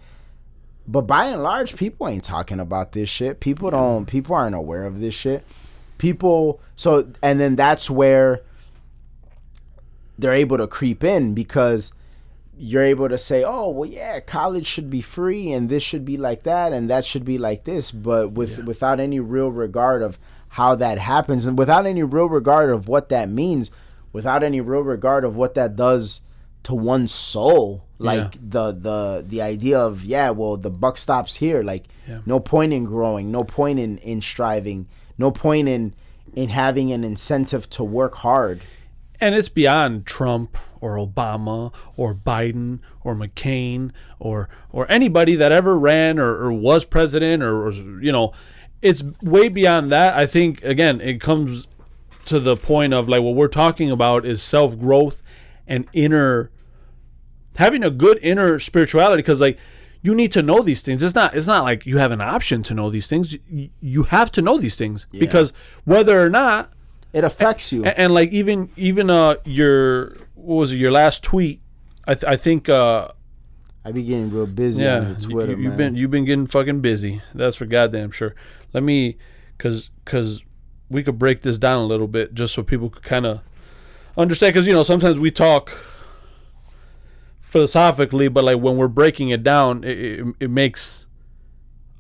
But 0.87 1.03
by 1.03 1.27
and 1.27 1.43
large, 1.43 1.77
people 1.77 2.09
ain't 2.09 2.25
talking 2.25 2.59
about 2.59 2.93
this 2.93 3.09
shit. 3.09 3.41
People 3.41 3.71
don't. 3.71 4.07
People 4.07 4.35
aren't 4.35 4.57
aware 4.57 4.85
of 4.85 5.01
this 5.01 5.15
shit. 5.15 5.45
People. 5.99 6.61
So 6.77 7.13
and 7.23 7.39
then 7.39 7.57
that's 7.57 7.91
where 7.91 8.43
they're 10.19 10.33
able 10.33 10.59
to 10.59 10.67
creep 10.67 11.05
in 11.05 11.35
because 11.35 11.93
you're 12.63 12.83
able 12.85 13.09
to 13.09 13.19
say, 13.19 13.43
"Oh, 13.45 13.69
well, 13.71 13.89
yeah, 13.89 14.21
college 14.21 14.67
should 14.67 14.89
be 14.89 15.01
free, 15.01 15.51
and 15.53 15.69
this 15.69 15.83
should 15.83 16.05
be 16.05 16.17
like 16.17 16.45
that, 16.45 16.73
and 16.73 16.89
that 16.89 17.05
should 17.05 17.25
be 17.25 17.37
like 17.39 17.65
this," 17.65 17.91
but 17.91 18.33
with 18.33 18.59
without 18.65 19.01
any 19.01 19.19
real 19.21 19.51
regard 19.51 20.03
of 20.03 20.19
how 20.51 20.75
that 20.77 20.99
happens, 20.99 21.47
and 21.47 21.59
without 21.59 21.87
any 21.87 22.03
real 22.03 22.29
regard 22.29 22.71
of 22.71 22.87
what 22.87 23.09
that 23.09 23.29
means, 23.29 23.71
without 24.13 24.43
any 24.45 24.61
real 24.61 24.83
regard 24.83 25.25
of 25.25 25.35
what 25.37 25.55
that 25.55 25.75
does 25.77 26.21
to 26.63 26.75
one's 26.75 27.11
soul, 27.13 27.83
like 27.99 28.35
Yeah. 28.35 28.41
the 28.49 28.73
the 28.73 29.25
the 29.27 29.43
idea 29.43 29.79
of 29.81 30.05
yeah, 30.05 30.31
well, 30.31 30.57
the 30.57 30.71
buck 30.71 30.99
stops 30.99 31.37
here. 31.37 31.63
Like, 31.63 31.85
Yeah. 32.09 32.21
no 32.27 32.39
point 32.39 32.73
in 32.73 32.85
growing, 32.85 33.33
no 33.33 33.43
point 33.43 33.79
in 33.81 33.99
in 33.99 34.21
striving, 34.23 34.87
no 35.19 35.31
point 35.33 35.69
in 35.69 35.95
in 36.35 36.49
having 36.51 36.93
an 36.93 37.03
incentive 37.05 37.69
to 37.71 37.83
work 37.85 38.15
hard. 38.17 38.61
and 39.21 39.35
it's 39.37 39.49
beyond 39.49 40.05
Trump 40.07 40.57
or 40.83 40.97
Obama 40.97 41.73
or 41.97 42.13
Biden 42.13 42.81
or 43.03 43.15
McCain 43.15 43.93
or 44.19 44.51
or 44.71 44.91
anybody 44.91 45.37
that 45.37 45.53
ever 45.53 45.79
ran 45.79 46.19
or, 46.19 46.35
or 46.35 46.53
was 46.53 46.85
president 46.85 47.43
or, 47.43 47.69
or 47.69 47.73
you 48.03 48.13
know, 48.13 48.33
it's 48.83 49.03
way 49.23 49.49
beyond 49.49 49.91
that. 49.93 50.15
I 50.15 50.27
think 50.27 50.63
again, 50.63 51.01
it 51.01 51.21
comes 51.21 51.69
to 52.27 52.41
the 52.41 52.57
point 52.57 52.93
of 52.93 53.09
like 53.09 53.23
what 53.23 53.35
we're 53.35 53.49
talking 53.49 53.91
about 53.91 54.27
is 54.27 54.43
self 54.43 54.79
growth 54.79 55.23
and 55.67 55.87
inner 55.93 56.51
having 57.57 57.85
a 57.85 57.91
good 57.91 58.19
inner 58.21 58.59
spirituality 58.59 59.23
because 59.23 59.41
like 59.41 59.59
you 60.03 60.17
need 60.17 60.33
to 60.33 60.43
know 60.43 60.63
these 60.63 60.83
things. 60.83 61.01
It's 61.05 61.15
not 61.15 61.37
it's 61.37 61.47
not 61.47 61.63
like 61.63 61.87
you 61.87 61.99
have 61.99 62.11
an 62.11 62.21
option 62.21 62.65
to 62.65 62.75
know 62.75 62.91
these 62.91 63.07
things. 63.07 63.39
You, 63.49 63.71
you 63.81 64.03
have 64.05 64.33
to 64.33 64.43
know 64.43 64.59
these 64.59 64.75
things 64.75 65.07
because 65.13 65.53
whether 65.85 66.21
or 66.21 66.29
not 66.29 66.73
It 67.13 67.25
affects 67.25 67.73
you. 67.73 67.85
and, 67.85 67.99
and, 67.99 68.15
like 68.15 68.31
even 68.31 68.71
even 68.77 69.11
uh 69.11 69.37
your 69.45 70.17
what 70.35 70.57
was 70.57 70.73
it 70.73 70.77
your 70.77 70.91
last 70.93 71.23
tweet? 71.23 71.61
I 72.07 72.15
th- 72.15 72.25
I 72.25 72.37
think 72.37 72.69
uh 72.69 73.09
I 73.85 73.93
be 73.93 74.03
getting 74.03 74.31
real 74.31 74.47
busy 74.47 74.85
yeah 74.85 74.99
on 74.99 75.15
the 75.15 75.21
Twitter, 75.21 75.53
you, 75.57 75.69
have 75.69 75.77
been 75.77 75.95
you've 75.95 76.11
been 76.11 76.25
getting 76.25 76.47
fucking 76.47 76.81
busy. 76.81 77.21
That's 77.35 77.57
for 77.57 77.67
goddamn 77.67 78.11
sure. 78.13 78.35
Let 78.73 78.83
me 78.83 79.19
cuz 79.59 79.91
cuz 80.05 80.43
we 80.89 81.03
could 81.03 81.19
break 81.19 81.43
this 81.43 81.59
down 81.59 81.81
a 81.81 81.87
little 81.87 82.09
bit 82.09 82.35
just 82.35 82.55
so 82.55 82.63
people 82.63 82.91
could 82.91 83.03
kind 83.03 83.27
of 83.27 83.41
understand 84.17 84.55
cuz 84.55 84.67
you 84.67 84.73
know 84.73 84.83
sometimes 84.83 85.19
we 85.19 85.31
talk 85.31 85.73
philosophically 87.41 88.29
but 88.29 88.45
like 88.45 88.59
when 88.59 88.77
we're 88.77 88.89
breaking 88.89 89.29
it 89.29 89.43
down 89.43 89.85
it, 89.85 89.99
it, 89.99 90.35
it 90.41 90.51
makes 90.51 91.07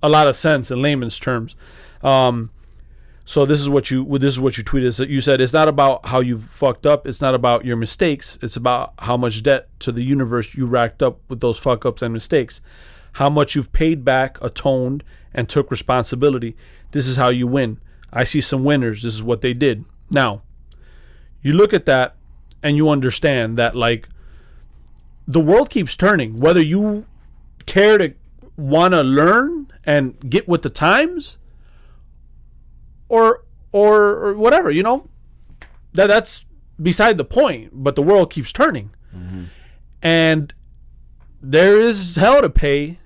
a 0.02 0.08
lot 0.08 0.26
of 0.26 0.34
sense 0.34 0.70
in 0.70 0.80
layman's 0.80 1.18
terms. 1.18 1.54
Um 2.02 2.50
so 3.24 3.46
this 3.46 3.60
is 3.60 3.70
what 3.70 3.90
you 3.90 4.04
this 4.18 4.32
is 4.32 4.40
what 4.40 4.58
you 4.58 4.64
tweeted. 4.64 5.08
You 5.08 5.20
said 5.20 5.40
it's 5.40 5.52
not 5.52 5.68
about 5.68 6.06
how 6.06 6.20
you 6.20 6.38
fucked 6.38 6.86
up. 6.86 7.06
It's 7.06 7.20
not 7.20 7.34
about 7.34 7.64
your 7.64 7.76
mistakes. 7.76 8.38
It's 8.42 8.56
about 8.56 8.94
how 8.98 9.16
much 9.16 9.42
debt 9.42 9.68
to 9.80 9.92
the 9.92 10.02
universe 10.02 10.54
you 10.54 10.66
racked 10.66 11.02
up 11.02 11.20
with 11.28 11.40
those 11.40 11.58
fuck 11.58 11.86
ups 11.86 12.02
and 12.02 12.12
mistakes. 12.12 12.60
How 13.14 13.30
much 13.30 13.54
you've 13.54 13.72
paid 13.72 14.04
back, 14.04 14.40
atoned, 14.42 15.04
and 15.32 15.48
took 15.48 15.70
responsibility. 15.70 16.56
This 16.90 17.06
is 17.06 17.16
how 17.16 17.28
you 17.28 17.46
win. 17.46 17.78
I 18.12 18.24
see 18.24 18.40
some 18.40 18.64
winners. 18.64 19.02
This 19.02 19.14
is 19.14 19.22
what 19.22 19.40
they 19.40 19.54
did. 19.54 19.84
Now, 20.10 20.42
you 21.42 21.52
look 21.52 21.72
at 21.72 21.86
that 21.86 22.16
and 22.62 22.76
you 22.76 22.90
understand 22.90 23.56
that 23.58 23.74
like 23.76 24.08
the 25.28 25.40
world 25.40 25.70
keeps 25.70 25.96
turning. 25.96 26.40
Whether 26.40 26.60
you 26.60 27.06
care 27.66 27.98
to 27.98 28.14
want 28.56 28.92
to 28.92 29.02
learn 29.02 29.72
and 29.84 30.18
get 30.28 30.48
with 30.48 30.62
the 30.62 30.70
times 30.70 31.38
or 33.12 33.44
or, 33.72 34.28
or 34.28 34.34
whatever, 34.34 34.70
you 34.70 34.82
know. 34.82 35.08
That 35.92 36.06
that's 36.06 36.46
beside 36.80 37.18
the 37.18 37.24
point, 37.24 37.70
but 37.72 37.94
the 37.94 38.02
world 38.02 38.32
keeps 38.32 38.52
turning. 38.52 38.90
And 40.02 40.54
there 41.42 41.78
is 41.78 42.16
hell 42.16 42.40
to 42.40 42.48
pay 42.48 42.98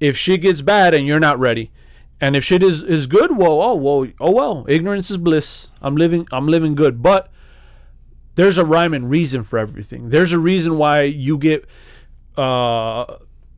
if 0.00 0.16
shit 0.16 0.42
gets 0.42 0.60
bad 0.60 0.94
and 0.94 1.06
you're 1.06 1.20
not 1.20 1.38
ready. 1.38 1.70
And 2.20 2.34
if 2.34 2.42
shit 2.42 2.62
is, 2.64 2.82
is 2.82 3.06
good, 3.06 3.36
whoa, 3.36 3.62
oh 3.62 3.74
whoa, 3.76 4.10
oh 4.18 4.32
well, 4.32 4.66
ignorance 4.68 5.10
is 5.10 5.16
bliss. 5.16 5.68
I'm 5.80 5.94
living 5.94 6.26
I'm 6.32 6.48
living 6.48 6.74
good. 6.74 7.00
But 7.00 7.30
there's 8.34 8.58
a 8.58 8.64
rhyme 8.64 8.92
and 8.94 9.08
reason 9.08 9.44
for 9.44 9.58
everything. 9.60 10.10
There's 10.10 10.32
a 10.32 10.38
reason 10.38 10.76
why 10.76 11.02
you 11.02 11.38
get 11.38 11.64
uh 12.36 13.04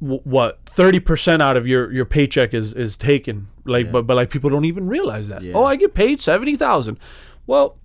what 0.00 0.64
30% 0.64 1.40
out 1.40 1.56
of 1.56 1.66
your 1.68 1.92
your 1.92 2.04
paycheck 2.06 2.54
is 2.54 2.72
is 2.72 2.96
taken. 2.96 3.48
Like 3.64 3.92
but 3.92 4.06
but 4.06 4.16
like 4.16 4.30
people 4.30 4.50
don't 4.50 4.64
even 4.64 4.88
realize 4.88 5.28
that. 5.28 5.42
Yeah. 5.42 5.52
oh 5.54 5.64
i 5.64 5.76
get 5.76 5.94
paid 5.94 6.20
70000 6.20 6.98
well 7.46 7.76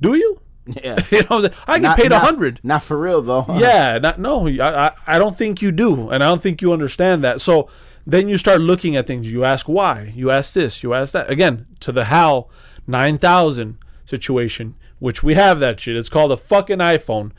do 0.00 0.14
you? 0.16 0.40
Yeah. 0.66 0.98
you 1.10 1.18
know 1.20 1.26
what 1.28 1.30
i'm 1.30 1.40
saying? 1.42 1.54
I 1.68 1.78
get 1.78 1.82
Not- 1.82 1.96
paid 1.96 2.06
a 2.06 2.08
not- 2.10 2.22
100 2.24 2.60
Not 2.64 2.82
for 2.82 2.98
real 2.98 3.22
though. 3.22 3.46
yeah 3.58 3.98
not, 3.98 4.18
no 4.18 4.48
I, 4.48 4.86
I 4.86 4.90
i 5.06 5.18
don't 5.18 5.38
think 5.38 5.62
you 5.62 5.70
do 5.70 6.10
and 6.10 6.24
i 6.24 6.26
don't 6.26 6.42
think 6.42 6.60
you 6.60 6.72
understand 6.72 7.22
that. 7.24 7.40
So 7.40 7.68
then 8.06 8.28
you 8.28 8.36
start 8.36 8.60
looking 8.60 8.96
at 8.96 9.06
things. 9.06 9.32
You 9.32 9.44
ask 9.44 9.66
why. 9.66 10.12
You 10.14 10.30
ask 10.30 10.52
this. 10.52 10.82
You 10.82 10.92
ask 10.92 11.12
that. 11.14 11.30
Again 11.30 11.66
to 11.80 11.90
the 11.90 12.04
hal 12.04 12.50
9000 12.86 13.78
situation 14.04 14.74
which 14.98 15.22
we 15.22 15.34
have 15.34 15.60
that 15.60 15.78
shit. 15.80 15.96
It's 15.96 16.08
called 16.08 16.32
a 16.32 16.36
fucking 16.36 16.78
iphone 16.78 17.32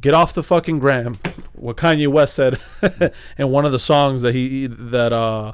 get 0.00 0.14
off 0.14 0.34
the 0.34 0.42
fucking 0.42 0.78
gram. 0.78 1.18
What 1.52 1.76
Kanye 1.76 2.08
West 2.08 2.34
said 2.34 2.60
in 3.38 3.50
one 3.50 3.64
of 3.66 3.72
the 3.72 3.78
songs 3.78 4.22
that 4.22 4.34
he 4.34 4.66
that 4.66 5.12
uh 5.12 5.52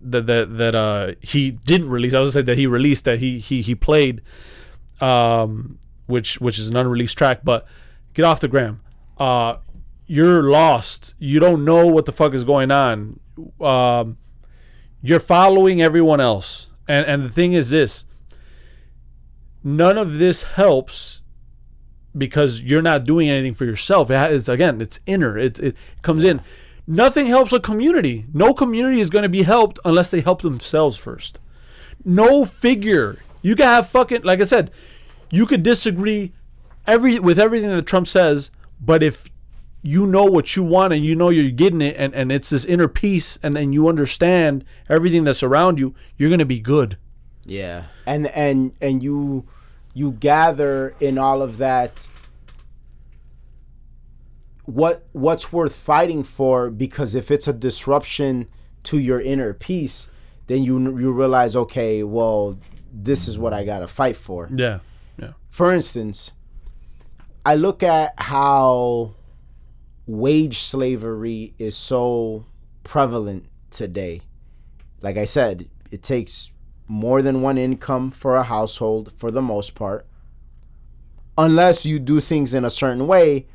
that 0.00 0.26
that 0.26 0.58
that 0.58 0.74
uh 0.74 1.12
he 1.20 1.50
didn't 1.50 1.90
release. 1.90 2.14
I 2.14 2.20
was 2.20 2.34
gonna 2.34 2.44
say 2.44 2.52
that 2.52 2.58
he 2.58 2.66
released 2.66 3.04
that 3.04 3.18
he 3.18 3.38
he 3.38 3.62
he 3.62 3.74
played, 3.74 4.20
um, 5.00 5.78
which 6.06 6.40
which 6.40 6.58
is 6.58 6.68
an 6.68 6.76
unreleased 6.76 7.16
track. 7.16 7.40
But 7.44 7.66
get 8.14 8.24
off 8.24 8.40
the 8.40 8.48
gram. 8.48 8.80
Uh, 9.18 9.56
you're 10.06 10.42
lost. 10.42 11.14
You 11.18 11.40
don't 11.40 11.64
know 11.64 11.86
what 11.86 12.06
the 12.06 12.12
fuck 12.12 12.34
is 12.34 12.44
going 12.44 12.70
on. 12.70 13.20
Um, 13.60 14.18
you're 15.02 15.20
following 15.20 15.80
everyone 15.80 16.20
else, 16.20 16.68
and 16.86 17.06
and 17.06 17.24
the 17.24 17.30
thing 17.30 17.52
is 17.52 17.70
this. 17.70 18.04
None 19.64 19.98
of 19.98 20.18
this 20.18 20.44
helps 20.44 21.17
because 22.16 22.60
you're 22.60 22.82
not 22.82 23.04
doing 23.04 23.28
anything 23.28 23.54
for 23.54 23.64
yourself. 23.64 24.10
It's 24.10 24.48
again, 24.48 24.80
it's 24.80 25.00
inner. 25.06 25.38
It 25.38 25.58
it 25.58 25.76
comes 26.02 26.24
in. 26.24 26.40
Nothing 26.86 27.26
helps 27.26 27.52
a 27.52 27.60
community. 27.60 28.24
No 28.32 28.54
community 28.54 29.00
is 29.00 29.10
going 29.10 29.22
to 29.22 29.28
be 29.28 29.42
helped 29.42 29.78
unless 29.84 30.10
they 30.10 30.22
help 30.22 30.40
themselves 30.40 30.96
first. 30.96 31.38
No 32.04 32.46
figure. 32.46 33.18
You 33.42 33.54
can 33.54 33.66
have 33.66 33.88
fucking 33.88 34.22
like 34.22 34.40
I 34.40 34.44
said, 34.44 34.70
you 35.30 35.46
could 35.46 35.62
disagree 35.62 36.32
every 36.86 37.18
with 37.18 37.38
everything 37.38 37.70
that 37.70 37.86
Trump 37.86 38.08
says, 38.08 38.50
but 38.80 39.02
if 39.02 39.24
you 39.82 40.06
know 40.06 40.24
what 40.24 40.56
you 40.56 40.62
want 40.62 40.92
and 40.92 41.04
you 41.04 41.14
know 41.14 41.28
you're 41.28 41.50
getting 41.50 41.80
it 41.80 41.94
and, 41.96 42.12
and 42.14 42.32
it's 42.32 42.50
this 42.50 42.64
inner 42.64 42.88
peace 42.88 43.38
and 43.42 43.54
then 43.54 43.72
you 43.72 43.88
understand 43.88 44.64
everything 44.88 45.24
that's 45.24 45.42
around 45.42 45.78
you, 45.78 45.94
you're 46.16 46.30
gonna 46.30 46.44
be 46.44 46.60
good. 46.60 46.96
Yeah. 47.44 47.84
And 48.06 48.26
and 48.28 48.76
and 48.80 49.02
you 49.02 49.46
you 49.98 50.12
gather 50.12 50.94
in 51.00 51.18
all 51.18 51.42
of 51.42 51.58
that 51.58 52.06
what 54.64 55.02
what's 55.10 55.52
worth 55.52 55.74
fighting 55.74 56.22
for 56.22 56.70
because 56.70 57.16
if 57.16 57.32
it's 57.32 57.48
a 57.48 57.52
disruption 57.52 58.46
to 58.84 58.98
your 59.00 59.20
inner 59.20 59.52
peace, 59.52 60.06
then 60.46 60.62
you 60.62 60.78
you 60.98 61.10
realize 61.10 61.56
okay, 61.56 62.04
well, 62.04 62.56
this 62.92 63.26
is 63.26 63.36
what 63.36 63.52
I 63.52 63.64
got 63.64 63.80
to 63.80 63.88
fight 63.88 64.16
for. 64.16 64.48
Yeah. 64.54 64.78
Yeah. 65.20 65.32
For 65.50 65.74
instance, 65.74 66.30
I 67.44 67.56
look 67.56 67.82
at 67.82 68.12
how 68.18 69.16
wage 70.06 70.60
slavery 70.60 71.54
is 71.58 71.76
so 71.76 72.44
prevalent 72.84 73.46
today. 73.70 74.20
Like 75.00 75.16
I 75.16 75.24
said, 75.24 75.68
it 75.90 76.04
takes 76.04 76.52
more 76.88 77.20
than 77.22 77.42
one 77.42 77.58
income 77.58 78.10
for 78.10 78.34
a 78.34 78.42
household 78.42 79.12
for 79.16 79.30
the 79.30 79.42
most 79.42 79.74
part. 79.74 80.06
Unless 81.36 81.86
you 81.86 81.98
do 82.00 82.18
things 82.18 82.54
in 82.54 82.64
a 82.64 82.70
certain 82.70 83.06
way. 83.06 83.46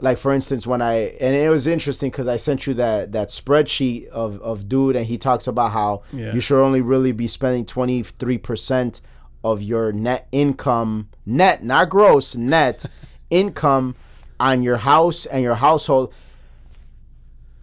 Like 0.00 0.18
for 0.18 0.32
instance, 0.32 0.66
when 0.66 0.82
I 0.82 0.94
and 1.20 1.36
it 1.36 1.48
was 1.48 1.68
interesting 1.68 2.10
because 2.10 2.26
I 2.26 2.36
sent 2.36 2.66
you 2.66 2.74
that 2.74 3.12
that 3.12 3.28
spreadsheet 3.28 4.08
of, 4.08 4.40
of 4.42 4.68
dude 4.68 4.96
and 4.96 5.06
he 5.06 5.16
talks 5.16 5.46
about 5.46 5.70
how 5.70 6.02
Yeah. 6.12 6.34
you 6.34 6.40
should 6.40 6.60
only 6.60 6.80
really 6.80 7.12
be 7.12 7.28
spending 7.28 7.64
twenty 7.64 8.02
three 8.02 8.38
percent 8.38 9.00
of 9.44 9.62
your 9.62 9.92
net 9.92 10.26
income 10.32 11.08
net, 11.24 11.62
not 11.62 11.88
gross, 11.88 12.34
net 12.34 12.84
income 13.30 13.94
on 14.40 14.62
your 14.62 14.78
house 14.78 15.24
and 15.26 15.40
your 15.44 15.54
household. 15.54 16.12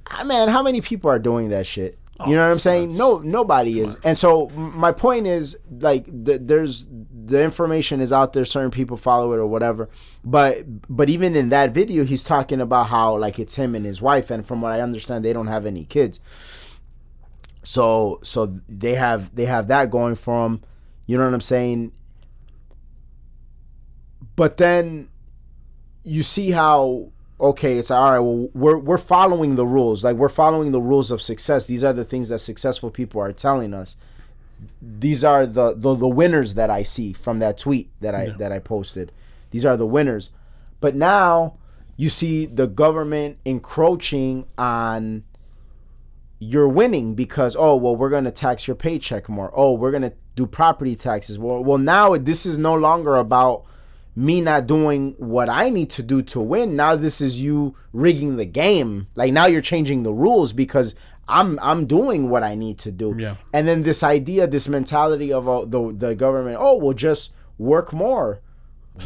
Ah, 0.09 0.23
man, 0.23 0.47
how 0.47 0.63
many 0.63 0.79
people 0.79 1.11
are 1.11 1.19
doing 1.19 1.49
that 1.49 1.67
shit? 1.67 1.98
You 2.27 2.35
know 2.35 2.41
what 2.41 2.49
I'm 2.49 2.55
oh, 2.55 2.57
saying? 2.57 2.97
No, 2.97 3.19
nobody 3.19 3.79
is. 3.79 3.95
And 4.03 4.17
so 4.17 4.49
my 4.49 4.91
point 4.91 5.25
is, 5.25 5.57
like, 5.69 6.05
the, 6.05 6.37
there's 6.37 6.85
the 6.89 7.41
information 7.41 8.01
is 8.01 8.11
out 8.11 8.33
there. 8.33 8.43
Certain 8.43 8.71
people 8.71 8.97
follow 8.97 9.31
it 9.33 9.37
or 9.37 9.47
whatever. 9.47 9.89
But 10.23 10.65
but 10.89 11.09
even 11.09 11.35
in 11.35 11.49
that 11.49 11.71
video, 11.71 12.03
he's 12.03 12.23
talking 12.23 12.59
about 12.59 12.87
how 12.87 13.15
like 13.17 13.39
it's 13.39 13.55
him 13.55 13.73
and 13.73 13.85
his 13.85 14.01
wife, 14.01 14.31
and 14.31 14.45
from 14.45 14.61
what 14.61 14.73
I 14.73 14.81
understand, 14.81 15.23
they 15.23 15.31
don't 15.31 15.47
have 15.47 15.65
any 15.65 15.85
kids. 15.85 16.19
So 17.63 18.19
so 18.23 18.59
they 18.67 18.95
have 18.95 19.33
they 19.35 19.45
have 19.45 19.67
that 19.67 19.89
going 19.89 20.15
for 20.15 20.43
them. 20.43 20.61
You 21.05 21.17
know 21.17 21.23
what 21.23 21.33
I'm 21.33 21.41
saying? 21.41 21.93
But 24.35 24.57
then 24.57 25.09
you 26.03 26.23
see 26.23 26.51
how 26.51 27.11
okay, 27.39 27.77
it's 27.77 27.91
all 27.91 28.11
right. 28.11 28.19
Well, 28.19 28.49
we're 28.53 28.77
we're 28.77 28.97
following 28.97 29.55
the 29.55 29.65
rules. 29.65 30.03
Like 30.03 30.15
we're 30.15 30.29
following 30.29 30.71
the 30.71 30.81
rules 30.81 31.11
of 31.11 31.21
success. 31.21 31.65
These 31.65 31.83
are 31.83 31.93
the 31.93 32.05
things 32.05 32.29
that 32.29 32.39
successful 32.39 32.89
people 32.89 33.21
are 33.21 33.31
telling 33.31 33.73
us. 33.73 33.95
These 34.81 35.23
are 35.23 35.45
the 35.45 35.73
the, 35.73 35.95
the 35.95 36.07
winners 36.07 36.55
that 36.55 36.69
I 36.69 36.83
see 36.83 37.13
from 37.13 37.39
that 37.39 37.57
tweet 37.57 37.89
that 38.01 38.13
I 38.13 38.29
that 38.37 38.51
I 38.51 38.59
posted. 38.59 39.11
These 39.51 39.65
are 39.65 39.77
the 39.77 39.85
winners. 39.85 40.29
But 40.79 40.95
now 40.95 41.57
you 41.97 42.09
see 42.09 42.45
the 42.45 42.67
government 42.67 43.39
encroaching 43.45 44.45
on 44.57 45.23
you're 46.39 46.69
winning 46.69 47.15
because 47.15 47.55
oh 47.57 47.75
well 47.75 47.95
we're 47.95 48.09
gonna 48.09 48.31
tax 48.31 48.67
your 48.67 48.75
paycheck 48.75 49.29
more. 49.29 49.51
Oh 49.53 49.73
we're 49.73 49.91
gonna 49.91 50.13
do 50.35 50.45
property 50.45 50.95
taxes. 50.95 51.39
Well 51.39 51.63
well 51.63 51.77
now 51.77 52.17
this 52.17 52.45
is 52.45 52.57
no 52.57 52.75
longer 52.75 53.15
about 53.15 53.65
me 54.19 54.41
not 54.41 54.67
doing 54.67 55.15
what 55.17 55.47
I 55.47 55.69
need 55.69 55.89
to 55.91 56.03
do 56.03 56.21
to 56.23 56.41
win. 56.41 56.75
Now 56.75 56.97
this 56.97 57.21
is 57.21 57.39
you 57.39 57.75
rigging 57.93 58.35
the 58.35 58.45
game. 58.45 59.07
Like 59.15 59.31
now 59.31 59.45
you're 59.45 59.61
changing 59.61 60.03
the 60.03 60.11
rules 60.13 60.51
because 60.51 60.93
I'm 61.29 61.57
I'm 61.61 61.85
doing 61.85 62.29
what 62.29 62.43
I 62.43 62.53
need 62.55 62.77
to 62.79 62.91
do. 62.91 63.15
Yeah. 63.17 63.37
And 63.53 63.65
then 63.65 63.83
this 63.83 64.03
idea, 64.03 64.45
this 64.45 64.67
mentality 64.67 65.31
of 65.31 65.47
uh, 65.47 65.63
the 65.63 65.93
the 65.93 66.15
government, 66.15 66.57
oh, 66.59 66.75
well, 66.75 66.93
just 66.93 67.31
work 67.57 67.93
more, 67.93 68.41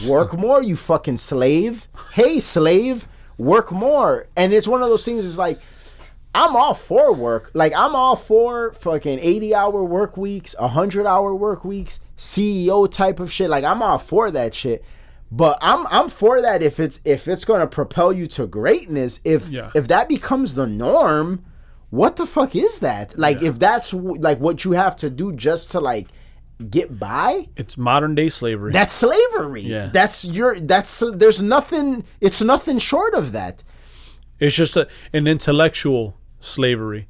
work 0.04 0.34
more, 0.46 0.64
you 0.64 0.76
fucking 0.76 1.18
slave. 1.18 1.88
Hey, 2.14 2.40
slave, 2.40 3.08
work 3.38 3.72
more. 3.72 4.28
And 4.36 4.52
it's 4.52 4.68
one 4.68 4.82
of 4.82 4.90
those 4.90 5.06
things. 5.06 5.26
Is 5.26 5.38
like. 5.38 5.60
I'm 6.36 6.56
all 6.56 6.74
for 6.74 7.14
work. 7.14 7.52
Like 7.54 7.74
I'm 7.76 7.94
all 7.96 8.16
for 8.16 8.74
fucking 8.74 9.20
80 9.20 9.54
hour 9.54 9.84
work 9.84 10.18
weeks, 10.18 10.56
100 10.58 11.06
hour 11.06 11.36
work 11.36 11.64
weeks, 11.64 12.00
CEO 12.18 12.92
type 12.92 13.20
of 13.20 13.32
shit. 13.32 13.52
Like 13.52 13.64
I'm 13.64 13.84
all 13.84 14.00
for 14.00 14.32
that 14.32 14.56
shit. 14.56 14.84
But 15.36 15.58
I'm 15.62 15.88
I'm 15.88 16.10
for 16.10 16.42
that 16.42 16.62
if 16.62 16.80
it's 16.80 17.00
if 17.06 17.28
it's 17.28 17.44
going 17.44 17.62
to 17.62 17.68
propel 17.68 18.14
you 18.14 18.28
to 18.38 18.46
greatness. 18.46 19.20
If 19.24 19.50
Yeah. 19.50 19.72
if 19.74 19.88
that 19.88 20.08
becomes 20.08 20.54
the 20.54 20.68
norm, 20.68 21.44
what 21.90 22.18
the 22.18 22.28
fuck 22.28 22.56
is 22.56 22.80
that? 22.80 23.18
Like 23.18 23.42
if 23.42 23.58
that's 23.58 23.90
w- 23.92 24.22
like 24.22 24.40
what 24.40 24.64
you 24.64 24.74
have 24.74 24.96
to 24.98 25.10
do 25.10 25.32
just 25.34 25.72
to 25.72 25.80
like 25.80 26.08
get 26.70 27.00
by, 27.00 27.48
It's 27.58 27.78
modern 27.78 28.14
day 28.14 28.30
slavery. 28.30 28.72
that's 28.74 28.94
slavery. 28.94 29.64
Yeah. 29.64 29.90
That's 29.92 30.24
your 30.24 30.54
that's 30.60 31.02
there's 31.16 31.42
nothing 31.42 32.04
it's 32.22 32.42
nothing 32.44 32.78
short 32.78 33.16
of 33.16 33.32
that. 33.32 33.64
It's 34.40 34.56
just 34.56 34.78
a, 34.78 34.88
an 35.14 35.26
intellectual 35.26 36.16
slavery, 36.42 37.08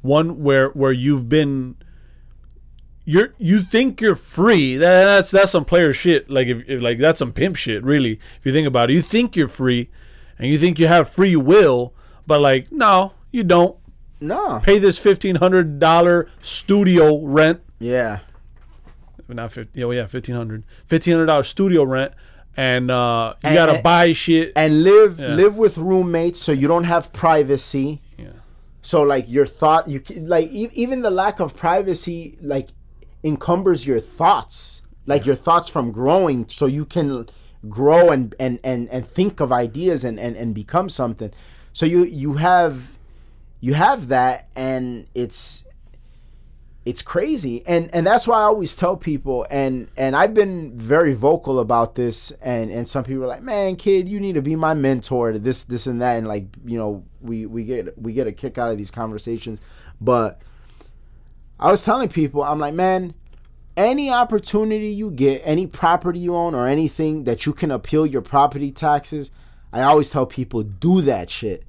one 0.00 0.42
where 0.42 0.70
where 0.70 0.92
you've 0.92 1.28
been. 1.28 1.76
You're 3.04 3.34
you 3.38 3.62
think 3.62 4.00
you're 4.00 4.14
free. 4.16 4.76
That, 4.76 5.04
that's 5.04 5.30
that's 5.30 5.50
some 5.52 5.64
player 5.64 5.92
shit. 5.92 6.30
Like 6.30 6.46
if, 6.46 6.68
if 6.68 6.80
like 6.82 6.98
that's 6.98 7.18
some 7.18 7.32
pimp 7.32 7.56
shit. 7.56 7.82
Really, 7.82 8.12
if 8.12 8.44
you 8.46 8.52
think 8.52 8.68
about 8.68 8.90
it, 8.90 8.94
you 8.94 9.02
think 9.02 9.34
you're 9.34 9.48
free, 9.48 9.90
and 10.38 10.48
you 10.48 10.58
think 10.58 10.78
you 10.78 10.86
have 10.86 11.08
free 11.08 11.34
will, 11.34 11.94
but 12.26 12.40
like 12.40 12.70
no, 12.70 13.12
you 13.32 13.42
don't. 13.44 13.76
No. 14.20 14.60
Pay 14.62 14.78
this 14.78 14.98
fifteen 15.00 15.34
hundred 15.36 15.80
dollar 15.80 16.28
studio 16.40 17.24
rent. 17.24 17.60
Yeah. 17.80 18.20
Not 19.28 19.52
fifty. 19.52 19.80
Yeah, 19.80 19.90
yeah, 19.90 20.06
fifteen 20.06 20.34
hundred. 20.36 20.62
Fifteen 20.86 21.14
hundred 21.14 21.26
dollar 21.26 21.42
studio 21.42 21.84
rent, 21.84 22.12
and 22.56 22.90
uh, 22.90 23.32
you 23.42 23.48
And- 23.48 23.54
gotta 23.56 23.72
and- 23.74 23.82
buy 23.82 24.12
shit. 24.12 24.52
And 24.54 24.84
live 24.84 25.18
Yeah. 25.18 25.34
live 25.34 25.56
with 25.56 25.76
roommates 25.78 26.40
so 26.40 26.52
you 26.52 26.68
don't 26.68 26.84
have 26.84 27.12
privacy. 27.12 28.00
yeah. 28.18 28.26
So 28.82 29.02
like 29.02 29.24
your 29.28 29.46
thought, 29.46 29.88
you 29.88 30.02
like 30.20 30.48
e- 30.52 30.70
even 30.74 31.02
the 31.02 31.10
lack 31.10 31.40
of 31.40 31.56
privacy 31.56 32.36
like 32.42 32.68
encumbers 33.22 33.86
your 33.86 34.00
thoughts, 34.00 34.82
like 35.06 35.26
your 35.26 35.36
thoughts 35.36 35.68
from 35.68 35.92
growing, 35.92 36.48
so 36.48 36.66
you 36.66 36.84
can 36.84 37.28
grow 37.68 38.10
and 38.10 38.34
and 38.40 38.58
and, 38.64 38.88
and 38.88 39.06
think 39.08 39.40
of 39.40 39.52
ideas 39.52 40.04
and, 40.04 40.18
and 40.18 40.36
and 40.36 40.54
become 40.54 40.88
something. 40.88 41.32
So 41.72 41.86
you 41.86 42.04
you 42.04 42.34
have 42.34 42.90
you 43.60 43.74
have 43.74 44.08
that, 44.08 44.48
and 44.56 45.06
it's 45.14 45.64
it's 46.84 47.02
crazy 47.02 47.62
and 47.66 47.94
and 47.94 48.04
that's 48.04 48.26
why 48.26 48.38
i 48.38 48.42
always 48.42 48.74
tell 48.74 48.96
people 48.96 49.46
and 49.50 49.88
and 49.96 50.16
i've 50.16 50.34
been 50.34 50.76
very 50.76 51.14
vocal 51.14 51.60
about 51.60 51.94
this 51.94 52.32
and 52.42 52.72
and 52.72 52.88
some 52.88 53.04
people 53.04 53.22
are 53.22 53.28
like 53.28 53.42
man 53.42 53.76
kid 53.76 54.08
you 54.08 54.18
need 54.18 54.34
to 54.34 54.42
be 54.42 54.56
my 54.56 54.74
mentor 54.74 55.32
to 55.32 55.38
this 55.38 55.62
this 55.64 55.86
and 55.86 56.02
that 56.02 56.18
and 56.18 56.26
like 56.26 56.46
you 56.64 56.76
know 56.76 57.04
we 57.20 57.46
we 57.46 57.62
get 57.62 57.96
we 58.00 58.12
get 58.12 58.26
a 58.26 58.32
kick 58.32 58.58
out 58.58 58.70
of 58.72 58.78
these 58.78 58.90
conversations 58.90 59.60
but 60.00 60.42
i 61.62 61.70
was 61.70 61.82
telling 61.82 62.08
people 62.08 62.42
i'm 62.42 62.58
like 62.58 62.74
man 62.74 63.14
any 63.76 64.10
opportunity 64.10 64.90
you 64.90 65.10
get 65.10 65.40
any 65.44 65.66
property 65.66 66.18
you 66.18 66.36
own 66.36 66.54
or 66.54 66.66
anything 66.66 67.24
that 67.24 67.46
you 67.46 67.54
can 67.54 67.70
appeal 67.70 68.04
your 68.04 68.20
property 68.20 68.70
taxes 68.70 69.30
i 69.72 69.80
always 69.80 70.10
tell 70.10 70.26
people 70.26 70.62
do 70.62 71.00
that 71.00 71.30
shit. 71.30 71.64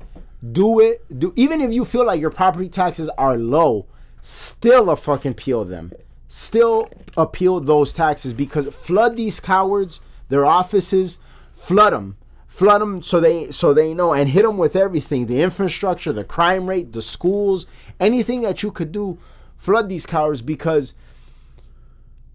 Do 0.52 0.80
it. 0.82 1.06
Do 1.20 1.32
even 1.38 1.62
if 1.62 1.72
you 1.72 1.86
feel 1.86 2.06
like 2.06 2.20
your 2.20 2.30
property 2.30 2.68
taxes 2.68 3.10
are 3.18 3.38
low 3.38 3.86
still 4.22 4.90
a 4.90 4.98
fucking 4.98 5.32
appeal 5.32 5.64
them. 5.64 5.94
Still 6.28 6.90
appeal 7.16 7.60
those 7.60 7.94
taxes 7.94 8.34
because 8.34 8.68
flood 8.68 9.16
these 9.16 9.40
cowards 9.40 10.02
their 10.30 10.46
offices 10.46 11.20
flood 11.54 11.94
them 11.94 12.18
flood 12.48 12.82
them 12.82 13.02
so 13.02 13.20
they 13.20 13.52
so 13.52 13.74
they 13.74 13.94
know 13.94 14.14
and 14.14 14.30
hit 14.30 14.44
them 14.44 14.58
with 14.58 14.76
everything 14.76 15.28
the 15.28 15.42
infrastructure 15.42 16.12
the 16.12 16.24
crime 16.24 16.68
rate 16.68 16.92
the 16.92 17.02
schools 17.02 17.66
anything 18.00 18.42
that 18.42 18.64
you 18.64 18.72
could 18.72 18.92
do 18.92 19.18
flood 19.64 19.88
these 19.90 20.06
cowards 20.06 20.42
because 20.42 20.94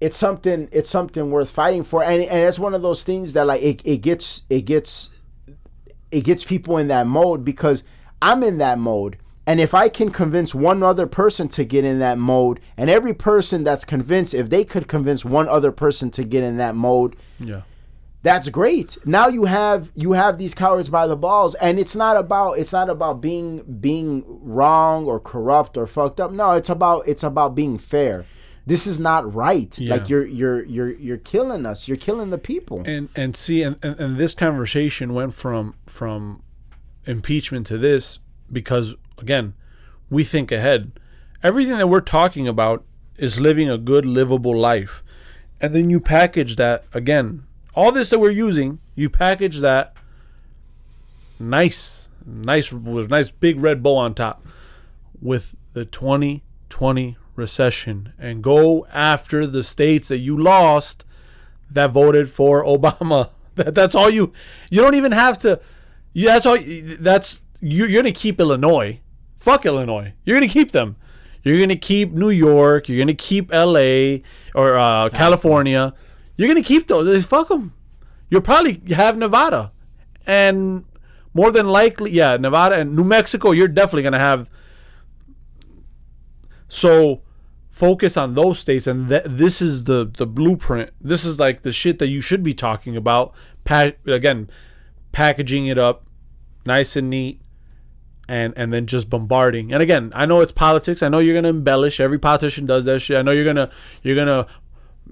it's 0.01 0.17
something 0.17 0.69
it's 0.73 0.89
something 0.89 1.31
worth 1.31 1.51
fighting 1.51 1.85
for 1.85 2.03
and, 2.03 2.23
and 2.23 2.45
it's 2.49 2.59
one 2.59 2.73
of 2.73 2.83
those 2.83 3.03
things 3.05 3.33
that 3.35 3.47
like 3.47 3.63
it, 3.63 3.83
it 3.85 3.99
gets 3.99 4.43
it 4.49 4.63
gets 4.63 5.11
it 6.11 6.23
gets 6.23 6.45
people 6.45 6.79
in 6.79 6.89
that 6.89 7.07
mode 7.07 7.45
because 7.45 7.85
I'm 8.21 8.43
in 8.43 8.59
that 8.59 8.79
mode. 8.79 9.19
And 9.47 9.61
if 9.61 9.73
I 9.73 9.89
can 9.89 10.11
convince 10.11 10.55
one 10.55 10.83
other 10.83 11.07
person 11.07 11.49
to 11.51 11.65
get 11.65 11.85
in 11.85 12.01
that 12.01 12.19
mode, 12.19 12.61
and 12.77 12.91
every 12.91 13.15
person 13.15 13.65
that's 13.65 13.85
convinced, 13.85 14.35
if 14.35 14.51
they 14.51 14.63
could 14.63 14.89
convince 14.89 15.25
one 15.25 15.49
other 15.49 15.73
person 15.73 16.11
to 16.13 16.25
get 16.25 16.45
in 16.45 16.59
that 16.59 16.75
mode, 16.75 17.17
Yeah. 17.39 17.63
That's 18.23 18.49
great. 18.49 18.99
Now 19.07 19.29
you 19.29 19.45
have 19.45 19.91
you 19.95 20.13
have 20.13 20.39
these 20.39 20.55
cowards 20.55 20.89
by 20.89 21.07
the 21.07 21.17
balls, 21.17 21.55
and 21.57 21.79
it's 21.79 21.95
not 21.95 22.17
about 22.17 22.59
it's 22.59 22.73
not 22.73 22.91
about 22.91 23.21
being 23.21 23.63
being 23.81 24.25
wrong 24.27 25.07
or 25.07 25.21
corrupt 25.21 25.77
or 25.77 25.87
fucked 25.87 26.21
up. 26.21 26.33
No, 26.33 26.53
it's 26.53 26.69
about 26.69 27.07
it's 27.07 27.23
about 27.23 27.55
being 27.55 27.79
fair. 27.79 28.27
This 28.67 28.87
is 28.87 28.99
not 28.99 29.33
right. 29.33 29.79
Yeah. 29.79 29.95
Like 29.95 30.09
you're 30.09 30.27
you're 30.27 30.65
you're 30.65 30.91
you're 30.91 31.17
killing 31.17 31.65
us. 31.65 31.89
You're 31.89 31.97
killing 31.97 32.31
the 32.31 32.39
people. 32.39 32.83
and 32.85 33.09
and 33.15 33.37
see 33.37 33.63
and, 33.63 33.77
and, 33.83 33.99
and 34.01 34.19
this 34.19 34.35
conversation 34.35 35.15
went 35.15 35.35
from 35.35 35.75
from 35.87 36.43
impeachment 37.07 37.67
to 37.69 37.79
this 37.79 38.19
because 38.53 38.95
again 39.17 39.55
we 40.11 40.23
think 40.23 40.53
ahead 40.53 40.93
everything 41.43 41.79
that 41.79 41.87
we're 41.87 42.01
talking 42.01 42.47
about 42.47 42.85
is 43.17 43.41
living 43.41 43.71
a 43.71 43.79
good 43.79 44.05
livable 44.05 44.55
life 44.55 45.03
and 45.59 45.75
then 45.75 45.89
you 45.89 45.99
package 45.99 46.57
that 46.57 46.85
again 46.93 47.45
all 47.79 47.93
this 47.93 48.09
that 48.09 48.19
we're 48.19 48.29
using 48.29 48.81
you 48.97 49.09
package 49.09 49.61
that 49.61 49.95
nice 51.39 52.09
nice 52.27 52.73
with 52.73 53.05
a 53.05 53.09
nice 53.09 53.31
big 53.31 53.61
red 53.61 53.85
bow 53.85 53.95
on 53.95 54.15
top 54.15 54.45
with 55.23 55.55
the 55.75 55.85
2020 55.85 57.17
recession 57.37 58.13
and 58.19 58.43
go 58.43 58.85
after 58.93 59.47
the 59.47 59.63
states 59.63 60.09
that 60.09 60.19
you 60.19 60.37
lost 60.37 61.05
that 61.71 61.93
voted 61.93 62.29
for 62.29 62.65
Obama. 62.77 63.31
That, 63.55 63.77
that's 63.77 63.95
all 63.95 64.11
you. 64.11 64.33
You 64.71 64.81
don't 64.81 64.97
even 64.97 65.13
have 65.13 65.39
to. 65.39 65.61
You, 66.13 66.27
that's 66.27 66.47
all. 66.47 66.59
That's 66.99 67.41
you, 67.61 67.87
you're 67.87 68.03
gonna 68.03 68.13
keep 68.13 68.41
Illinois. 68.41 68.99
Fuck 69.37 69.67
Illinois. 69.67 70.15
You're 70.25 70.37
gonna 70.37 70.49
keep 70.49 70.73
them. 70.73 70.97
You're 71.45 71.61
gonna 71.61 71.77
keep 71.77 72.11
New 72.11 72.31
York. 72.31 72.89
You're 72.89 72.99
gonna 72.99 73.15
keep 73.15 73.53
L.A. 73.53 74.25
or 74.55 74.77
uh, 74.77 75.11
California. 75.11 75.95
You're 76.39 76.49
gonna 76.49 76.63
keep 76.63 76.87
those. 76.87 77.27
Fuck 77.27 77.49
them. 77.49 77.75
You'll 78.31 78.41
probably 78.41 78.81
have 78.95 79.19
Nevada, 79.19 79.73
and 80.27 80.85
more 81.35 81.51
than 81.51 81.69
likely, 81.69 82.13
yeah, 82.13 82.37
Nevada 82.37 82.77
and 82.77 82.97
New 82.97 83.05
Mexico. 83.05 83.51
You're 83.51 83.69
definitely 83.69 84.05
gonna 84.05 84.19
have. 84.19 84.49
So 86.69 87.23
focus 87.71 88.17
on 88.17 88.35
those 88.35 88.59
states 88.59 88.89
and 88.89 89.09
th- 89.09 89.23
this 89.25 89.63
is 89.63 89.85
the 89.85 90.11
the 90.17 90.27
blueprint 90.27 90.91
this 91.01 91.25
is 91.25 91.39
like 91.39 91.63
the 91.63 91.71
shit 91.71 92.01
that 92.01 92.09
you 92.09 92.21
should 92.21 92.43
be 92.43 92.53
talking 92.53 92.97
about 92.97 93.33
pa- 93.63 93.93
again 94.05 94.51
packaging 95.13 95.69
it 95.69 95.79
up 95.79 96.05
nice 96.67 96.97
and 96.97 97.09
neat 97.09 97.41
and 98.29 98.53
and 98.57 98.73
then 98.73 98.85
just 98.85 99.09
bombarding 99.09 99.73
and 99.73 99.81
again 99.81 100.11
i 100.17 100.27
know 100.27 100.41
it's 100.41 100.51
politics 100.51 101.05
i 101.05 101.09
know 101.09 101.21
you're 101.21 101.37
gonna 101.37 101.49
embellish 101.51 102.01
every 102.01 102.19
politician 102.19 102.67
does 102.67 102.85
that 102.85 102.99
shit 102.99 103.17
i 103.17 103.23
know 103.23 103.31
you're 103.31 103.45
gonna 103.45 103.71
you're 104.03 104.17
gonna 104.17 104.45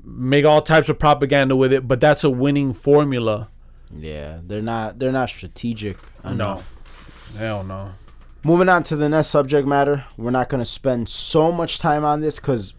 make 0.05 0.45
all 0.45 0.63
types 0.63 0.89
of 0.89 0.99
propaganda 0.99 1.57
with 1.57 1.73
it 1.73 1.87
but 1.89 2.01
that's 2.01 2.23
a 2.25 2.31
winning 2.31 2.73
formula 2.73 3.49
Yeah, 3.97 4.41
they're 4.45 4.63
not 4.63 4.99
they're 4.99 5.13
not 5.13 5.29
strategic 5.29 5.97
enough. 6.25 6.75
hell 7.37 7.65
no 7.65 7.93
Moving 8.45 8.69
on 8.69 8.85
to 8.85 8.95
the 8.97 9.09
next 9.09 9.27
subject 9.29 9.67
matter, 9.67 10.05
we're 10.17 10.31
not 10.31 10.49
going 10.49 10.61
to 10.61 10.65
spend 10.65 11.09
so 11.09 11.51
much 11.51 11.81
time 11.81 12.05
on 12.05 12.21
this 12.21 12.37
because 12.37 12.75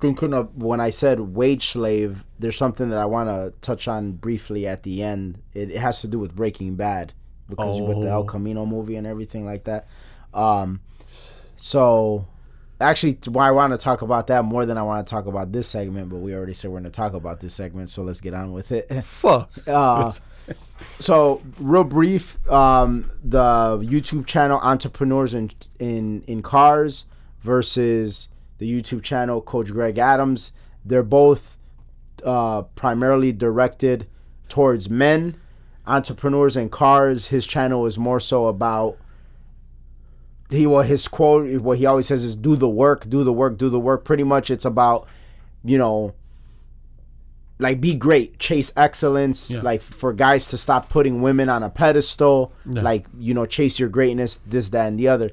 thinking 0.00 0.34
of 0.34 0.56
when 0.60 0.80
I 0.80 0.90
said 0.90 1.20
wage 1.20 1.68
slave, 1.68 2.24
there's 2.40 2.56
something 2.56 2.90
that 2.90 2.98
I 2.98 3.04
want 3.04 3.28
to 3.30 3.52
touch 3.60 3.86
on 3.86 4.12
briefly 4.12 4.66
at 4.66 4.82
the 4.82 5.04
end. 5.04 5.40
It, 5.52 5.70
it 5.70 5.76
has 5.76 6.00
to 6.00 6.08
do 6.08 6.18
with 6.18 6.34
Breaking 6.34 6.74
Bad 6.74 7.12
because 7.48 7.80
with 7.80 8.00
the 8.00 8.08
El 8.08 8.22
Oh. 8.22 8.24
Camino 8.24 8.66
movie 8.66 8.96
and 8.96 9.06
everything 9.06 9.44
like 9.44 9.62
that. 9.64 9.86
Um, 10.32 10.80
so 11.54 12.26
actually, 12.84 13.18
why 13.26 13.48
I 13.48 13.50
want 13.50 13.72
to 13.72 13.78
talk 13.78 14.02
about 14.02 14.28
that 14.28 14.44
more 14.44 14.66
than 14.66 14.78
I 14.78 14.82
want 14.82 15.06
to 15.06 15.10
talk 15.10 15.26
about 15.26 15.52
this 15.52 15.66
segment, 15.66 16.08
but 16.08 16.18
we 16.18 16.34
already 16.34 16.54
said 16.54 16.70
we're 16.70 16.80
going 16.80 16.84
to 16.84 16.96
talk 16.96 17.14
about 17.14 17.40
this 17.40 17.54
segment, 17.54 17.90
so 17.90 18.02
let's 18.02 18.20
get 18.20 18.34
on 18.34 18.52
with 18.52 18.72
it. 18.72 18.88
fuck 19.04 19.50
Uh, 19.66 20.12
so 20.98 21.42
real 21.58 21.84
brief, 21.84 22.38
um, 22.50 23.10
the 23.22 23.78
YouTube 23.78 24.26
channel 24.26 24.60
Entrepreneurs 24.62 25.34
in 25.34 25.50
in 25.78 26.22
in 26.26 26.42
Cars 26.42 27.06
versus 27.40 28.28
the 28.58 28.70
YouTube 28.70 29.02
channel 29.02 29.40
Coach 29.40 29.70
Greg 29.70 29.98
Adams. 29.98 30.52
They're 30.84 31.02
both 31.02 31.56
uh, 32.24 32.62
primarily 32.74 33.32
directed 33.32 34.06
towards 34.48 34.90
men, 34.90 35.36
entrepreneurs 35.86 36.56
and 36.56 36.70
cars. 36.70 37.28
His 37.28 37.46
channel 37.46 37.86
is 37.86 37.98
more 37.98 38.20
so 38.20 38.46
about 38.46 38.98
he 40.50 40.66
well 40.66 40.82
his 40.82 41.08
quote 41.08 41.60
what 41.62 41.78
he 41.78 41.86
always 41.86 42.06
says 42.06 42.22
is 42.24 42.36
do 42.36 42.54
the 42.56 42.68
work, 42.68 43.08
do 43.08 43.24
the 43.24 43.32
work, 43.32 43.56
do 43.58 43.68
the 43.68 43.80
work. 43.80 44.04
Pretty 44.04 44.24
much 44.24 44.50
it's 44.50 44.64
about, 44.64 45.06
you 45.64 45.78
know, 45.78 46.14
like 47.58 47.80
be 47.80 47.94
great, 47.94 48.38
chase 48.38 48.72
excellence, 48.76 49.50
Yeah. 49.50 49.62
like 49.62 49.80
for 49.80 50.12
guys 50.12 50.48
to 50.48 50.58
stop 50.58 50.88
putting 50.88 51.22
women 51.22 51.48
on 51.48 51.62
a 51.62 51.70
pedestal, 51.70 52.52
like, 52.66 53.06
you 53.18 53.32
know, 53.32 53.46
chase 53.46 53.78
your 53.78 53.88
greatness, 53.88 54.40
this, 54.46 54.68
that, 54.70 54.86
and 54.88 54.98
the 54.98 55.08
other. 55.08 55.30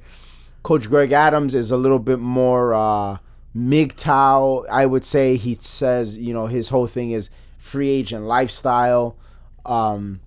Coach 0.64 0.88
Greg 0.88 1.12
Adams 1.12 1.56
is 1.56 1.72
a 1.72 1.78
little 1.78 2.00
bit 2.00 2.20
more 2.20 2.74
uh 2.74 3.18
MGTOW, 3.58 4.66
I 4.70 4.86
would 4.86 5.04
say. 5.04 5.36
He 5.36 5.58
says, 5.60 6.18
you 6.18 6.34
know, 6.34 6.46
his 6.46 6.70
whole 6.70 6.88
thing 6.88 7.12
is 7.12 7.30
free 7.58 7.90
agent 7.90 8.24
lifestyle. 8.26 9.18
Um 9.66 10.22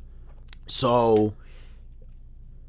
so 0.66 1.34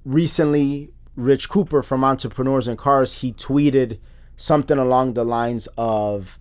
recently 0.04 0.92
Rich 1.16 1.50
Cooper 1.50 1.82
from 1.82 2.04
Entrepreneurs 2.04 2.68
in 2.68 2.76
Cars, 2.78 3.14
he 3.22 3.32
tweeted 3.34 4.00
something 4.38 4.78
along 4.78 5.14
the 5.14 5.24
lines 5.24 5.68
of 5.78 6.38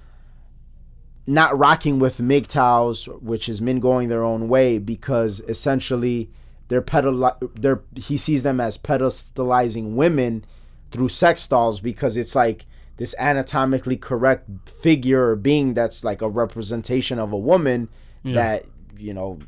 not 1.27 1.57
rocking 1.59 1.99
with 1.99 2.19
MGTOWs, 2.19 3.23
which 3.23 3.49
is 3.49 3.61
men 3.63 3.81
going 3.81 4.09
their 4.09 4.25
own 4.25 4.49
way, 4.49 4.79
because 4.79 5.41
essentially 5.49 6.31
they're 6.69 6.83
pedal 6.83 7.31
they're 7.55 7.83
he 7.95 8.17
sees 8.17 8.43
them 8.43 8.59
as 8.61 8.79
pedestalizing 8.79 9.95
women 9.95 10.45
through 10.91 11.09
sex 11.09 11.47
dolls 11.47 11.79
because 11.81 12.17
it's 12.17 12.35
like 12.35 12.65
this 12.97 13.15
anatomically 13.19 13.97
correct 13.99 14.49
figure 14.69 15.29
or 15.31 15.37
being 15.37 15.75
that's 15.75 16.05
like 16.05 16.23
a 16.23 16.29
representation 16.29 17.19
of 17.19 17.33
a 17.33 17.39
woman 17.39 17.89
Yeah. 18.23 18.35
that 18.35 18.65
you 18.99 19.13
know 19.13 19.39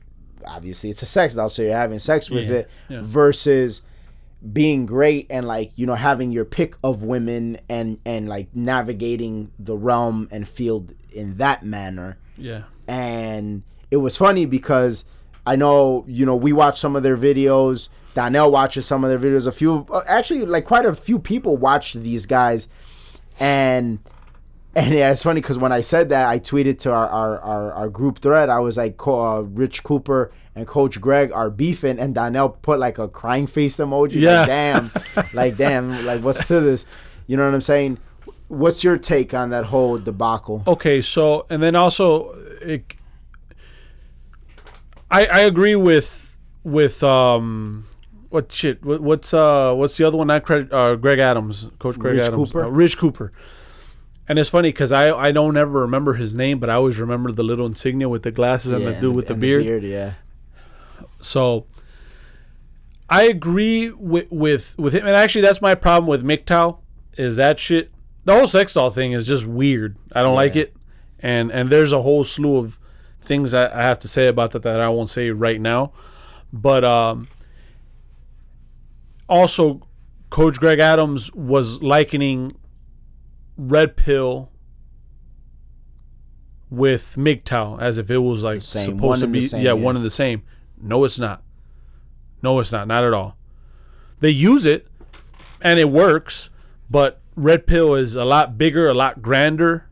obviously 0.46 0.90
it's 0.90 1.00
a 1.02 1.06
sex 1.06 1.34
doll 1.34 1.48
so 1.48 1.62
you're 1.62 1.72
having 1.76 1.98
sex 1.98 2.30
with 2.30 2.48
Yeah, 2.48 2.54
it 2.56 2.70
yeah. 2.90 3.00
versus 3.02 3.80
being 4.52 4.86
great 4.86 5.26
and 5.30 5.46
like 5.46 5.72
you 5.76 5.86
know 5.86 5.94
having 5.94 6.30
your 6.30 6.44
pick 6.44 6.76
of 6.84 7.02
women 7.02 7.58
and 7.68 7.98
and 8.04 8.28
like 8.28 8.48
navigating 8.54 9.50
the 9.58 9.76
realm 9.76 10.28
and 10.30 10.46
field 10.48 10.92
in 11.12 11.36
that 11.38 11.64
manner 11.64 12.18
Yeah. 12.36 12.62
and 12.86 13.62
it 13.90 13.96
was 13.96 14.16
funny 14.16 14.44
because 14.44 15.04
I 15.46 15.56
know 15.56 16.04
you 16.06 16.26
know 16.26 16.36
we 16.36 16.52
watch 16.52 16.78
some 16.80 16.96
of 16.96 17.02
their 17.02 17.16
videos. 17.16 17.88
Donnell 18.14 18.50
watches 18.50 18.84
some 18.86 19.04
of 19.04 19.10
their 19.10 19.18
videos. 19.18 19.46
A 19.46 19.52
few, 19.52 19.86
actually, 20.08 20.44
like 20.46 20.64
quite 20.64 20.84
a 20.86 20.94
few 20.94 21.18
people 21.18 21.56
watch 21.56 21.92
these 21.92 22.26
guys, 22.26 22.66
and 23.38 23.98
and 24.74 24.92
yeah, 24.94 25.12
it's 25.12 25.22
funny 25.22 25.40
because 25.40 25.58
when 25.58 25.70
I 25.72 25.82
said 25.82 26.08
that, 26.08 26.28
I 26.28 26.38
tweeted 26.38 26.78
to 26.80 26.92
our 26.92 27.08
our, 27.08 27.38
our, 27.40 27.72
our 27.72 27.88
group 27.88 28.18
thread. 28.20 28.48
I 28.48 28.58
was 28.58 28.76
like, 28.76 28.96
uh, 29.06 29.42
Rich 29.44 29.82
Cooper 29.84 30.32
and 30.56 30.66
Coach 30.66 31.00
Greg 31.00 31.30
are 31.32 31.50
beefing, 31.50 31.98
and 32.00 32.14
Donnell 32.14 32.48
put 32.48 32.78
like 32.80 32.98
a 32.98 33.06
crying 33.06 33.46
face 33.46 33.76
emoji. 33.76 34.14
Yeah. 34.14 34.38
Like, 34.40 34.46
damn, 34.46 34.90
like 35.34 35.56
damn, 35.56 36.06
like 36.06 36.22
what's 36.22 36.44
to 36.48 36.60
this? 36.60 36.86
You 37.26 37.36
know 37.36 37.44
what 37.44 37.54
I'm 37.54 37.60
saying? 37.60 37.98
What's 38.48 38.82
your 38.82 38.96
take 38.96 39.34
on 39.34 39.50
that 39.50 39.66
whole 39.66 39.98
debacle? 39.98 40.62
Okay, 40.66 41.02
so 41.02 41.46
and 41.50 41.62
then 41.62 41.76
also, 41.76 42.32
it, 42.62 42.94
I 45.10 45.26
I 45.26 45.40
agree 45.40 45.76
with 45.76 46.36
with 46.64 47.02
um 47.02 47.86
what 48.30 48.50
shit 48.50 48.84
what, 48.84 49.00
what's 49.00 49.34
uh 49.34 49.74
what's 49.74 49.96
the 49.96 50.04
other 50.04 50.16
one? 50.16 50.28
Not 50.28 50.42
credit 50.44 50.72
uh, 50.72 50.96
Greg 50.96 51.18
Adams, 51.18 51.66
Coach 51.78 51.98
Greg 51.98 52.14
Rich 52.14 52.28
Adams, 52.28 52.52
Cooper? 52.52 52.64
uh, 52.64 52.68
Rich 52.68 52.98
Cooper. 52.98 53.32
And 54.28 54.38
it's 54.38 54.50
funny 54.50 54.70
because 54.70 54.90
I 54.90 55.10
I 55.12 55.32
don't 55.32 55.56
ever 55.56 55.80
remember 55.82 56.14
his 56.14 56.34
name, 56.34 56.58
but 56.58 56.70
I 56.70 56.74
always 56.74 56.98
remember 56.98 57.30
the 57.30 57.44
little 57.44 57.66
insignia 57.66 58.08
with 58.08 58.22
the 58.22 58.32
glasses 58.32 58.72
and 58.72 58.86
the 58.86 58.94
dude 58.94 59.14
with 59.14 59.26
the 59.26 59.34
and 59.34 59.40
beard. 59.40 59.82
yeah. 59.84 60.14
So 61.20 61.66
I 63.08 63.24
agree 63.24 63.90
with 63.90 64.30
with 64.30 64.74
with 64.78 64.92
him, 64.94 65.06
and 65.06 65.14
actually 65.14 65.42
that's 65.42 65.62
my 65.62 65.74
problem 65.74 66.08
with 66.08 66.24
MGTOW 66.24 66.78
is 67.16 67.36
that 67.36 67.58
shit. 67.58 67.90
The 68.24 68.34
whole 68.34 68.48
sex 68.48 68.72
doll 68.72 68.90
thing 68.90 69.12
is 69.12 69.26
just 69.26 69.46
weird. 69.46 69.96
I 70.12 70.22
don't 70.22 70.34
like 70.34 70.56
it, 70.56 70.74
and 71.20 71.50
and 71.50 71.70
there's 71.70 71.92
a 71.92 72.02
whole 72.02 72.24
slew 72.24 72.56
of 72.56 72.78
things 73.20 73.52
that 73.52 73.72
I 73.72 73.82
have 73.82 73.98
to 74.00 74.08
say 74.08 74.26
about 74.26 74.52
that 74.52 74.62
that 74.62 74.80
I 74.80 74.88
won't 74.88 75.10
say 75.10 75.30
right 75.30 75.60
now, 75.60 75.92
but 76.52 76.84
um. 76.84 77.28
Also, 79.28 79.84
Coach 80.30 80.60
Greg 80.60 80.78
Adams 80.78 81.32
was 81.34 81.82
likening 81.82 82.56
Red 83.56 83.96
Pill 83.96 84.50
with 86.70 87.14
MGTOW 87.16 87.80
as 87.80 87.98
if 87.98 88.10
it 88.10 88.18
was 88.18 88.42
like 88.42 88.60
supposed 88.60 89.20
to 89.20 89.26
be 89.26 89.40
yeah, 89.40 89.58
yeah. 89.58 89.72
one 89.72 89.96
and 89.96 90.04
the 90.04 90.10
same. 90.10 90.42
No, 90.80 91.04
it's 91.04 91.18
not. 91.18 91.42
No, 92.42 92.58
it's 92.60 92.72
not. 92.72 92.86
Not 92.88 93.04
at 93.04 93.12
all. 93.12 93.36
They 94.20 94.30
use 94.30 94.66
it 94.66 94.86
and 95.60 95.78
it 95.78 95.90
works, 95.90 96.50
but 96.90 97.20
Red 97.34 97.66
Pill 97.66 97.94
is 97.94 98.14
a 98.14 98.24
lot 98.24 98.56
bigger, 98.58 98.88
a 98.88 98.94
lot 98.94 99.20
grander. 99.22 99.88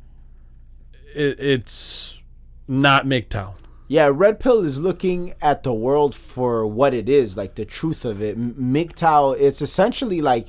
It, 1.14 1.38
it's 1.40 2.20
not 2.66 3.06
MGTOW. 3.06 3.54
Yeah, 3.86 4.10
Red 4.12 4.40
Pill 4.40 4.62
is 4.62 4.80
looking 4.80 5.34
at 5.42 5.62
the 5.62 5.74
world 5.74 6.14
for 6.14 6.66
what 6.66 6.94
it 6.94 7.08
is, 7.08 7.36
like 7.36 7.54
the 7.54 7.64
truth 7.66 8.04
of 8.04 8.22
it. 8.22 8.38
MGTOW, 8.38 9.38
it's 9.38 9.60
essentially 9.60 10.20
like 10.22 10.48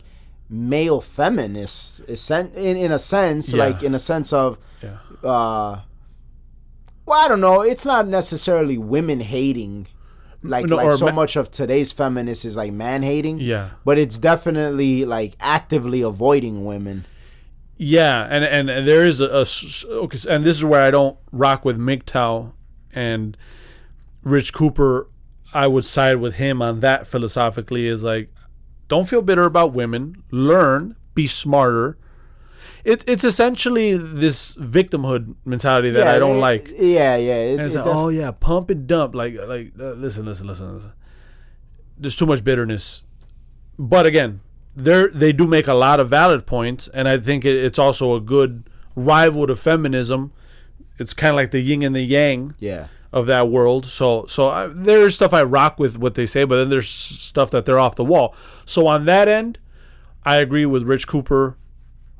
male 0.49 1.01
feminists, 1.01 1.99
in 2.29 2.77
in 2.77 2.91
a 2.91 2.99
sense, 2.99 3.51
Yeah. 3.53 3.65
like 3.65 3.83
in 3.83 3.93
a 3.93 3.99
sense 3.99 4.31
of, 4.31 4.57
Yeah. 4.81 4.97
uh, 5.23 5.81
well, 7.05 7.25
I 7.25 7.27
don't 7.27 7.41
know. 7.41 7.61
It's 7.61 7.85
not 7.85 8.07
necessarily 8.07 8.77
women 8.77 9.19
hating, 9.19 9.87
like 10.49 10.65
No, 10.65 10.77
like 10.77 10.91
so 10.93 11.05
ma- 11.07 11.11
much 11.11 11.35
of 11.35 11.51
today's 11.51 11.91
feminists 11.91 12.45
is 12.45 12.55
like 12.57 12.71
man 12.71 13.03
hating. 13.03 13.39
Yeah. 13.39 13.71
but 13.83 13.97
it's 13.97 14.17
definitely 14.17 15.05
like 15.05 15.35
actively 15.39 16.01
avoiding 16.01 16.65
women. 16.65 17.05
Yeah, 17.77 18.25
and 18.29 18.43
and, 18.45 18.69
and 18.69 18.87
there 18.87 19.05
is 19.05 19.19
a 19.19 19.45
okay, 19.89 20.19
and 20.29 20.45
this 20.45 20.57
is 20.57 20.63
where 20.63 20.81
I 20.81 20.91
don't 20.91 21.17
rock 21.31 21.65
with 21.65 21.77
MGTOW 21.77 22.53
and 22.93 23.35
Rich 24.23 24.53
Cooper. 24.53 25.09
I 25.53 25.67
would 25.67 25.85
side 25.85 26.17
with 26.17 26.35
him 26.35 26.61
on 26.61 26.79
that 26.81 27.05
philosophically. 27.07 27.87
Is 27.87 28.03
like, 28.03 28.29
don't 28.87 29.09
feel 29.09 29.21
bitter 29.21 29.43
about 29.43 29.73
women. 29.73 30.23
Learn, 30.31 30.95
be 31.15 31.27
smarter. 31.27 31.97
It, 32.85 33.03
it's 33.07 33.23
essentially 33.23 33.97
this 33.97 34.53
victimhood 34.53 35.33
mentality 35.43 35.89
that 35.89 36.07
I 36.07 36.19
don't 36.19 36.37
it- 36.37 36.39
like. 36.39 36.67
Yeah, 36.69 37.15
yeah. 37.15 37.35
It, 37.37 37.59
it's 37.59 37.73
it 37.73 37.79
like, 37.79 37.87
oh 37.87 38.09
yeah, 38.09 38.29
pump 38.29 38.69
and 38.69 38.85
dump. 38.85 39.15
Like, 39.15 39.35
like, 39.35 39.73
uh, 39.79 39.93
listen, 39.93 40.23
listen, 40.25 40.45
listen, 40.45 40.75
listen. 40.75 40.93
There's 41.97 42.15
too 42.15 42.27
much 42.27 42.43
bitterness. 42.43 43.03
But 43.79 44.05
again, 44.05 44.41
they 44.75 45.07
they 45.07 45.33
do 45.33 45.47
make 45.47 45.67
a 45.67 45.73
lot 45.73 45.99
of 45.99 46.11
valid 46.11 46.45
points, 46.45 46.87
and 46.89 47.09
I 47.09 47.17
think 47.17 47.43
it, 47.43 47.55
it's 47.55 47.79
also 47.79 48.13
a 48.13 48.21
good 48.21 48.69
rival 48.95 49.47
to 49.47 49.55
feminism. 49.55 50.31
It's 50.99 51.15
kind 51.15 51.31
of 51.31 51.37
like 51.37 51.49
the 51.49 51.61
yin 51.61 51.81
and 51.81 51.95
the 51.95 52.03
yang 52.03 52.53
yeah. 52.59 52.87
of 53.11 53.25
that 53.25 53.49
world. 53.49 53.87
So, 53.87 54.27
so 54.27 54.49
I, 54.49 54.67
there's 54.67 55.15
stuff 55.15 55.33
I 55.33 55.41
rock 55.41 55.79
with 55.79 55.97
what 55.97 56.13
they 56.13 56.27
say, 56.27 56.43
but 56.43 56.57
then 56.57 56.69
there's 56.69 56.87
stuff 56.87 57.49
that 57.51 57.65
they're 57.65 57.79
off 57.79 57.95
the 57.95 58.05
wall. 58.05 58.35
So 58.63 58.85
on 58.85 59.05
that 59.05 59.27
end, 59.27 59.57
I 60.23 60.37
agree 60.37 60.65
with 60.67 60.83
Rich 60.83 61.07
Cooper 61.07 61.57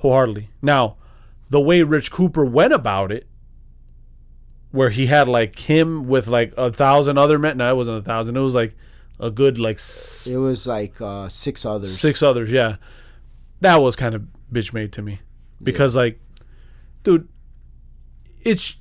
wholeheartedly. 0.10 0.50
Now, 0.62 0.98
the 1.50 1.60
way 1.62 1.84
Rich 1.84 2.12
Cooper 2.12 2.46
went 2.46 2.74
about 2.74 3.12
it, 3.12 3.28
where 4.72 4.90
he 4.90 5.06
had 5.08 5.28
like 5.28 5.58
him 5.60 6.08
with 6.08 6.28
like 6.28 6.54
a 6.58 6.72
thousand 6.72 7.18
other 7.18 7.40
men. 7.40 7.58
No, 7.58 7.70
it 7.72 7.76
wasn't 7.76 7.98
a 7.98 8.02
thousand. 8.02 8.36
It 8.36 8.42
was 8.42 8.56
like 8.56 8.76
a 9.20 9.32
good 9.32 9.58
like 9.58 9.78
s- 9.78 10.28
It 10.28 10.38
was 10.38 10.68
like 10.68 11.00
uh, 11.00 11.30
six 11.30 11.66
others. 11.66 11.98
six 12.00 12.22
others. 12.22 12.52
Yeah, 12.52 12.76
that 13.62 13.78
was 13.78 13.96
kind 13.96 14.16
of 14.16 14.24
bitch 14.52 14.74
made 14.74 14.92
to 14.94 15.02
me 15.02 15.20
because 15.64 15.96
like, 15.96 16.20
dude, 17.04 17.28
it's 18.42 18.76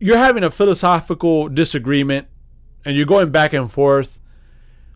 you're 0.00 0.18
having 0.18 0.42
a 0.44 0.50
philosophical 0.50 1.48
disagreement 1.48 2.26
and 2.84 2.96
you're 2.96 3.06
going 3.06 3.30
back 3.30 3.52
and 3.52 3.70
forth. 3.70 4.18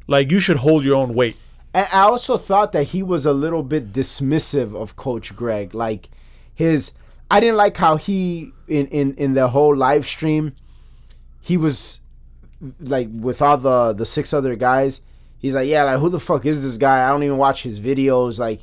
Like 0.08 0.30
you 0.30 0.40
should 0.40 0.58
hold 0.58 0.84
your 0.84 0.96
own 0.96 1.14
weight. 1.14 1.36
And 1.74 1.86
I 1.92 2.00
also 2.02 2.36
thought 2.36 2.72
that 2.72 2.84
he 2.84 3.02
was 3.02 3.24
a 3.24 3.32
little 3.32 3.62
bit 3.62 3.92
dismissive 3.92 4.74
of 4.76 4.96
Coach 4.96 5.34
Greg. 5.34 5.74
Like 5.74 6.10
his 6.54 6.92
I 7.30 7.40
didn't 7.40 7.56
like 7.56 7.76
how 7.76 7.96
he 7.96 8.52
in 8.68 8.86
in 8.88 9.14
in 9.14 9.34
the 9.34 9.48
whole 9.48 9.74
live 9.74 10.06
stream 10.06 10.54
he 11.40 11.56
was 11.56 12.00
like 12.80 13.08
with 13.12 13.40
all 13.42 13.56
the 13.58 13.92
the 13.94 14.06
six 14.06 14.32
other 14.32 14.54
guys. 14.54 15.00
He's 15.38 15.54
like, 15.56 15.66
"Yeah, 15.68 15.82
like 15.84 15.98
who 15.98 16.08
the 16.08 16.20
fuck 16.20 16.46
is 16.46 16.62
this 16.62 16.76
guy? 16.76 17.04
I 17.04 17.08
don't 17.08 17.22
even 17.24 17.36
watch 17.38 17.62
his 17.64 17.80
videos." 17.80 18.38
Like 18.38 18.60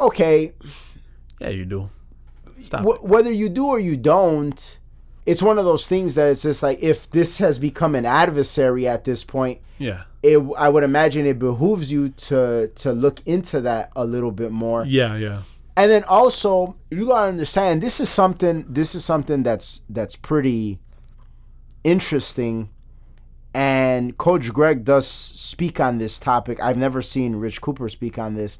okay, 0.00 0.52
Yeah, 1.40 1.50
you 1.50 1.64
do. 1.64 1.90
Stop. 2.62 2.82
wh- 2.82 3.04
whether 3.04 3.30
you 3.30 3.48
do 3.48 3.66
or 3.66 3.78
you 3.78 3.96
don't, 3.96 4.78
it's 5.26 5.42
one 5.42 5.58
of 5.58 5.64
those 5.64 5.86
things 5.86 6.14
that 6.14 6.30
it's 6.30 6.42
just 6.42 6.62
like 6.62 6.82
if 6.82 7.10
this 7.10 7.38
has 7.38 7.58
become 7.58 7.94
an 7.94 8.06
adversary 8.06 8.88
at 8.88 9.04
this 9.04 9.22
point, 9.22 9.60
Yeah. 9.78 10.04
It 10.24 10.38
I 10.56 10.68
would 10.68 10.82
imagine 10.82 11.26
it 11.26 11.38
behooves 11.38 11.92
you 11.92 12.08
to 12.08 12.68
to 12.74 12.92
look 12.92 13.20
into 13.26 13.60
that 13.60 13.92
a 13.94 14.04
little 14.04 14.32
bit 14.32 14.50
more. 14.50 14.84
Yeah. 14.86 15.16
Yeah. 15.16 15.42
And 15.76 15.90
then 15.90 16.04
also 16.04 16.76
you 16.90 17.06
gotta 17.06 17.28
understand 17.28 17.82
this 17.82 18.00
is 18.00 18.08
something 18.08 18.64
this 18.68 18.94
is 18.94 19.04
something 19.04 19.42
that's 19.42 19.82
that's 19.88 20.16
pretty 20.16 20.80
interesting 21.84 22.70
and 23.52 24.16
Coach 24.18 24.52
Greg 24.52 24.84
does 24.84 25.06
speak 25.06 25.78
on 25.78 25.98
this 25.98 26.18
topic. 26.18 26.58
I've 26.60 26.76
never 26.76 27.02
seen 27.02 27.36
Rich 27.36 27.60
Cooper 27.60 27.88
speak 27.88 28.18
on 28.18 28.34
this. 28.34 28.58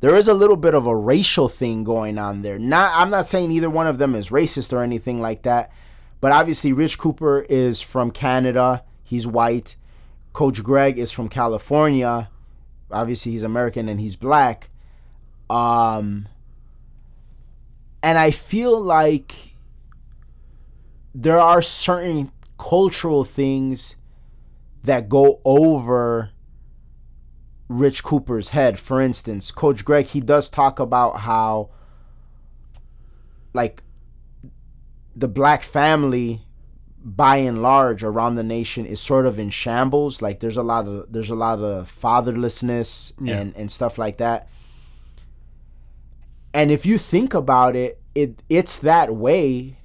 There 0.00 0.14
is 0.16 0.28
a 0.28 0.34
little 0.34 0.56
bit 0.56 0.74
of 0.74 0.86
a 0.86 0.94
racial 0.94 1.48
thing 1.48 1.84
going 1.84 2.18
on 2.18 2.42
there. 2.42 2.58
Not 2.58 2.92
I'm 2.94 3.10
not 3.10 3.26
saying 3.26 3.50
either 3.50 3.70
one 3.70 3.86
of 3.86 3.98
them 3.98 4.14
is 4.14 4.28
racist 4.30 4.72
or 4.72 4.82
anything 4.82 5.22
like 5.22 5.42
that, 5.42 5.72
but 6.20 6.32
obviously 6.32 6.72
Rich 6.72 6.98
Cooper 6.98 7.46
is 7.48 7.80
from 7.80 8.10
Canada. 8.10 8.84
He's 9.02 9.26
white. 9.26 9.76
Coach 10.32 10.62
Greg 10.62 10.98
is 10.98 11.10
from 11.10 11.28
California. 11.28 12.30
Obviously 12.90 13.32
he's 13.32 13.42
American 13.42 13.88
and 13.88 14.00
he's 14.00 14.16
black. 14.16 14.70
Um 15.50 16.28
and 18.02 18.18
I 18.18 18.30
feel 18.30 18.80
like 18.80 19.54
there 21.14 21.38
are 21.38 21.62
certain 21.62 22.32
cultural 22.58 23.24
things 23.24 23.96
that 24.84 25.08
go 25.08 25.40
over 25.44 26.30
Rich 27.68 28.02
Cooper's 28.02 28.50
head. 28.50 28.78
For 28.78 29.00
instance, 29.00 29.50
Coach 29.50 29.84
Greg, 29.84 30.06
he 30.06 30.20
does 30.20 30.48
talk 30.48 30.78
about 30.78 31.20
how, 31.20 31.70
like, 33.52 33.82
the 35.14 35.28
black 35.28 35.62
family 35.62 36.42
by 37.04 37.36
and 37.36 37.62
large 37.62 38.02
around 38.04 38.36
the 38.36 38.42
nation 38.44 38.86
is 38.86 39.00
sort 39.00 39.26
of 39.26 39.38
in 39.38 39.50
shambles 39.50 40.22
like 40.22 40.38
there's 40.40 40.56
a 40.56 40.62
lot 40.62 40.86
of 40.86 41.12
there's 41.12 41.30
a 41.30 41.34
lot 41.34 41.58
of 41.58 41.92
fatherlessness 42.00 43.12
Yeah. 43.20 43.38
and 43.38 43.56
and 43.56 43.70
stuff 43.70 43.98
like 43.98 44.18
that 44.18 44.48
and 46.54 46.70
if 46.70 46.86
you 46.86 46.98
think 46.98 47.34
about 47.34 47.74
it 47.76 48.00
it 48.14 48.42
it's 48.48 48.76
that 48.78 49.14
way 49.16 49.78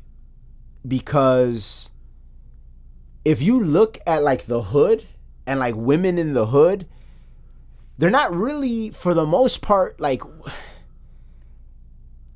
because 0.87 1.89
if 3.25 3.41
you 3.41 3.63
look 3.63 3.97
at 4.05 4.23
like 4.23 4.45
the 4.45 4.61
hood 4.63 5.05
and 5.45 5.59
like 5.59 5.75
women 5.75 6.17
in 6.17 6.33
the 6.33 6.47
hood 6.47 6.85
they're 7.97 8.09
not 8.09 8.33
really 8.35 8.91
for 8.91 9.13
the 9.13 9.25
most 9.25 9.61
part 9.61 9.99
like 9.99 10.21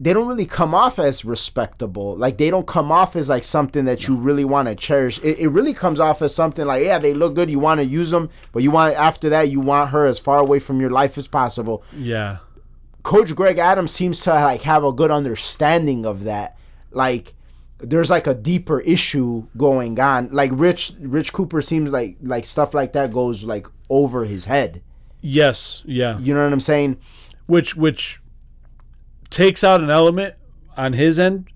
they 0.04 0.14
don't 0.14 0.28
really 0.28 0.48
come 0.48 0.74
off 0.74 0.98
as 0.98 1.24
respectable 1.24 2.16
like 2.18 2.38
they 2.38 2.50
don't 2.50 2.66
come 2.66 2.92
off 2.92 3.16
as 3.16 3.30
like 3.30 3.44
something 3.44 3.86
that 3.86 4.08
you 4.08 4.16
really 4.16 4.44
want 4.44 4.68
to 4.68 4.74
cherish 4.76 5.20
it, 5.20 5.38
it 5.38 5.50
really 5.50 5.74
comes 5.74 6.00
off 6.00 6.22
as 6.24 6.34
something 6.34 6.66
like 6.66 6.84
yeah 6.84 6.98
they 6.98 7.14
look 7.14 7.36
good 7.36 7.52
you 7.52 7.60
want 7.60 7.78
to 7.80 7.86
use 7.86 8.10
them 8.10 8.28
but 8.52 8.64
you 8.64 8.72
want 8.72 8.96
after 8.96 9.30
that 9.30 9.52
you 9.52 9.60
want 9.60 9.92
her 9.92 10.08
as 10.08 10.18
far 10.18 10.40
away 10.40 10.60
from 10.60 10.82
your 10.82 10.90
life 10.90 11.18
as 11.18 11.28
possible 11.28 11.84
Yeah. 11.96 12.38
Coach 13.04 13.34
Greg 13.36 13.58
Adams 13.58 13.92
seems 13.92 14.22
to 14.22 14.30
like 14.32 14.62
have 14.62 14.84
a 14.84 14.92
good 14.92 15.10
understanding 15.10 16.06
of 16.06 16.24
that. 16.26 16.56
Like 16.92 17.34
there's 17.80 18.12
like 18.12 18.28
a 18.28 18.36
deeper 18.36 18.80
issue 18.82 19.48
going 19.58 20.00
on. 20.00 20.30
Like 20.32 20.52
Rich 20.54 20.94
Rich 21.00 21.34
Cooper 21.34 21.64
seems 21.64 21.92
like 21.92 22.18
like 22.22 22.46
stuff 22.46 22.76
like 22.76 22.94
that 22.94 23.12
goes 23.12 23.44
like 23.44 23.66
over 23.90 24.26
his 24.26 24.46
head. 24.46 24.84
Yes. 25.20 25.82
Yeah. 25.88 26.20
You 26.20 26.36
know 26.36 26.44
what 26.44 26.54
I'm 26.54 26.60
saying? 26.60 26.98
which 27.48 27.76
which 27.76 28.22
takes 29.32 29.64
out 29.64 29.82
an 29.82 29.90
element 29.90 30.36
on 30.78 30.94
his 30.94 31.20
end 31.20 31.48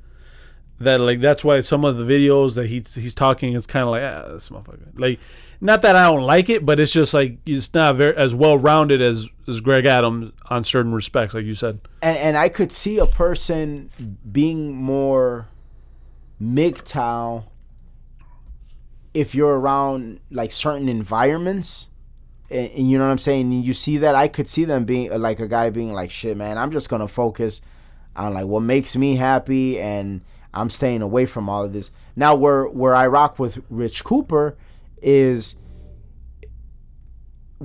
that 0.80 1.00
like 1.00 1.22
that's 1.22 1.44
why 1.44 1.62
some 1.62 1.86
of 1.86 1.98
the 1.98 2.04
videos 2.04 2.56
that 2.56 2.68
he's 2.68 2.96
he's 2.96 3.14
talking 3.14 3.54
is 3.54 3.66
kind 3.66 3.84
of 3.84 3.90
like 3.90 4.04
ah 4.04 4.34
this 4.34 4.50
motherfucker 4.50 5.00
like 5.00 5.20
not 5.62 5.82
that 5.84 5.96
I 5.96 6.06
don't 6.06 6.24
like 6.24 6.50
it 6.50 6.66
but 6.66 6.80
it's 6.80 6.92
just 6.92 7.14
like 7.14 7.38
it's 7.46 7.74
not 7.74 7.96
very 7.96 8.16
as 8.18 8.36
well 8.36 8.58
rounded 8.58 9.02
as 9.02 9.30
as 9.48 9.62
Greg 9.62 9.86
Adams 9.86 10.34
on 10.50 10.64
certain 10.64 10.92
respects 10.94 11.34
like 11.34 11.46
you 11.46 11.56
said 11.56 11.80
And 12.02 12.18
and 12.18 12.38
I 12.38 12.50
could 12.50 12.74
see 12.74 12.98
a 12.98 13.06
person 13.06 13.90
being 14.30 14.76
more 14.76 15.48
MGTOW 16.42 17.46
if 19.14 19.34
you're 19.34 19.58
around 19.58 20.20
like 20.30 20.52
certain 20.52 20.90
environments. 20.90 21.88
And, 22.50 22.70
and 22.72 22.92
you 22.92 22.98
know 22.98 23.06
what 23.06 23.12
I'm 23.12 23.18
saying? 23.18 23.52
You 23.52 23.74
see 23.74 23.98
that 23.98 24.16
I 24.16 24.28
could 24.28 24.48
see 24.48 24.66
them 24.66 24.86
being 24.86 25.12
uh, 25.12 25.18
like 25.18 25.40
a 25.40 25.48
guy 25.48 25.70
being 25.70 25.94
like, 25.94 26.12
"Shit, 26.12 26.38
man, 26.38 26.58
I'm 26.58 26.72
just 26.72 26.90
gonna 26.90 27.08
focus 27.08 27.62
on 28.16 28.34
like 28.34 28.46
what 28.46 28.62
makes 28.62 28.96
me 28.96 29.16
happy, 29.16 29.80
and 29.80 30.22
I'm 30.54 30.70
staying 30.70 31.02
away 31.02 31.26
from 31.26 31.50
all 31.50 31.64
of 31.64 31.74
this." 31.74 31.92
Now, 32.16 32.36
where 32.36 32.66
where 32.66 32.96
I 32.96 33.08
rock 33.08 33.40
with 33.40 33.60
Rich 33.70 34.04
Cooper 34.04 34.58
is 35.02 35.56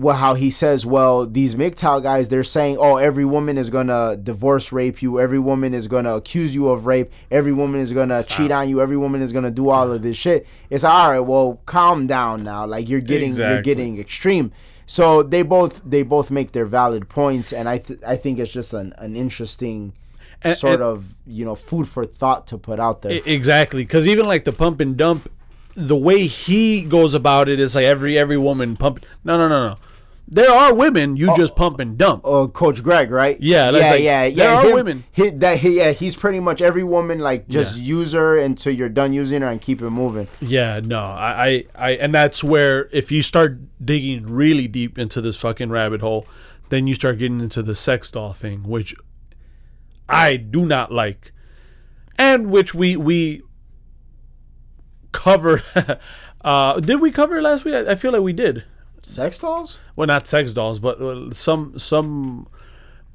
well 0.00 0.16
how 0.16 0.34
he 0.34 0.50
says 0.50 0.86
well 0.86 1.26
these 1.26 1.54
MGTOW 1.54 2.02
guys 2.02 2.28
they're 2.28 2.42
saying 2.44 2.76
oh 2.80 2.96
every 2.96 3.24
woman 3.24 3.58
is 3.58 3.68
gonna 3.70 4.16
divorce 4.16 4.72
rape 4.72 5.02
you. 5.02 5.20
Every 5.20 5.38
woman 5.38 5.74
is 5.74 5.86
gonna 5.88 6.16
accuse 6.16 6.54
you 6.54 6.68
of 6.68 6.86
rape. 6.86 7.12
Every 7.30 7.52
woman 7.52 7.80
is 7.80 7.92
gonna 7.92 8.22
cheat 8.24 8.50
on 8.50 8.68
you. 8.68 8.80
Every 8.80 8.96
woman 8.96 9.20
is 9.22 9.32
gonna 9.32 9.50
do 9.50 9.68
all 9.68 9.92
of 9.92 10.02
this 10.02 10.16
shit. 10.16 10.46
It's 10.70 10.84
all 10.84 11.10
right 11.10 11.20
well 11.20 11.60
calm 11.66 12.06
down 12.06 12.44
now. 12.44 12.66
Like 12.66 12.88
you're 12.88 13.00
getting 13.00 13.34
you're 13.34 13.62
getting 13.62 13.98
extreme. 14.00 14.52
So 14.86 15.22
they 15.22 15.42
both 15.42 15.80
they 15.84 16.02
both 16.02 16.30
make 16.30 16.52
their 16.52 16.66
valid 16.66 17.08
points 17.08 17.52
and 17.52 17.68
I 17.68 17.78
th- 17.78 18.00
I 18.06 18.16
think 18.16 18.38
it's 18.40 18.50
just 18.50 18.72
an, 18.72 18.92
an 18.98 19.14
interesting 19.14 19.92
And- 20.42 20.56
sort 20.56 20.74
and- 20.80 20.82
of 20.82 21.14
you 21.26 21.44
know 21.44 21.54
food 21.54 21.86
for 21.86 22.04
thought 22.04 22.46
to 22.48 22.58
put 22.58 22.80
out 22.80 23.02
there. 23.02 23.20
Exactly. 23.26 23.84
Because 23.84 24.08
even 24.08 24.26
like 24.26 24.44
the 24.44 24.52
pump 24.52 24.80
and 24.80 24.96
dump 24.96 25.30
the 25.76 25.96
way 25.96 26.26
he 26.26 26.82
goes 26.82 27.14
about 27.14 27.48
it 27.48 27.60
is 27.60 27.74
like 27.76 27.84
every 27.84 28.18
every 28.18 28.36
woman 28.36 28.76
pump 28.76 29.06
no 29.22 29.38
no 29.38 29.46
no 29.48 29.68
no 29.70 29.76
there 30.32 30.50
are 30.52 30.72
women 30.72 31.16
you 31.16 31.34
just 31.36 31.56
pump 31.56 31.80
and 31.80 31.98
dump 31.98 32.24
uh, 32.24 32.46
Coach 32.46 32.82
Greg, 32.84 33.10
right? 33.10 33.36
Yeah, 33.40 33.70
yeah, 33.70 33.90
like- 33.90 34.02
yeah, 34.02 34.20
there 34.22 34.30
yeah. 34.30 34.54
are 34.54 34.64
him- 34.66 34.74
women. 34.74 35.04
He, 35.10 35.30
that 35.30 35.58
he, 35.58 35.78
yeah, 35.78 35.90
he's 35.90 36.14
pretty 36.14 36.38
much 36.40 36.62
every 36.62 36.84
woman. 36.84 37.18
Like 37.18 37.48
just 37.48 37.76
Yeah. 37.76 37.82
use 37.98 38.12
her 38.12 38.38
until 38.38 38.72
you're 38.72 38.88
done 38.88 39.12
using 39.12 39.42
her 39.42 39.48
and 39.48 39.60
keep 39.60 39.82
it 39.82 39.90
moving. 39.90 40.28
Yeah, 40.40 40.80
no, 40.84 41.00
I, 41.00 41.46
I, 41.46 41.64
I, 41.74 41.90
and 41.92 42.14
that's 42.14 42.44
where 42.44 42.88
if 42.92 43.10
you 43.10 43.22
start 43.22 43.58
digging 43.84 44.26
really 44.26 44.68
deep 44.68 44.98
into 44.98 45.20
this 45.20 45.36
fucking 45.36 45.70
rabbit 45.70 46.00
hole, 46.00 46.26
then 46.68 46.86
you 46.86 46.94
start 46.94 47.18
getting 47.18 47.40
into 47.40 47.62
the 47.62 47.74
sex 47.74 48.10
doll 48.12 48.32
thing, 48.32 48.62
which 48.62 48.94
I 50.08 50.36
do 50.36 50.64
not 50.64 50.92
like, 50.92 51.32
and 52.16 52.50
which 52.52 52.72
we 52.74 52.96
we 52.96 53.42
covered. 55.12 55.62
uh, 56.44 56.78
did 56.80 57.00
we 57.00 57.10
cover 57.10 57.38
it 57.38 57.42
last 57.42 57.64
week? 57.64 57.74
I, 57.74 57.92
I 57.92 57.94
feel 57.96 58.12
like 58.12 58.22
we 58.22 58.32
did. 58.32 58.64
Sex 59.02 59.38
dolls? 59.38 59.78
Well, 59.96 60.06
not 60.06 60.26
sex 60.26 60.52
dolls, 60.52 60.78
but 60.78 61.00
uh, 61.00 61.32
some 61.32 61.78
some 61.78 62.48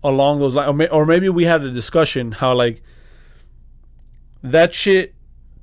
along 0.03 0.39
those 0.39 0.53
lines, 0.53 0.69
or, 0.69 0.73
may, 0.73 0.87
or 0.87 1.05
maybe 1.05 1.29
we 1.29 1.45
had 1.45 1.63
a 1.63 1.71
discussion 1.71 2.33
how 2.33 2.55
like 2.55 2.81
that 4.43 4.73
shit 4.73 5.15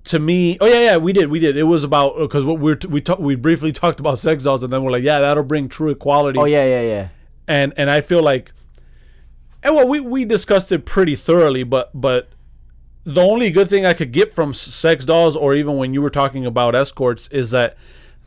to 0.04 0.18
me. 0.18 0.58
Oh 0.60 0.66
yeah, 0.66 0.80
yeah, 0.80 0.96
we 0.96 1.12
did, 1.12 1.30
we 1.30 1.38
did. 1.38 1.56
It 1.56 1.64
was 1.64 1.84
about 1.84 2.18
because 2.18 2.44
what 2.44 2.58
we're 2.58 2.78
we 2.88 3.00
talk, 3.00 3.18
we 3.18 3.34
briefly 3.34 3.72
talked 3.72 4.00
about 4.00 4.18
sex 4.18 4.42
dolls, 4.42 4.62
and 4.62 4.72
then 4.72 4.82
we're 4.82 4.92
like, 4.92 5.04
yeah, 5.04 5.20
that'll 5.20 5.44
bring 5.44 5.68
true 5.68 5.90
equality. 5.90 6.38
Oh 6.38 6.44
yeah, 6.44 6.64
yeah, 6.64 6.82
yeah. 6.82 7.08
and 7.46 7.72
and 7.76 7.90
I 7.90 8.00
feel 8.00 8.22
like, 8.22 8.52
and 9.62 9.74
well, 9.74 9.88
we 9.88 10.00
we 10.00 10.24
discussed 10.24 10.72
it 10.72 10.84
pretty 10.84 11.16
thoroughly, 11.16 11.62
but 11.62 11.90
but 11.94 12.28
the 13.04 13.22
only 13.22 13.50
good 13.50 13.68
thing 13.68 13.84
I 13.84 13.94
could 13.94 14.12
get 14.12 14.32
from 14.32 14.54
sex 14.54 15.04
dolls, 15.04 15.36
or 15.36 15.54
even 15.54 15.76
when 15.76 15.94
you 15.94 16.02
were 16.02 16.10
talking 16.10 16.46
about 16.46 16.74
escorts, 16.74 17.28
is 17.28 17.50
that 17.50 17.76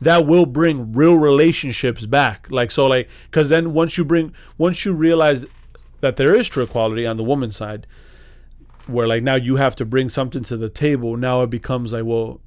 that 0.00 0.26
will 0.26 0.46
bring 0.46 0.92
real 0.92 1.16
relationships 1.16 2.06
back. 2.06 2.46
Like 2.50 2.70
so, 2.70 2.86
like 2.86 3.08
because 3.30 3.48
then 3.48 3.72
once 3.72 3.96
you 3.96 4.04
bring 4.04 4.34
once 4.58 4.84
you 4.84 4.92
realize 4.92 5.46
that 6.00 6.16
there 6.16 6.34
is 6.34 6.48
true 6.48 6.64
equality 6.64 7.06
on 7.06 7.16
the 7.16 7.24
woman's 7.24 7.56
side, 7.56 7.86
where 8.86 9.08
like 9.08 9.22
now 9.22 9.34
you 9.36 9.56
have 9.56 9.76
to 9.76 9.84
bring 9.84 10.08
something 10.08 10.44
to 10.44 10.56
the 10.56 10.68
table. 10.68 11.16
Now 11.16 11.42
it 11.42 11.50
becomes 11.50 11.92
like, 11.92 12.04
well, 12.04 12.40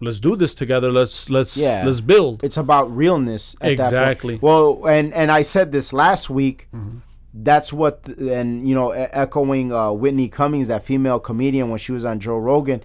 let's 0.00 0.20
do 0.20 0.36
this 0.36 0.54
together. 0.54 0.92
Let's 0.92 1.30
let's 1.30 1.56
Yeah. 1.56 1.84
let's 1.86 2.00
build. 2.00 2.44
It's 2.44 2.56
about 2.56 2.94
realness. 2.94 3.54
At 3.60 3.76
That 3.76 3.86
Exactly. 3.86 4.38
Well, 4.40 4.86
and 4.86 5.14
and 5.14 5.30
I 5.30 5.42
said 5.42 5.72
this 5.72 5.92
last 5.92 6.28
week. 6.30 6.68
Mm-hmm. 6.74 6.98
That's 7.32 7.72
what, 7.72 8.08
and 8.08 8.68
you 8.68 8.74
know, 8.74 8.90
echoing 8.90 9.72
uh, 9.72 9.92
Whitney 9.92 10.28
Cummings, 10.28 10.66
that 10.66 10.84
female 10.84 11.20
comedian, 11.20 11.70
when 11.70 11.78
she 11.78 11.92
was 11.92 12.04
on 12.04 12.18
Joe 12.18 12.36
Rogan, 12.36 12.82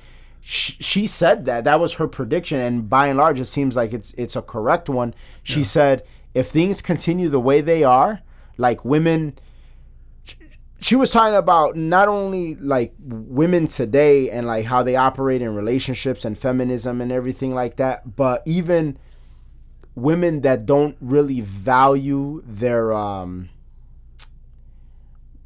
she, 0.47 0.73
she 0.79 1.07
said 1.07 1.45
that 1.45 1.63
that 1.63 1.79
was 1.79 1.93
her 1.93 2.07
prediction, 2.07 2.59
and 2.59 2.87
by 2.87 3.07
and 3.07 3.17
large, 3.17 3.39
it 3.39 3.45
seems 3.45 3.75
like 3.75 3.93
it's 3.93 4.13
it's 4.15 4.35
a 4.35 4.43
correct 4.43 4.89
one. 4.89 5.15
She 5.41 5.63
said 5.63 6.03
if 6.35 6.49
things 6.49 6.83
continue 6.83 7.29
the 7.29 7.39
way 7.39 7.61
they 7.61 7.83
are, 7.83 8.21
like 8.55 8.85
women 8.85 9.39
she 10.79 10.95
was 10.95 11.09
talking 11.09 11.33
about 11.33 11.75
not 11.75 12.07
only 12.07 12.53
like 12.55 12.93
women 12.99 13.65
today 13.65 14.29
and 14.29 14.45
like 14.45 14.65
how 14.65 14.83
they 14.83 14.95
operate 14.95 15.41
in 15.41 15.55
relationships 15.55 16.25
and 16.25 16.37
feminism 16.37 17.01
and 17.01 17.11
everything 17.11 17.55
like 17.55 17.77
that, 17.77 18.15
but 18.15 18.43
even 18.45 18.99
women 19.95 20.41
that 20.41 20.67
don't 20.67 20.95
really 21.01 21.41
value 21.41 22.43
their 22.45 22.93
um 22.93 23.49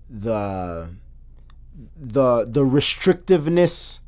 the 0.09 0.89
the 1.95 2.45
the 2.45 2.65
restrictiveness 2.65 3.99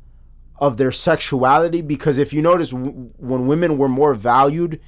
of 0.62 0.76
their 0.76 0.92
sexuality 0.92 1.82
because 1.82 2.16
if 2.18 2.32
you 2.32 2.40
notice 2.40 2.70
w- 2.70 3.10
when 3.18 3.46
women 3.46 3.76
were 3.76 3.88
more 3.88 4.14
valued 4.14 4.80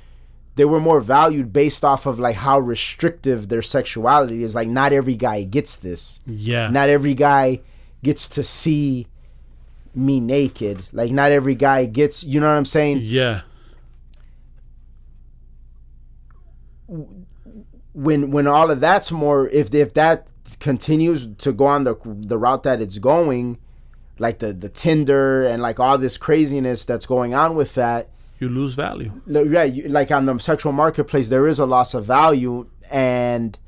they 0.56 0.64
were 0.64 0.78
more 0.78 1.00
valued 1.00 1.52
based 1.52 1.84
off 1.84 2.06
of 2.06 2.18
like 2.20 2.36
how 2.36 2.58
restrictive 2.60 3.48
their 3.48 3.60
sexuality 3.62 4.44
is 4.44 4.54
like 4.54 4.68
not 4.68 4.92
every 4.92 5.16
guy 5.16 5.42
gets 5.42 5.74
this 5.74 6.20
Yeah. 6.26 6.68
not 6.68 6.88
every 6.88 7.14
guy 7.14 7.60
gets 8.04 8.28
to 8.28 8.44
see 8.44 9.08
me 9.96 10.20
naked 10.20 10.76
like 10.92 11.10
not 11.10 11.32
every 11.32 11.56
guy 11.56 11.86
gets 11.86 12.22
you 12.22 12.38
know 12.40 12.46
what 12.48 12.56
i'm 12.56 12.64
saying 12.64 12.98
yeah. 13.02 13.40
when 17.92 18.30
when 18.30 18.46
all 18.46 18.70
of 18.70 18.80
that's 18.80 19.10
more 19.10 19.48
if 19.48 19.72
if 19.74 19.94
that 19.94 20.26
continues 20.60 21.26
to 21.38 21.52
go 21.52 21.64
on 21.66 21.84
the 21.84 21.94
the 22.04 22.36
route 22.38 22.62
that 22.64 22.80
it's 22.80 22.98
going 22.98 23.58
like 24.18 24.38
the 24.38 24.52
the 24.52 24.68
tinder 24.68 25.44
and 25.44 25.60
like 25.62 25.80
all 25.80 25.98
this 25.98 26.16
craziness 26.16 26.84
that's 26.84 27.06
going 27.06 27.34
on 27.34 27.54
with 27.56 27.74
that 27.74 28.08
You 28.38 28.48
lose 28.48 28.74
value. 28.74 29.10
Yeah, 29.26 29.64
you, 29.64 29.88
like 29.88 30.10
on 30.10 30.26
the 30.26 30.38
sexual 30.38 30.72
marketplace, 30.72 31.28
there 31.28 31.46
is 31.48 31.58
a 31.58 31.66
loss 31.66 31.94
of 31.94 32.04
value, 32.04 32.66
and 32.90 33.58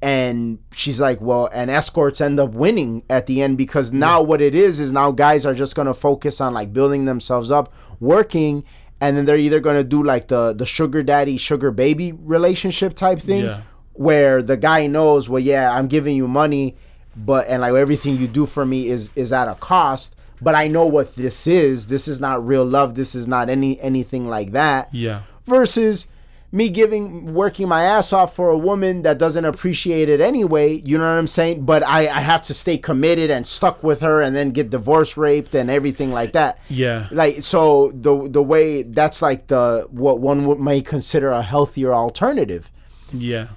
and 0.00 0.60
she's 0.72 1.00
like, 1.00 1.20
well, 1.20 1.48
and 1.52 1.70
escorts 1.70 2.20
end 2.20 2.38
up 2.38 2.50
winning 2.50 3.02
at 3.10 3.26
the 3.26 3.42
end 3.42 3.58
because 3.58 3.92
now 3.92 4.22
what 4.22 4.40
it 4.40 4.54
is 4.54 4.78
is 4.78 4.92
now 4.92 5.10
guys 5.10 5.44
are 5.44 5.54
just 5.54 5.74
gonna 5.74 5.94
focus 5.94 6.40
on 6.40 6.54
like 6.54 6.72
building 6.72 7.04
themselves 7.04 7.50
up, 7.50 7.72
working, 7.98 8.62
and 9.00 9.16
then 9.16 9.24
they're 9.24 9.36
either 9.36 9.58
gonna 9.58 9.82
do 9.84 10.02
like 10.02 10.28
the 10.28 10.52
the 10.52 10.66
sugar 10.66 11.02
daddy 11.02 11.36
sugar 11.36 11.70
baby 11.72 12.12
relationship 12.12 12.94
type 12.94 13.18
thing, 13.18 13.44
Yeah. 13.46 13.62
where 13.94 14.40
the 14.40 14.56
guy 14.56 14.86
knows, 14.86 15.28
well, 15.28 15.42
yeah, 15.42 15.72
I'm 15.76 15.88
giving 15.88 16.14
you 16.14 16.28
money, 16.28 16.76
but 17.24 17.46
and 17.48 17.62
like 17.62 17.74
everything 17.74 18.16
you 18.16 18.28
do 18.28 18.46
for 18.46 18.64
me 18.64 18.88
is 18.88 19.10
is 19.16 19.32
at 19.32 19.48
a 19.48 19.54
cost. 19.56 20.14
But 20.40 20.54
I 20.54 20.68
know 20.68 20.86
what 20.86 21.16
this 21.16 21.46
is. 21.48 21.88
This 21.88 22.06
is 22.06 22.20
not 22.20 22.46
real 22.46 22.64
love. 22.64 22.94
This 22.94 23.14
is 23.14 23.26
not 23.26 23.48
any 23.48 23.80
anything 23.80 24.28
like 24.28 24.52
that. 24.52 24.88
Yeah. 24.92 25.22
Versus 25.46 26.06
me 26.50 26.70
giving 26.70 27.34
working 27.34 27.68
my 27.68 27.82
ass 27.82 28.10
off 28.12 28.34
for 28.34 28.48
a 28.48 28.56
woman 28.56 29.02
that 29.02 29.18
doesn't 29.18 29.44
appreciate 29.44 30.08
it 30.08 30.20
anyway. 30.20 30.80
You 30.82 30.96
know 30.96 31.04
what 31.04 31.18
I'm 31.18 31.26
saying? 31.26 31.66
But 31.66 31.82
I, 31.82 32.08
I 32.08 32.20
have 32.20 32.40
to 32.42 32.54
stay 32.54 32.78
committed 32.78 33.30
and 33.30 33.46
stuck 33.46 33.82
with 33.82 34.00
her 34.00 34.22
and 34.22 34.34
then 34.34 34.52
get 34.52 34.70
divorce 34.70 35.16
raped 35.16 35.54
and 35.54 35.70
everything 35.70 36.12
like 36.12 36.32
that. 36.32 36.58
Yeah. 36.70 37.08
Like 37.10 37.42
so 37.42 37.90
the 37.94 38.28
the 38.28 38.42
way 38.42 38.82
that's 38.82 39.20
like 39.20 39.48
the 39.48 39.88
what 39.90 40.20
one 40.20 40.46
would 40.46 40.60
may 40.60 40.80
consider 40.80 41.30
a 41.30 41.42
healthier 41.42 41.92
alternative 41.92 42.70
Yeah. 43.12 43.48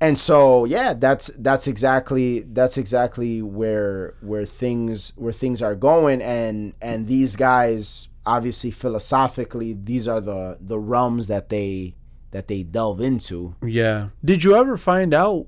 And 0.00 0.18
so 0.18 0.64
yeah 0.64 0.94
that's 0.94 1.28
that's 1.38 1.66
exactly 1.66 2.40
that's 2.40 2.76
exactly 2.78 3.42
where 3.42 4.14
where 4.20 4.44
things 4.44 5.12
where 5.16 5.32
things 5.32 5.60
are 5.62 5.74
going 5.74 6.22
and 6.22 6.74
and 6.80 7.06
these 7.08 7.34
guys 7.36 8.08
obviously 8.26 8.70
philosophically 8.70 9.72
these 9.72 10.06
are 10.06 10.20
the 10.20 10.56
the 10.60 10.78
realms 10.78 11.26
that 11.26 11.48
they 11.48 11.94
that 12.30 12.46
they 12.46 12.62
delve 12.62 13.00
into 13.00 13.54
Yeah. 13.64 14.08
Did 14.22 14.44
you 14.44 14.54
ever 14.54 14.76
find 14.76 15.14
out 15.14 15.46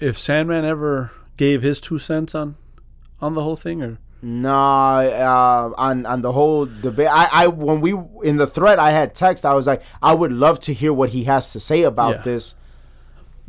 if 0.00 0.18
Sandman 0.18 0.64
ever 0.64 1.10
gave 1.36 1.60
his 1.62 1.78
two 1.78 1.98
cents 1.98 2.34
on 2.34 2.56
on 3.20 3.34
the 3.34 3.42
whole 3.42 3.56
thing 3.56 3.82
or 3.82 3.98
no 4.22 4.50
uh, 4.50 5.72
on 5.76 6.06
on 6.06 6.22
the 6.22 6.32
whole 6.32 6.64
debate 6.66 7.08
I, 7.10 7.28
I 7.32 7.46
when 7.48 7.80
we 7.80 7.92
in 8.22 8.36
the 8.36 8.46
thread 8.46 8.78
i 8.78 8.90
had 8.92 9.14
text 9.16 9.44
i 9.44 9.52
was 9.52 9.66
like 9.66 9.82
i 10.00 10.14
would 10.14 10.30
love 10.30 10.60
to 10.60 10.72
hear 10.72 10.92
what 10.92 11.10
he 11.10 11.24
has 11.24 11.52
to 11.54 11.60
say 11.60 11.82
about 11.82 12.16
Yeah. 12.16 12.22
this 12.22 12.54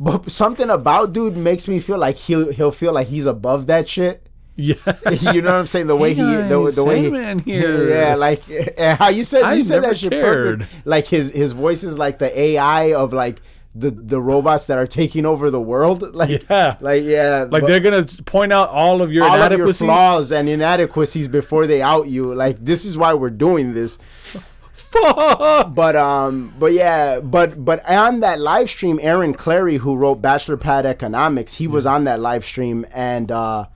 but 0.00 0.30
something 0.30 0.70
about 0.70 1.12
dude 1.12 1.36
makes 1.36 1.68
me 1.68 1.80
feel 1.80 1.98
like 1.98 2.16
he'll 2.16 2.50
he'll 2.52 2.72
feel 2.72 2.92
like 2.92 3.06
he's 3.08 3.26
above 3.26 3.66
that 3.66 3.88
shit 3.88 4.26
Yeah. 4.56 4.74
you 5.32 5.42
know 5.42 5.50
what 5.50 5.58
I'm 5.60 5.66
saying? 5.66 5.88
The 5.88 5.96
way 5.96 6.14
he, 6.14 6.22
the, 6.22 6.72
the 6.74 6.84
way 6.84 7.00
he, 7.10 7.40
here. 7.52 7.90
yeah, 7.90 8.14
like 8.14 8.42
and 8.78 8.98
how 8.98 9.08
you 9.08 9.24
said 9.24 9.42
I 9.42 9.54
you 9.54 9.62
said 9.64 9.82
that 9.82 9.98
shit 9.98 10.10
cared. 10.12 10.60
perfect. 10.60 10.86
Like 10.86 11.06
his 11.06 11.32
his 11.32 11.52
voice 11.52 11.82
is 11.84 11.98
like 11.98 12.18
the 12.18 12.30
AI 12.38 12.92
of 12.94 13.12
like 13.12 13.40
the 13.76 13.90
the 13.90 14.20
robots 14.20 14.66
that 14.66 14.78
are 14.78 14.86
taking 14.86 15.26
over 15.26 15.50
the 15.50 15.60
world. 15.60 16.14
Like 16.14 16.48
Yeah. 16.48 16.76
like 16.80 17.02
yeah, 17.02 17.46
like 17.50 17.66
they're 17.66 17.80
gonna 17.80 18.04
point 18.26 18.52
out 18.52 18.68
all 18.68 19.02
of 19.02 19.12
your 19.12 19.24
all 19.24 19.42
of 19.42 19.58
your 19.58 19.72
flaws 19.72 20.30
and 20.30 20.48
inadequacies 20.48 21.26
before 21.26 21.66
they 21.66 21.82
out 21.82 22.06
you. 22.06 22.32
Like 22.34 22.64
this 22.64 22.84
is 22.84 22.96
why 22.96 23.14
we're 23.14 23.30
doing 23.30 23.72
this. 23.74 23.98
Fuck. 24.74 25.72
But 25.72 25.94
um, 25.94 26.52
but 26.58 26.72
yeah, 26.72 27.20
but 27.20 27.64
but 27.64 27.88
on 27.88 28.20
that 28.20 28.40
live 28.40 28.68
stream, 28.68 28.98
Aaron 29.00 29.32
Clarey, 29.32 29.78
who 29.78 29.94
wrote 29.94 30.16
Bachelor 30.16 30.56
Pad 30.56 30.84
Economics, 30.84 31.54
he 31.54 31.68
was 31.68 31.86
on 31.86 32.04
that 32.04 32.18
live 32.18 32.44
stream, 32.44 32.84
and 32.92 33.30
uh, 33.30 33.66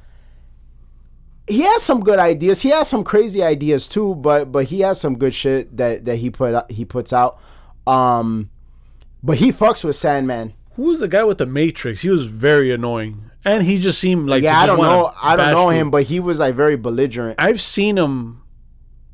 he 1.47 1.63
has 1.63 1.85
some 1.85 2.01
good 2.01 2.19
ideas. 2.19 2.63
He 2.63 2.71
has 2.71 2.89
some 2.89 3.05
crazy 3.05 3.45
ideas 3.45 3.87
too, 3.87 4.17
but 4.17 4.51
but 4.51 4.67
he 4.67 4.81
has 4.81 5.01
some 5.01 5.17
good 5.17 5.35
shit 5.35 5.77
that 5.77 6.05
that 6.05 6.17
he 6.17 6.31
put 6.31 6.69
he 6.71 6.85
puts 6.85 7.13
out. 7.13 7.41
Um, 7.87 8.51
but 9.23 9.39
he 9.39 9.53
fucks 9.53 9.85
with 9.85 9.95
Sandman. 9.95 10.53
Who 10.75 10.83
was 10.83 10.99
the 10.99 11.09
guy 11.09 11.23
with 11.23 11.39
the 11.39 11.47
Matrix? 11.47 12.03
He 12.03 12.11
was 12.11 12.27
very 12.27 12.73
annoying, 12.73 13.31
and 13.45 13.63
he 13.63 13.79
just 13.79 14.01
seemed 14.01 14.29
like 14.29 14.43
yeah, 14.43 14.59
I 14.59 14.67
don't 14.67 14.81
know. 14.81 15.13
I 15.23 15.37
don't 15.37 15.53
know 15.53 15.69
him, 15.69 15.93
but 15.93 16.05
he 16.05 16.19
was 16.19 16.41
like 16.41 16.57
very 16.57 16.77
belligerent. 16.77 17.37
I've 17.39 17.61
seen 17.61 17.99
him 17.99 18.43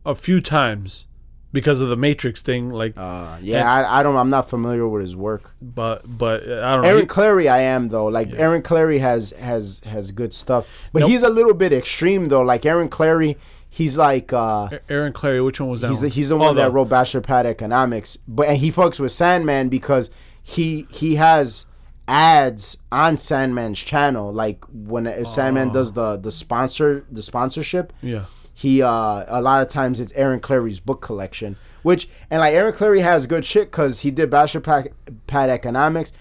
a 0.07 0.14
few 0.14 0.41
times 0.41 1.07
because 1.55 1.80
of 1.80 1.88
the 1.88 1.96
Matrix 1.96 2.42
thing. 2.42 2.68
Like, 2.68 2.92
Uh, 2.98 3.38
yeah, 3.40 3.64
I, 3.72 4.00
I 4.00 4.02
don't. 4.02 4.16
I'm 4.16 4.28
not 4.28 4.50
familiar 4.50 4.86
with 4.86 5.00
his 5.00 5.16
work. 5.16 5.52
but 5.62 6.02
but 6.07 6.42
uh, 6.46 6.61
I 6.66 6.74
don't. 6.76 6.84
Aaron 6.84 7.00
He- 7.02 7.07
Clarey, 7.07 7.50
I 7.50 7.61
am 7.61 7.88
though. 7.88 8.07
Like 8.07 8.30
Aaron 8.34 8.61
Clarey 8.62 9.00
has 9.00 9.30
has 9.30 9.80
has 9.86 10.11
good 10.11 10.34
stuff, 10.34 10.66
but 10.92 11.00
Nope. 11.00 11.11
he's 11.11 11.22
a 11.22 11.30
little 11.30 11.55
bit 11.55 11.72
extreme 11.72 12.28
though. 12.28 12.42
Like 12.42 12.66
Aaron 12.66 12.90
Clarey, 12.90 13.36
he's 13.70 13.96
like 13.96 14.32
uh, 14.32 14.68
Aaron 14.90 15.12
Clarey, 15.14 15.42
which 15.42 15.59
one 15.61 15.70
was 15.70 15.80
that? 15.80 15.88
he's 15.88 16.00
the 16.00 16.09
one? 16.09 16.12
he's 16.12 16.28
the 16.28 16.34
Oh, 16.36 16.38
one 16.48 16.57
that 16.57 16.72
wrote 16.72 16.90
Bachelor 16.90 17.22
Pad 17.22 17.46
Economics, 17.46 18.18
but 18.28 18.48
and 18.48 18.59
he 18.59 18.70
fucks 18.70 19.00
with 19.00 19.12
Sandman 19.12 19.68
because 19.70 20.11
he 20.42 20.86
he 20.90 21.14
has 21.14 21.64
ads 22.07 22.76
on 22.92 23.16
Sandman's 23.16 23.78
channel. 23.78 24.32
Like 24.32 24.64
when 24.72 25.07
if 25.07 25.28
Sandman 25.30 25.72
does 25.72 25.92
the 25.92 26.16
the 26.18 26.30
sponsor 26.30 27.05
the 27.11 27.22
sponsorship, 27.22 27.92
Yeah. 28.02 28.24
He 28.64 28.80
uh 28.82 29.24
a 29.28 29.42
lot 29.42 29.60
of 29.60 29.68
times 29.68 30.00
it's 30.00 30.12
Aaron 30.12 30.40
Clarey's 30.40 30.80
book 30.80 31.02
collection, 31.02 31.56
which 31.82 32.08
and 32.30 32.40
like 32.40 32.54
Aaron 32.54 32.72
Clarey 32.72 33.02
has 33.02 33.26
good 33.26 33.44
shit 33.44 33.70
because 33.70 34.00
he 34.00 34.10
did 34.10 34.30
Bachelor 34.30 34.62
Pad, 34.62 34.90
Pad 35.26 35.50
Economics. 35.50 36.12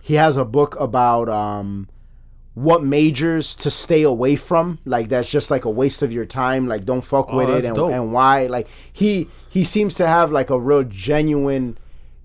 He 0.00 0.14
has 0.14 0.36
a 0.36 0.44
book 0.44 0.78
about 0.78 1.28
um 1.28 1.88
what 2.54 2.84
majors 2.84 3.56
to 3.56 3.70
stay 3.70 4.02
away 4.04 4.36
from, 4.36 4.78
like 4.84 5.08
that's 5.08 5.28
just 5.28 5.50
like 5.50 5.64
a 5.64 5.70
waste 5.70 6.00
of 6.02 6.12
your 6.12 6.26
time. 6.26 6.68
Like 6.68 6.84
don't 6.84 7.02
fuck 7.02 7.26
Oh, 7.30 7.36
with 7.38 7.50
it 7.50 7.64
and, 7.64 7.76
and 7.76 8.12
why. 8.12 8.46
Like 8.46 8.68
he 8.92 9.28
he 9.48 9.64
seems 9.64 9.94
to 9.96 10.06
have 10.06 10.30
like 10.30 10.50
a 10.50 10.60
real 10.60 10.84
genuine 10.84 11.76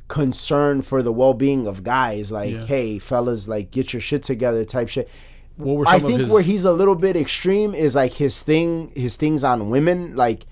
concern 0.07 0.84
for 0.84 1.01
the 1.01 1.11
well 1.11 1.34
being 1.34 1.66
of 1.66 1.82
guys. 1.84 2.32
Like 2.32 2.53
Yeah. 2.53 2.66
hey 2.68 2.99
fellas, 2.99 3.47
like 3.47 3.72
get 3.72 3.93
your 3.93 4.01
shit 4.01 4.22
together 4.22 4.63
type 4.63 4.89
shit. 4.89 5.09
What 5.58 5.78
were 5.78 5.86
some 5.86 5.95
I 5.95 5.99
think 5.99 6.22
his? 6.22 6.30
where 6.30 6.41
he's 6.41 6.66
a 6.66 6.72
little 6.72 6.95
bit 6.95 7.16
extreme 7.16 7.74
is 7.74 7.95
like 7.95 8.14
his 8.14 8.41
thing, 8.41 8.91
his 8.95 9.16
things 9.16 9.43
on 9.43 9.70
women. 9.70 10.16
Like, 10.16 10.45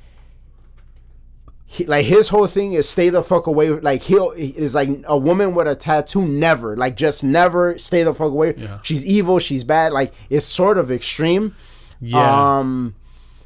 he, 1.65 1.85
like 1.85 2.05
his 2.05 2.29
whole 2.29 2.47
thing 2.47 2.73
is 2.73 2.87
stay 2.87 3.09
the 3.09 3.23
fuck 3.23 3.47
away. 3.47 3.69
Like 3.69 4.03
he'll 4.03 4.31
is 4.31 4.75
like 4.75 4.89
a 5.05 5.17
woman 5.17 5.55
with 5.55 5.67
a 5.67 5.75
tattoo. 5.75 6.25
Never, 6.25 6.77
like 6.77 6.95
just 6.95 7.23
never 7.23 7.77
stay 7.79 8.03
the 8.03 8.13
fuck 8.13 8.31
away. 8.31 8.53
Yeah. 8.55 8.79
She's 8.83 9.03
evil. 9.05 9.39
She's 9.39 9.63
bad. 9.63 9.91
Like 9.91 10.13
it's 10.29 10.45
sort 10.45 10.77
of 10.77 10.91
extreme. 10.91 11.55
yeah. 11.99 12.57
Um. 12.59 12.95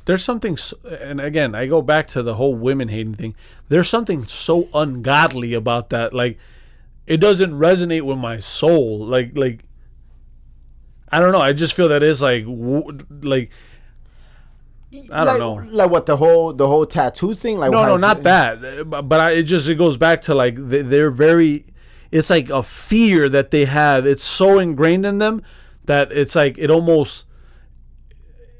There's 0.05 0.23
something, 0.23 0.57
and 0.89 1.19
again, 1.19 1.53
I 1.53 1.65
go 1.67 1.81
back 1.81 2.07
to 2.07 2.23
the 2.23 2.35
whole 2.35 2.55
women 2.55 2.87
hating 2.87 3.15
thing. 3.15 3.35
There's 3.67 3.89
something 3.89 4.23
so 4.23 4.69
ungodly 4.73 5.53
about 5.53 5.89
that. 5.89 6.13
Like, 6.13 6.39
it 7.05 7.17
doesn't 7.17 7.51
resonate 7.51 8.03
with 8.03 8.17
my 8.17 8.37
soul. 8.37 9.05
Like, 9.05 9.35
like, 9.35 9.65
I 11.11 11.19
don't 11.19 11.31
know. 11.31 11.39
I 11.39 11.53
just 11.53 11.73
feel 11.73 11.89
that 11.89 12.03
it's 12.03 12.21
like, 12.21 12.43
w- 12.43 12.97
like, 13.21 13.51
I 15.11 15.23
don't 15.25 15.25
like, 15.25 15.39
know. 15.39 15.53
Like 15.71 15.91
what 15.91 16.05
the 16.05 16.17
whole 16.17 16.53
the 16.53 16.67
whole 16.67 16.85
tattoo 16.85 17.33
thing. 17.35 17.57
Like 17.57 17.71
no, 17.71 17.85
no, 17.85 17.97
not 17.97 18.19
it- 18.19 18.23
that. 18.23 19.07
But 19.07 19.19
I, 19.19 19.31
it 19.31 19.43
just 19.43 19.67
it 19.67 19.75
goes 19.75 19.97
back 19.97 20.21
to 20.23 20.35
like 20.35 20.55
they, 20.57 20.81
they're 20.81 21.11
very. 21.11 21.65
It's 22.09 22.29
like 22.29 22.49
a 22.49 22.63
fear 22.63 23.27
that 23.29 23.51
they 23.51 23.65
have. 23.65 24.05
It's 24.05 24.23
so 24.23 24.59
ingrained 24.59 25.05
in 25.05 25.17
them 25.17 25.43
that 25.85 26.11
it's 26.11 26.35
like 26.35 26.57
it 26.57 26.71
almost. 26.71 27.25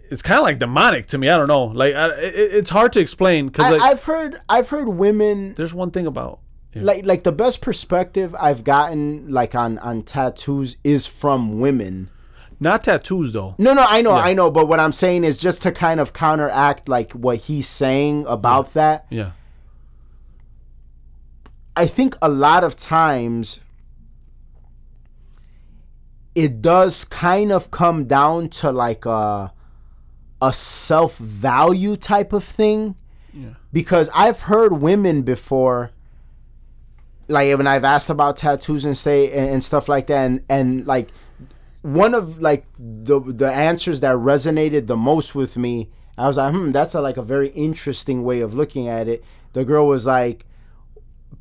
It's 0.10 0.22
kind 0.22 0.38
of 0.38 0.44
like 0.44 0.60
demonic 0.60 1.08
to 1.08 1.18
me. 1.18 1.30
I 1.30 1.38
don't 1.38 1.48
know. 1.48 1.66
Like 1.66 1.94
I, 1.94 2.10
it, 2.20 2.36
it's 2.36 2.70
hard 2.70 2.94
to 2.94 3.00
explain 3.00 3.48
because 3.48 3.74
like, 3.74 3.82
I've 3.82 4.04
heard 4.04 4.36
I've 4.50 4.70
heard 4.70 4.90
women 4.90 5.54
there's 5.56 5.74
one 5.74 5.92
thing 5.92 6.06
about 6.08 6.40
like 6.76 7.06
like 7.06 7.24
the 7.24 7.32
best 7.32 7.62
perspective 7.62 8.36
I've 8.40 8.64
gotten 8.64 9.32
like 9.32 9.56
on 9.56 9.78
on 9.80 10.04
tattoos 10.04 10.78
is 10.84 11.06
from 11.06 11.60
women. 11.60 12.10
Not 12.60 12.84
tattoos 12.84 13.34
though. 13.34 13.56
No, 13.58 13.74
no, 13.74 13.86
I 13.88 14.02
know, 14.02 14.14
I 14.14 14.34
know, 14.34 14.50
but 14.50 14.68
what 14.68 14.80
I'm 14.80 14.92
saying 14.92 15.24
is 15.24 15.38
just 15.38 15.62
to 15.64 15.72
kind 15.72 16.00
of 16.00 16.14
counteract 16.14 16.90
like 16.90 17.14
what 17.14 17.38
he's 17.38 17.68
saying 17.68 18.26
about 18.28 18.74
that. 18.74 19.06
Yeah, 19.10 19.32
I 21.76 21.86
think 21.86 22.16
a 22.22 22.30
lot 22.30 22.64
of 22.64 22.76
times 22.76 23.60
it 26.36 26.62
does 26.62 27.04
kind 27.04 27.52
of 27.52 27.72
come 27.72 28.06
down 28.06 28.50
to 28.50 28.72
like 28.72 29.06
a 29.06 29.54
a 30.42 30.54
self-value 30.54 31.98
type 31.98 32.32
of 32.32 32.44
thing. 32.44 32.96
Yeah. 33.34 33.56
Because 33.74 34.10
I've 34.14 34.42
heard 34.42 34.74
women 34.74 35.24
before 35.24 35.92
like 37.28 37.56
when 37.58 37.68
I've 37.68 37.84
asked 37.84 38.10
about 38.10 38.38
tattoos 38.38 38.86
and 38.86 38.98
say 38.98 39.32
and, 39.32 39.50
and 39.50 39.64
stuff 39.64 39.90
like 39.90 40.08
that 40.08 40.26
and 40.26 40.44
and 40.50 40.88
like 40.88 41.10
one 41.88 42.14
of 42.14 42.42
like 42.42 42.66
the 42.78 43.20
the 43.20 43.50
answers 43.52 44.00
that 44.02 44.16
resonated 44.16 44.88
the 44.88 44.96
most 44.98 45.34
with 45.36 45.56
me 45.58 45.90
I 46.18 46.28
was 46.28 46.38
like 46.38 46.54
hmm 46.54 46.72
that's 46.72 46.94
a, 46.96 47.02
like 47.02 47.18
a 47.18 47.22
very 47.22 47.50
interesting 47.50 48.24
way 48.24 48.42
of 48.42 48.54
looking 48.54 48.88
at 48.88 49.08
it 49.08 49.24
the 49.54 49.64
girl 49.64 49.88
was 49.88 50.06
like 50.06 50.46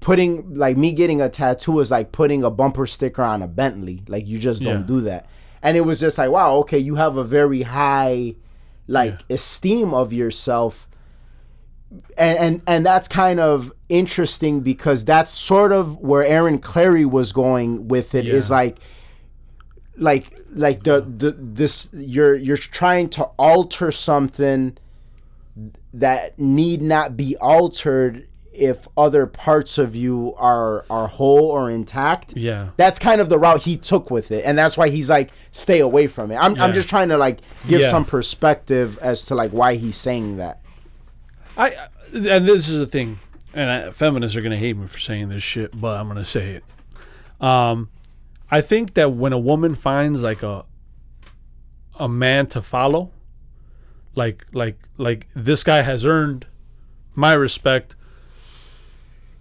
putting 0.01 0.55
like 0.55 0.76
me 0.76 0.92
getting 0.92 1.20
a 1.20 1.28
tattoo 1.28 1.80
is 1.80 1.90
like 1.90 2.12
putting 2.12 2.44
a 2.44 2.51
bumper 2.51 2.86
sticker 2.86 3.22
on 3.22 3.42
a 3.42 3.49
Bentley. 3.49 4.03
Like 4.09 4.26
you 4.26 4.38
just 4.38 4.62
don't 4.62 4.80
Yeah. 4.80 4.86
do 4.86 5.01
that. 5.03 5.26
And 5.62 5.76
it 5.76 5.80
was 5.82 6.01
just 6.01 6.18
like, 6.18 6.30
wow, 6.30 6.57
okay, 6.59 6.78
you 6.78 6.97
have 6.97 7.16
a 7.16 7.24
very 7.24 7.62
high 7.62 8.34
like 8.86 9.20
esteem 9.30 9.94
of 9.94 10.12
yourself. 10.12 10.88
And, 12.18 12.38
and 12.38 12.62
and 12.66 12.86
that's 12.86 13.09
kind 13.09 13.40
of 13.40 13.72
interesting 13.88 14.61
because 14.61 15.05
that's 15.05 15.30
sort 15.30 15.72
of 15.72 15.97
where 15.99 16.24
Aaron 16.24 16.59
Clarey 16.59 17.09
was 17.09 17.32
going 17.32 17.88
with 17.88 18.14
it. 18.14 18.26
Is 18.26 18.49
Yeah. 18.51 18.57
like 18.57 18.78
like 19.97 20.26
like 20.51 20.82
the, 20.84 21.01
the 21.01 21.34
this 21.38 21.88
you're 21.92 22.34
you're 22.34 22.57
trying 22.57 23.09
to 23.11 23.24
alter 23.38 23.90
something 23.92 24.76
that 25.94 26.38
need 26.38 26.82
not 26.82 27.16
be 27.16 27.36
altered 27.38 28.26
if 28.53 28.88
other 28.97 29.26
parts 29.26 29.76
of 29.78 29.94
you 29.94 30.34
are 30.36 30.84
are 30.88 31.09
whole 31.09 31.51
or 31.51 31.70
intact. 31.70 32.34
Yeah. 32.36 32.70
That's 32.76 32.99
kind 32.99 33.20
of 33.20 33.28
the 33.28 33.38
route 33.38 33.62
he 33.62 33.76
took 33.76 34.11
with 34.11 34.30
it. 34.30 34.44
And 34.47 34.57
that's 34.57 34.78
why 34.78 34.88
he's 34.88 35.11
like 35.11 35.30
stay 35.51 35.80
away 35.80 36.07
from 36.07 36.30
it. 36.30 36.36
I'm 36.36 36.59
I'm 36.61 36.72
just 36.72 36.88
trying 36.88 37.09
to 37.11 37.18
like 37.18 37.40
give 37.68 37.82
Yeah. 37.82 37.90
some 37.90 38.05
perspective 38.05 38.99
as 38.99 39.22
to 39.24 39.34
like 39.34 39.51
why 39.51 39.74
he's 39.74 39.97
saying 39.97 40.38
that. 40.38 40.61
I 41.57 41.72
and 42.14 42.47
this 42.47 42.68
is 42.68 42.78
the 42.78 42.86
thing, 42.86 43.18
and 43.55 43.70
I, 43.70 43.90
feminists 43.90 44.36
are 44.36 44.42
gonna 44.42 44.57
hate 44.59 44.76
me 44.76 44.86
for 44.86 44.99
saying 44.99 45.28
this 45.30 45.42
shit, 45.42 45.78
but 45.78 45.99
I'm 45.99 46.07
gonna 46.09 46.24
say 46.24 46.61
it. 46.61 46.64
Um, 47.44 47.90
I 48.51 48.61
think 48.61 48.94
that 48.94 49.12
when 49.12 49.32
a 49.32 49.38
woman 49.38 49.74
finds 49.74 50.22
like 50.22 50.42
a 50.42 50.64
a 51.99 52.09
man 52.09 52.47
to 52.49 52.62
follow, 52.62 53.11
like 54.14 54.47
like 54.53 54.78
like 54.99 55.28
this 55.34 55.62
guy 55.62 55.82
has 55.82 56.05
earned 56.05 56.47
my 57.14 57.32
respect. 57.32 57.97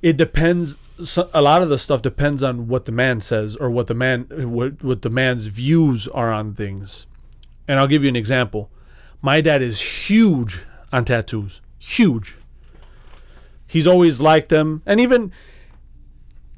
It 0.02 0.18
depends. 0.18 0.78
So, 1.04 1.30
a 1.34 1.42
lot 1.42 1.62
of 1.62 1.70
the 1.70 1.78
stuff 1.78 2.02
depends 2.02 2.42
on 2.42 2.68
what 2.68 2.86
the 2.86 2.92
man 2.92 3.20
says 3.20 3.56
or 3.56 3.70
what 3.70 3.88
the 3.88 3.94
man 3.94 4.28
what 4.32 4.84
what 4.84 5.02
the 5.02 5.10
man's 5.10 5.48
views 5.48 6.08
are 6.08 6.32
on 6.32 6.54
things. 6.54 7.06
And 7.68 7.80
I'll 7.80 7.88
give 7.88 8.04
you 8.04 8.10
an 8.10 8.16
example. 8.16 8.70
My 9.22 9.42
dad 9.42 9.62
is 9.62 9.82
huge 9.82 10.60
on 10.94 11.06
tattoos. 11.06 11.62
Huge. 11.80 12.38
He's 13.68 13.88
always 13.88 14.22
liked 14.22 14.50
them. 14.50 14.84
And 14.86 15.02
even 15.02 15.32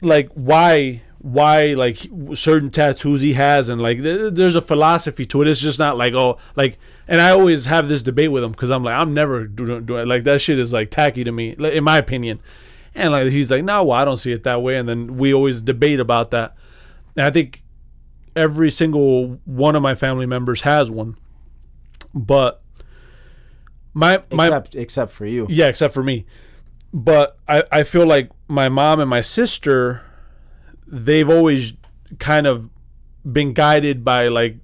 like 0.02 0.30
why 0.34 1.02
why 1.34 1.74
like 1.74 1.98
certain 2.36 2.70
tattoos 2.72 3.22
he 3.22 3.34
has 3.34 3.68
and 3.68 3.82
like 3.82 4.02
there- 4.02 4.32
there's 4.32 4.56
a 4.56 4.62
philosophy 4.62 5.26
to 5.26 5.42
it. 5.42 5.48
It's 5.48 5.60
just 5.60 5.78
not 5.78 5.98
like 5.98 6.14
oh 6.14 6.38
like 6.56 6.78
and 7.08 7.20
I 7.20 7.32
always 7.32 7.66
have 7.66 7.90
this 7.90 8.02
debate 8.02 8.32
with 8.32 8.44
him 8.44 8.52
because 8.52 8.70
I'm 8.70 8.84
like 8.84 8.96
I'm 8.96 9.14
never 9.14 9.46
doing 9.46 9.86
do 9.86 10.04
like 10.06 10.24
that 10.24 10.40
shit 10.40 10.58
is 10.58 10.72
like 10.72 10.90
tacky 10.90 11.24
to 11.26 11.32
me 11.32 11.56
in 11.60 11.84
my 11.84 11.98
opinion. 11.98 12.40
And 12.96 13.12
like 13.12 13.28
he's 13.32 13.52
like 13.52 13.64
no, 13.66 13.84
well 13.84 13.98
I 14.00 14.06
don't 14.06 14.18
see 14.18 14.32
it 14.32 14.44
that 14.44 14.62
way. 14.62 14.78
And 14.78 14.88
then 14.88 15.18
we 15.18 15.34
always 15.34 15.62
debate 15.62 16.00
about 16.00 16.32
that. 16.32 16.56
And 17.18 17.26
I 17.26 17.30
think 17.32 17.62
every 18.36 18.72
single 18.72 19.40
one 19.44 19.76
of 19.76 19.82
my 19.82 19.96
family 19.96 20.26
members 20.26 20.62
has 20.62 20.90
one. 20.90 21.18
But 22.14 22.62
my 23.94 24.24
my 24.32 24.46
Except 24.48 24.76
except 24.76 25.12
for 25.12 25.26
you. 25.26 25.46
yeah, 25.50 25.68
except 25.68 25.94
for 25.94 26.04
me. 26.04 26.26
But 26.94 27.38
I, 27.50 27.64
I 27.72 27.84
feel 27.84 28.08
like 28.08 28.30
my 28.48 28.70
mom 28.70 29.02
and 29.02 29.10
my 29.10 29.20
sister, 29.22 30.04
they've 30.88 31.30
always 31.30 31.74
kind 32.20 32.48
of 32.48 32.70
been 33.30 33.54
guided 33.54 34.04
by 34.06 34.28
like, 34.30 34.58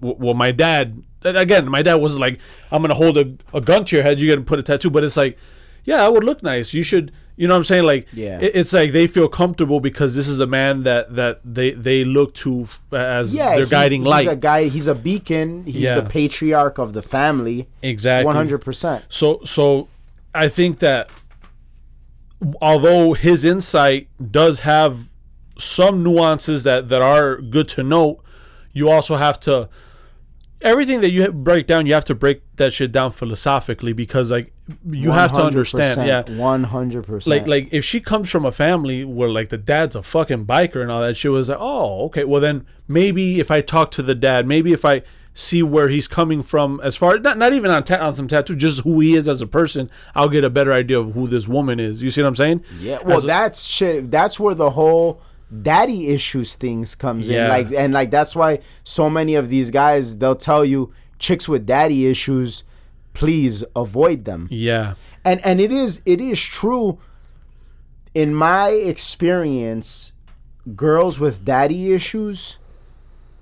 well, 0.00 0.34
my 0.34 0.50
dad. 0.52 1.02
Again, 1.22 1.68
my 1.68 1.82
dad 1.82 1.96
wasn't 1.96 2.20
like, 2.20 2.38
I'm 2.70 2.80
gonna 2.82 2.94
hold 2.94 3.16
a, 3.18 3.32
a 3.52 3.60
gun 3.60 3.84
to 3.86 3.96
your 3.96 4.04
head. 4.04 4.20
You're 4.20 4.34
gonna 4.36 4.46
put 4.46 4.58
a 4.60 4.62
tattoo. 4.62 4.90
But 4.90 5.02
it's 5.04 5.16
like, 5.16 5.36
yeah, 5.84 5.98
that 5.98 6.12
would 6.12 6.22
look 6.24 6.42
nice. 6.42 6.72
You 6.72 6.82
should. 6.84 7.10
You 7.36 7.46
know 7.46 7.54
what 7.54 7.58
I'm 7.58 7.64
saying? 7.64 7.84
Like, 7.84 8.08
Yeah. 8.12 8.40
it- 8.40 8.56
it's 8.56 8.72
like 8.72 8.90
they 8.90 9.06
feel 9.06 9.28
comfortable 9.28 9.78
because 9.78 10.16
this 10.16 10.26
is 10.26 10.40
a 10.40 10.46
man 10.46 10.82
that 10.84 11.14
that 11.14 11.40
they 11.44 11.70
they 11.72 12.04
look 12.04 12.34
to 12.34 12.62
f- 12.62 12.82
as 12.92 13.32
Yeah, 13.34 13.50
their 13.50 13.58
he's- 13.58 13.68
guiding 13.68 14.00
he's 14.02 14.08
light. 14.10 14.28
a 14.28 14.36
guy. 14.36 14.64
He's 14.68 14.86
a 14.88 14.94
beacon. 14.94 15.64
He's 15.64 15.76
Yeah. 15.76 16.00
the 16.00 16.02
patriarch 16.08 16.78
of 16.78 16.92
the 16.94 17.02
family. 17.02 17.68
exactly. 17.82 18.24
One 18.26 18.34
hundred 18.36 18.58
percent. 18.58 19.04
So 19.08 19.40
so 19.44 19.88
I 20.34 20.48
think 20.48 20.78
that 20.80 21.10
although 22.62 23.12
his 23.14 23.44
insight 23.44 24.08
does 24.30 24.60
have 24.60 25.08
some 25.58 26.02
nuances 26.02 26.62
that 26.64 26.88
that 26.88 27.02
are 27.02 27.36
good 27.36 27.68
to 27.68 27.82
note, 27.82 28.22
you 28.72 28.88
also 28.88 29.16
have 29.16 29.38
to 29.40 29.68
everything 30.60 31.00
that 31.02 31.10
you 31.10 31.30
break 31.30 31.66
down, 31.66 31.86
you 31.86 31.94
have 31.94 32.04
to 32.06 32.14
break 32.14 32.42
that 32.56 32.72
shit 32.72 32.90
down 32.92 33.12
philosophically 33.12 33.92
because 33.92 34.30
like 34.30 34.52
you 34.88 35.12
have 35.12 35.32
to 35.32 35.42
understand, 35.42 36.06
yeah. 36.06 36.22
One 36.36 36.64
hundred 36.64 37.06
percent. 37.06 37.30
Like 37.30 37.46
like 37.46 37.68
if 37.72 37.84
she 37.84 38.00
comes 38.00 38.30
from 38.30 38.44
a 38.44 38.52
family 38.52 39.04
where 39.04 39.28
like 39.28 39.48
the 39.50 39.58
dad's 39.58 39.94
a 39.94 40.02
fucking 40.02 40.46
biker 40.46 40.82
and 40.82 40.90
all 40.90 41.00
that 41.00 41.16
shit 41.16 41.30
was 41.30 41.48
like, 41.48 41.58
oh, 41.60 42.06
okay, 42.06 42.24
well 42.24 42.40
then 42.40 42.66
maybe 42.86 43.40
if 43.40 43.50
I 43.50 43.60
talk 43.60 43.90
to 43.92 44.02
the 44.02 44.14
dad, 44.14 44.46
maybe 44.46 44.72
if 44.72 44.84
I 44.84 45.02
see 45.34 45.62
where 45.62 45.88
he's 45.88 46.08
coming 46.08 46.42
from 46.42 46.80
as 46.82 46.96
far 46.96 47.16
not 47.18 47.38
not 47.38 47.52
even 47.52 47.70
on 47.70 47.84
ta- 47.84 48.04
on 48.04 48.14
some 48.14 48.26
tattoo, 48.26 48.56
just 48.56 48.80
who 48.80 48.98
he 49.00 49.14
is 49.14 49.28
as 49.28 49.40
a 49.40 49.46
person, 49.46 49.90
I'll 50.14 50.28
get 50.28 50.42
a 50.44 50.50
better 50.50 50.72
idea 50.72 50.98
of 50.98 51.12
who 51.14 51.28
this 51.28 51.46
woman 51.46 51.78
is. 51.78 52.02
You 52.02 52.10
see 52.10 52.22
what 52.22 52.28
I'm 52.28 52.36
saying? 52.36 52.64
Yeah, 52.80 52.98
well, 53.04 53.20
a- 53.20 53.26
that's 53.26 53.64
shit. 53.64 54.10
That's 54.10 54.40
where 54.40 54.54
the 54.54 54.70
whole 54.70 55.22
daddy 55.62 56.08
issues 56.08 56.54
things 56.54 56.94
comes 56.94 57.28
in. 57.28 57.36
Like, 57.48 57.72
and 57.72 57.92
like 57.92 58.10
that's 58.10 58.36
why 58.36 58.60
so 58.84 59.08
many 59.08 59.34
of 59.34 59.48
these 59.48 59.70
guys 59.70 60.18
they'll 60.18 60.36
tell 60.36 60.64
you 60.64 60.92
chicks 61.18 61.48
with 61.48 61.66
daddy 61.66 62.06
issues, 62.06 62.64
please 63.14 63.64
avoid 63.74 64.24
them. 64.24 64.48
yeah, 64.50 64.94
And 65.24 65.40
and 65.44 65.60
it 65.60 65.72
is 65.72 66.02
it 66.06 66.20
is 66.20 66.40
true. 66.40 66.98
In 68.14 68.34
my 68.34 68.70
experience, 68.70 70.12
girls 70.74 71.18
with 71.20 71.44
daddy 71.44 71.92
issues. 71.92 72.58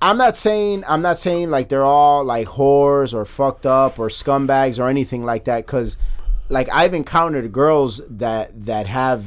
I'm 0.02 0.18
not 0.18 0.36
saying 0.36 0.84
I'm 0.86 1.00
not 1.02 1.18
saying 1.18 1.50
like 1.50 1.68
they're 1.70 1.84
all 1.84 2.22
like 2.24 2.46
whores 2.48 3.14
or 3.14 3.24
fucked 3.24 3.64
up 3.64 3.98
or 3.98 4.08
scumbags 4.08 4.78
or 4.78 4.88
anything 4.88 5.24
like 5.24 5.44
that 5.44 5.64
because 5.66 5.96
like 6.50 6.68
I've 6.70 6.92
encountered 6.94 7.50
girls 7.52 8.02
that 8.08 8.66
that 8.66 8.86
have 8.86 9.24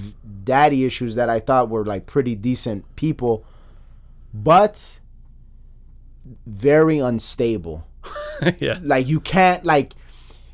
daddy 0.53 0.81
issues 0.89 1.13
that 1.15 1.29
I 1.29 1.39
thought 1.39 1.69
were 1.69 1.85
like 1.85 2.03
pretty 2.15 2.35
decent 2.35 2.83
people 2.95 3.45
but 4.33 4.99
very 6.45 6.99
unstable. 6.99 7.85
Yeah, 8.59 8.79
like 8.81 9.05
you 9.05 9.19
can't 9.19 9.65
like 9.65 9.95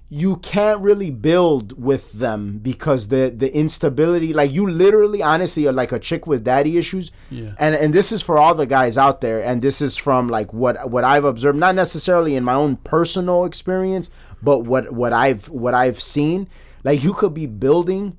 you 0.09 0.37
can't 0.37 0.81
really 0.81 1.11
build 1.11 1.79
with 1.79 2.11
them 2.13 2.57
because 2.57 3.09
the 3.09 3.31
the 3.43 3.55
instability 3.55 4.33
like 4.33 4.51
you 4.51 4.67
literally 4.67 5.21
honestly 5.21 5.67
are 5.67 5.71
like 5.71 5.91
a 5.91 5.99
chick 5.99 6.25
with 6.25 6.43
daddy 6.43 6.79
issues. 6.79 7.11
Yeah. 7.29 7.51
and 7.59 7.75
and 7.75 7.93
this 7.93 8.11
is 8.11 8.23
for 8.23 8.39
all 8.39 8.55
the 8.55 8.65
guys 8.65 8.97
out 8.97 9.21
there 9.21 9.39
and 9.43 9.61
this 9.61 9.81
is 9.81 9.95
from 9.95 10.29
like 10.29 10.51
what 10.51 10.89
what 10.89 11.03
I've 11.03 11.25
observed 11.25 11.59
not 11.59 11.75
necessarily 11.75 12.35
in 12.35 12.43
my 12.43 12.55
own 12.55 12.77
personal 12.77 13.45
experience 13.45 14.09
but 14.41 14.59
what 14.61 14.91
what 14.91 15.13
I've 15.13 15.47
what 15.49 15.75
I've 15.75 16.01
seen. 16.01 16.47
Like 16.83 17.03
you 17.03 17.13
could 17.13 17.35
be 17.35 17.45
building 17.45 18.17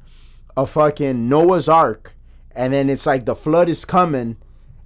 a 0.56 0.66
fucking 0.66 1.28
Noah's 1.28 1.68
ark 1.68 2.14
and 2.52 2.72
then 2.72 2.88
it's 2.88 3.06
like 3.06 3.24
the 3.26 3.36
flood 3.36 3.68
is 3.68 3.84
coming 3.84 4.36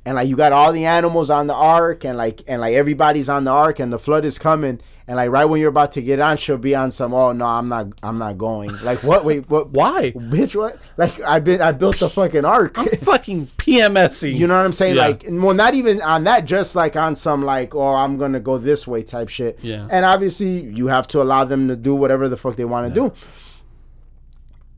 and 0.05 0.16
like 0.16 0.28
you 0.28 0.36
got 0.36 0.52
all 0.52 0.72
the 0.72 0.84
animals 0.86 1.30
on 1.30 1.47
the 1.47 1.55
ark 1.55 2.05
and 2.05 2.16
like 2.18 2.42
and 2.48 2.60
like 2.60 2.74
everybody's 2.74 3.28
on 3.28 3.44
the 3.44 3.51
ark 3.51 3.78
and 3.78 3.92
the 3.92 3.98
flood 3.98 4.24
is 4.24 4.38
coming 4.38 4.80
and 5.06 5.16
like 5.16 5.30
right 5.30 5.44
when 5.44 5.60
you're 5.60 5.68
about 5.68 5.92
to 5.92 6.01
get 6.02 6.18
on 6.20 6.36
she'll 6.36 6.56
be 6.56 6.74
on 6.74 6.90
some 6.90 7.12
oh 7.12 7.32
no 7.32 7.44
i'm 7.44 7.68
not 7.68 7.86
i'm 8.02 8.16
not 8.18 8.38
going 8.38 8.70
like 8.82 9.02
what 9.05 9.24
wait 9.24 9.48
what 9.51 9.68
why? 9.72 10.10
bitch 10.12 10.56
what 10.56 10.78
like 10.97 11.20
i 11.20 11.38
been 11.38 11.60
i 11.60 11.70
built 11.70 11.98
the 11.98 12.09
fucking 12.09 12.44
ark 12.44 12.76
I'm 12.78 12.88
fucking 13.02 13.48
PMSing. 13.59 14.36
you 14.36 14.47
know 14.47 14.56
what 14.56 14.64
i'm 14.64 14.72
saying 14.72 14.97
Yeah. 14.97 15.06
like 15.09 15.24
well 15.28 15.55
not 15.55 15.74
even 15.74 16.01
on 16.02 16.24
that 16.24 16.47
just 16.47 16.74
like 16.74 16.97
on 16.97 17.14
some 17.14 17.44
like 17.44 17.74
oh 17.74 17.94
i'm 17.94 18.16
gonna 18.16 18.40
go 18.40 18.56
this 18.59 18.86
way 18.88 19.02
type 19.02 19.28
shit 19.28 19.59
Yeah. 19.62 19.86
and 19.90 20.05
obviously 20.05 20.60
you 20.62 20.86
have 20.88 21.06
to 21.09 21.22
allow 21.22 21.44
them 21.44 21.68
to 21.68 21.76
do 21.76 21.94
whatever 21.94 22.28
the 22.28 22.36
fuck 22.36 22.56
they 22.56 22.64
want 22.64 22.92
to 22.92 22.94
do 23.01 23.12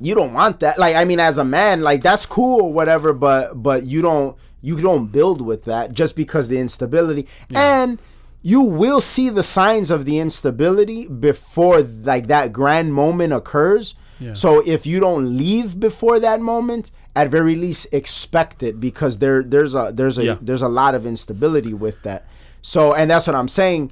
you 0.05 0.15
don't 0.15 0.33
want 0.33 0.61
that. 0.61 0.79
Like 0.79 0.97
i 0.97 1.05
mean 1.05 1.21
as 1.21 1.39
a 1.39 1.45
man 1.45 1.81
like 1.83 2.03
that's 2.03 2.27
cool 2.27 2.63
or 2.63 2.73
whatever 2.73 3.13
but 3.13 3.63
but 3.63 3.85
you 3.85 4.03
don't 4.03 4.37
you 4.61 4.81
don't 4.81 5.07
build 5.07 5.41
with 5.43 5.65
that 5.65 5.93
just 5.93 6.15
because 6.17 6.49
the 6.49 6.59
instability. 6.59 7.27
And 7.55 7.99
you 8.43 8.61
will 8.63 9.01
see 9.01 9.29
the 9.29 9.43
signs 9.43 9.91
of 9.91 10.05
the 10.05 10.19
instability 10.19 11.07
before 11.07 11.81
like 11.83 12.27
that 12.29 12.53
grand 12.53 12.93
moment 12.95 13.33
occurs. 13.33 13.95
Yeah. 14.21 14.35
so 14.35 14.61
if 14.67 14.87
you 14.87 15.01
don't 15.01 15.37
leave 15.37 15.81
before 15.81 16.21
that 16.21 16.41
moment 16.41 16.91
at 17.17 17.29
very 17.29 17.57
least 17.57 17.87
expect 17.93 18.63
it 18.63 18.79
because 18.79 19.19
there 19.19 19.43
there's 19.43 19.75
a 19.75 19.91
there's 19.93 20.17
a 20.19 20.25
Yeah. 20.25 20.37
there's 20.41 20.63
a 20.63 20.69
lot 20.69 20.95
of 20.95 21.05
instability 21.07 21.75
with 21.75 22.03
that. 22.05 22.27
So 22.63 22.95
and 22.95 23.11
that's 23.11 23.27
what 23.27 23.35
i'm 23.35 23.49
saying 23.49 23.91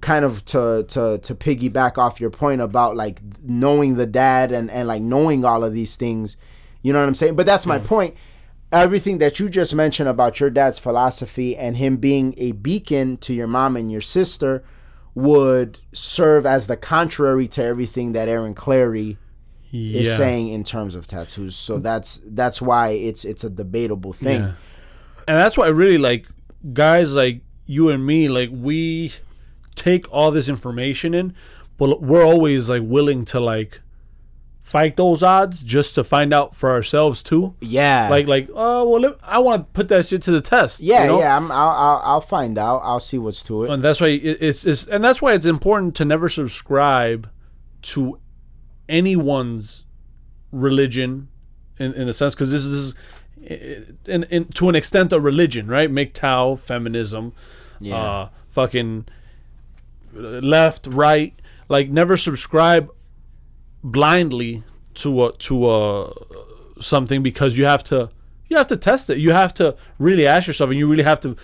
kind 0.00 0.24
of 0.24 0.44
to 0.46 0.84
to 0.88 1.18
to 1.18 1.34
piggyback 1.34 1.98
off 1.98 2.20
your 2.20 2.30
point 2.30 2.60
about 2.60 2.96
like 2.96 3.20
knowing 3.42 3.96
the 3.96 4.06
dad 4.06 4.52
and 4.52 4.70
and 4.70 4.88
like 4.88 5.02
knowing 5.02 5.44
all 5.44 5.62
of 5.64 5.72
these 5.72 5.96
things 5.96 6.36
you 6.82 6.92
know 6.92 7.00
what 7.00 7.08
i'm 7.08 7.14
saying 7.14 7.34
but 7.34 7.46
that's 7.46 7.66
my 7.66 7.78
point 7.78 8.14
everything 8.72 9.18
that 9.18 9.38
you 9.38 9.48
just 9.48 9.74
mentioned 9.74 10.08
about 10.08 10.40
your 10.40 10.50
dad's 10.50 10.78
philosophy 10.78 11.56
and 11.56 11.76
him 11.76 11.96
being 11.96 12.34
a 12.38 12.52
beacon 12.52 13.16
to 13.18 13.32
your 13.32 13.46
mom 13.46 13.76
and 13.76 13.92
your 13.92 14.00
sister 14.00 14.64
would 15.14 15.80
serve 15.94 16.44
as 16.44 16.66
the 16.66 16.76
contrary 16.76 17.48
to 17.48 17.64
everything 17.64 18.12
that 18.12 18.28
Aaron 18.28 18.54
Clarey 18.54 19.16
is 19.72 20.14
saying 20.14 20.48
in 20.48 20.62
terms 20.62 20.94
of 20.94 21.06
tattoos. 21.06 21.56
So 21.56 21.78
that's 21.78 22.20
that's 22.24 22.60
why 22.62 22.90
it's 22.90 23.24
it's 23.24 23.42
a 23.42 23.50
debatable 23.50 24.12
thing. 24.12 24.42
Yeah. 24.42 24.52
And 25.26 25.38
that's 25.38 25.56
why 25.56 25.68
really 25.68 25.98
like 25.98 26.26
guys 26.72 27.14
like 27.14 27.40
you 27.66 27.88
and 27.88 28.04
me, 28.04 28.28
like 28.28 28.50
we 28.52 29.12
take 29.76 30.10
all 30.12 30.30
this 30.32 30.48
information 30.48 31.14
in, 31.14 31.34
but 31.76 32.02
we're 32.02 32.24
always 32.24 32.68
like 32.68 32.82
willing 32.84 33.24
to 33.26 33.38
like 33.38 33.80
fight 34.62 34.96
those 34.96 35.22
odds 35.22 35.62
just 35.62 35.94
to 35.94 36.02
find 36.02 36.34
out 36.34 36.56
for 36.56 36.70
ourselves 36.72 37.22
too. 37.22 37.54
Yeah. 37.60 38.08
Like 38.10 38.26
like 38.26 38.48
oh 38.52 38.88
well, 38.90 39.00
let- 39.00 39.18
I 39.22 39.38
want 39.38 39.60
to 39.62 39.72
put 39.72 39.86
that 39.88 40.06
shit 40.06 40.22
to 40.22 40.32
the 40.32 40.40
test. 40.40 40.80
yeah, 40.80 41.02
you 41.02 41.06
know? 41.08 41.18
yeah. 41.20 41.36
I'm, 41.36 41.52
I'll, 41.52 41.68
I'll 41.70 42.02
I'll 42.04 42.20
find 42.20 42.58
out. 42.58 42.78
I'll 42.82 42.98
see 42.98 43.18
what's 43.18 43.44
to 43.44 43.64
it. 43.64 43.70
and 43.70 43.84
that's 43.84 44.00
why 44.00 44.08
it's, 44.08 44.64
it's 44.66 44.86
and 44.88 45.04
that's 45.04 45.22
why 45.22 45.34
it's 45.34 45.46
important 45.46 45.94
to 45.96 46.04
never 46.04 46.28
subscribe 46.28 47.30
to 47.82 48.18
anyone's 48.88 49.84
religion 50.52 51.28
in, 51.78 51.92
in 51.94 52.08
a 52.08 52.12
sense 52.12 52.34
because 52.34 52.50
this 52.50 52.64
is 52.64 52.94
in, 54.06 54.24
in 54.24 54.46
to 54.54 54.68
an 54.68 54.74
extent 54.74 55.12
a 55.12 55.20
religion 55.20 55.66
right 55.68 55.90
MGTOW 55.90 56.58
feminism 56.58 57.32
Yeah. 57.80 57.96
uh 57.96 58.28
fucking 58.50 59.06
left 60.16 60.86
right 60.86 61.34
like 61.68 61.88
never 61.90 62.16
subscribe 62.16 62.90
blindly 63.82 64.64
to 64.94 65.26
a 65.26 65.32
to 65.36 65.70
a 65.70 66.12
something 66.80 67.22
because 67.22 67.56
you 67.56 67.64
have 67.64 67.84
to 67.84 68.10
you 68.48 68.56
have 68.56 68.66
to 68.68 68.76
test 68.76 69.10
it. 69.10 69.18
You 69.18 69.32
have 69.32 69.52
to 69.54 69.76
really 69.98 70.26
ask 70.26 70.46
yourself 70.46 70.70
and 70.70 70.78
you 70.78 70.88
really 70.88 71.02
have 71.02 71.20
to 71.20 71.36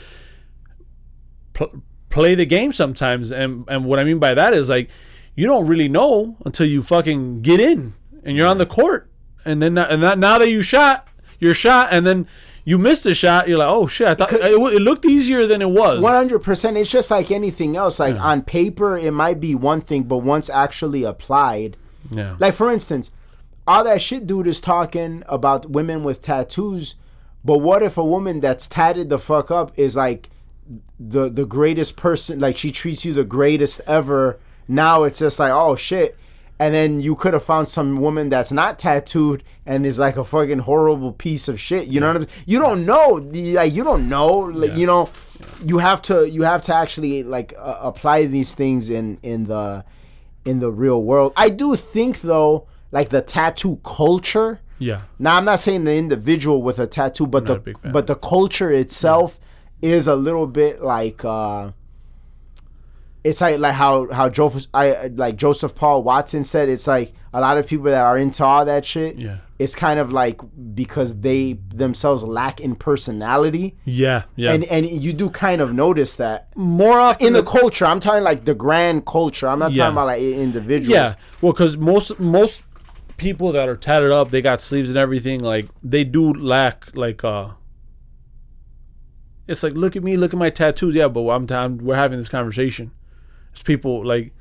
pl- 1.53 1.83
play 2.11 2.35
the 2.35 2.47
game 2.47 2.73
sometimes. 2.73 3.31
And 3.31 3.65
and 3.69 3.85
what 3.85 3.99
i 3.99 4.05
mean 4.05 4.19
by 4.19 4.35
that 4.35 4.55
is 4.55 4.69
like 4.69 4.91
you 5.35 5.47
don't 5.47 5.67
really 5.67 5.89
know 5.89 6.37
until 6.45 6.67
you 6.67 6.83
fucking 6.83 7.43
get 7.43 7.61
in 7.61 7.95
and 8.25 8.37
you're 8.37 8.47
on 8.47 8.59
the 8.59 8.67
court. 8.67 9.11
And 9.45 9.63
then 9.63 9.77
and 9.79 10.03
that, 10.03 10.19
now 10.19 10.39
that 10.39 10.49
you 10.49 10.63
shot 10.63 11.09
you're 11.39 11.55
shot 11.55 11.89
and 11.91 12.07
then 12.07 12.29
you 12.65 12.79
missed 12.79 13.05
a 13.07 13.15
shot 13.15 13.49
you're 13.49 13.59
like 13.59 13.71
oh 13.71 13.87
shit 13.87 14.07
i 14.07 14.15
thought 14.15 14.33
it, 14.33 14.41
it 14.43 14.83
looked 14.83 15.05
easier 15.05 15.47
than 15.47 15.61
it 15.63 15.71
was 15.71 16.01
One 16.03 16.15
hundred 16.15 16.41
percent. 16.41 16.77
It's 16.77 16.91
just 16.91 17.11
like 17.11 17.31
anything 17.31 17.77
else. 17.77 17.99
Like 17.99 18.17
on 18.17 18.43
paper, 18.43 18.97
it 18.97 19.13
might 19.13 19.41
be 19.41 19.55
one 19.55 19.81
thing, 19.81 20.05
but 20.05 20.19
once 20.19 20.49
actually 20.51 21.03
applied, 21.05 21.77
yeah 22.11 22.37
like 22.39 22.55
for 22.55 22.71
instance, 22.71 23.11
all 23.67 23.85
that 23.85 24.01
shit 24.03 24.27
dude 24.27 24.47
is 24.47 24.61
talking 24.61 25.23
about 25.27 25.71
women 25.71 26.05
with 26.05 26.23
tattoos, 26.23 26.95
but 27.45 27.59
what 27.59 27.83
if 27.83 27.97
a 27.97 28.05
woman 28.05 28.41
that's 28.41 28.67
tatted 28.69 29.09
the 29.09 29.19
fuck 29.19 29.51
up 29.51 29.77
is 29.79 29.97
like 29.97 30.31
the 30.99 31.29
the 31.29 31.47
greatest 31.47 31.97
person? 31.97 32.39
Like 32.39 32.57
she 32.57 32.71
treats 32.71 33.05
you 33.05 33.13
the 33.13 33.25
greatest 33.25 33.81
ever. 33.87 34.39
Now 34.69 35.05
it's 35.05 35.19
just 35.19 35.39
like 35.39 35.53
oh 35.53 35.75
shit. 35.77 36.17
And 36.63 36.73
then 36.73 37.01
you 37.01 37.17
could 37.17 37.35
have 37.35 37.43
found 37.43 37.67
some 37.69 37.97
woman 37.97 38.29
that's 38.29 38.53
not 38.53 38.79
tattooed 38.79 39.43
and 39.67 39.85
is 39.85 39.99
like 39.99 40.17
a 40.17 40.25
fucking 40.25 40.61
horrible 40.61 41.13
piece 41.13 41.49
of 41.49 41.59
shit. 41.59 41.89
You 41.89 41.99
know 41.99 42.07
what 42.07 42.17
I'm 42.17 42.29
saying? 42.29 42.45
You 42.47 42.59
don't 42.61 42.87
know. 42.87 43.21
Like 43.61 43.73
you 43.73 43.83
don't 43.83 44.09
know. 44.09 44.29
Like, 44.31 44.71
Yeah. 44.71 44.77
You 44.77 44.87
know, 44.87 45.11
you 45.67 45.79
have 45.79 46.01
to 46.03 46.29
you 46.31 46.43
have 46.43 46.63
to 46.63 46.75
actually 46.75 47.25
like 47.25 47.53
uh, 47.59 47.79
apply 47.81 48.27
these 48.27 48.55
things 48.55 48.91
in 48.91 49.19
in 49.25 49.47
the 49.47 49.85
in 50.45 50.61
the 50.61 50.71
real 50.71 51.03
world. 51.03 51.33
I 51.37 51.49
do 51.49 51.75
think 51.75 52.21
though, 52.21 52.69
like 52.93 53.09
the 53.09 53.23
tattoo 53.23 53.81
culture. 53.83 54.61
yeah 54.79 55.03
Now 55.19 55.37
I'm 55.39 55.45
not 55.45 55.59
saying 55.61 55.83
the 55.85 55.95
individual 55.95 56.63
with 56.63 56.79
a 56.79 56.87
tattoo, 56.87 57.27
but 57.27 57.47
the 57.47 57.55
but 57.93 58.07
the 58.07 58.15
culture 58.15 58.71
itself 58.71 59.41
is 59.81 60.07
a 60.07 60.15
little 60.15 60.47
bit 60.47 60.81
like 60.81 61.25
uh 61.25 61.73
it's 63.25 63.41
like 63.41 63.59
like 63.59 63.75
how 63.75 64.11
how 64.13 64.29
Joseph 64.29 64.67
I 64.75 65.11
like 65.15 65.37
Joseph 65.37 65.75
Paul 65.75 66.03
Watson 66.03 66.43
said 66.45 66.69
it's 66.69 66.87
like 66.87 67.13
a 67.33 67.41
lot 67.41 67.57
of 67.59 67.67
people 67.67 67.85
that 67.87 68.03
are 68.05 68.19
into 68.19 68.45
all 68.45 68.65
that 68.65 68.85
shit. 68.85 69.17
Yeah. 69.17 69.39
It's 69.59 69.77
kind 69.77 70.01
of 70.01 70.13
like 70.13 70.41
because 70.75 71.21
they 71.21 71.53
themselves 71.73 72.25
lack 72.25 72.61
in 72.61 72.75
personality. 72.75 73.77
yeah 73.85 74.25
yeah 74.35 74.53
And 74.53 74.65
and 74.65 74.85
you 74.91 75.13
do 75.13 75.31
kind 75.31 75.61
of 75.61 75.73
notice 75.73 76.17
that 76.17 76.49
more 76.57 76.99
often 76.99 77.29
in 77.29 77.33
the 77.33 77.43
than- 77.43 77.53
culture. 77.61 77.87
I'm 77.87 78.01
talking 78.01 78.25
like 78.25 78.45
the 78.45 78.55
grand 78.57 79.07
culture. 79.07 79.47
I'm 79.49 79.61
not 79.61 79.71
Yeah. 79.73 79.85
talking 79.85 79.95
about 79.95 80.07
like 80.07 80.21
individuals. 80.23 80.93
Yeah, 80.93 81.15
well, 81.41 81.53
because 81.53 81.77
most 81.77 82.19
most 82.19 82.65
people 83.19 83.53
that 83.53 83.69
are 83.69 83.77
tatted 83.77 84.11
up, 84.11 84.31
they 84.31 84.43
got 84.43 84.61
sleeves 84.61 84.89
and 84.89 84.99
everything. 84.99 85.41
Like 85.41 85.69
they 85.83 86.03
do 86.03 86.33
lack 86.33 86.89
like 86.95 87.23
uh. 87.23 87.51
It's 89.47 89.63
like 89.63 89.75
look 89.75 89.97
at 89.97 90.03
me, 90.03 90.17
look 90.17 90.33
at 90.33 90.39
my 90.39 90.51
tattoos. 90.51 90.95
Yeah, 90.95 91.09
but 91.09 91.29
I'm, 91.29 91.47
I'm 91.51 91.79
we're 91.79 91.97
having 91.97 92.19
this 92.19 92.29
conversation. 92.29 92.91
It's 93.53 93.63
people 93.63 94.05
like, 94.07 94.33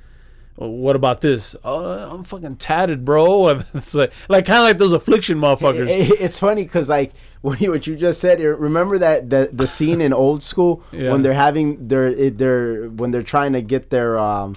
"Oh, 0.58 0.70
what 0.70 0.96
about 0.96 1.22
this? 1.22 1.56
Oh, 1.64 1.84
I'm 2.14 2.24
fucking 2.24 2.58
tatted, 2.58 3.04
bro. 3.06 3.50
It's 3.74 3.94
like 3.94 4.12
like 4.30 4.46
kind 4.46 4.60
of 4.60 4.64
like 4.66 4.78
those 4.78 4.94
affliction 4.94 5.38
motherfuckers. 5.40 5.88
It- 5.88 6.20
it's 6.26 6.40
funny 6.40 6.64
because 6.64 6.90
like 6.90 7.12
what 7.42 7.60
you, 7.60 7.72
what 7.72 7.88
you 7.88 7.96
just 7.96 8.20
said. 8.22 8.40
Remember 8.40 8.98
that 9.00 9.30
the 9.30 9.50
the 9.52 9.68
scene 9.68 10.02
in 10.02 10.14
Old 10.14 10.44
School 10.44 10.84
Yeah. 10.92 11.12
when 11.12 11.22
they're 11.24 11.34
having 11.34 11.88
their 11.88 12.30
their 12.32 12.88
when 12.90 13.12
they're 13.12 13.24
trying 13.24 13.54
to 13.54 13.62
get 13.62 13.90
their 13.90 14.18
um, 14.20 14.56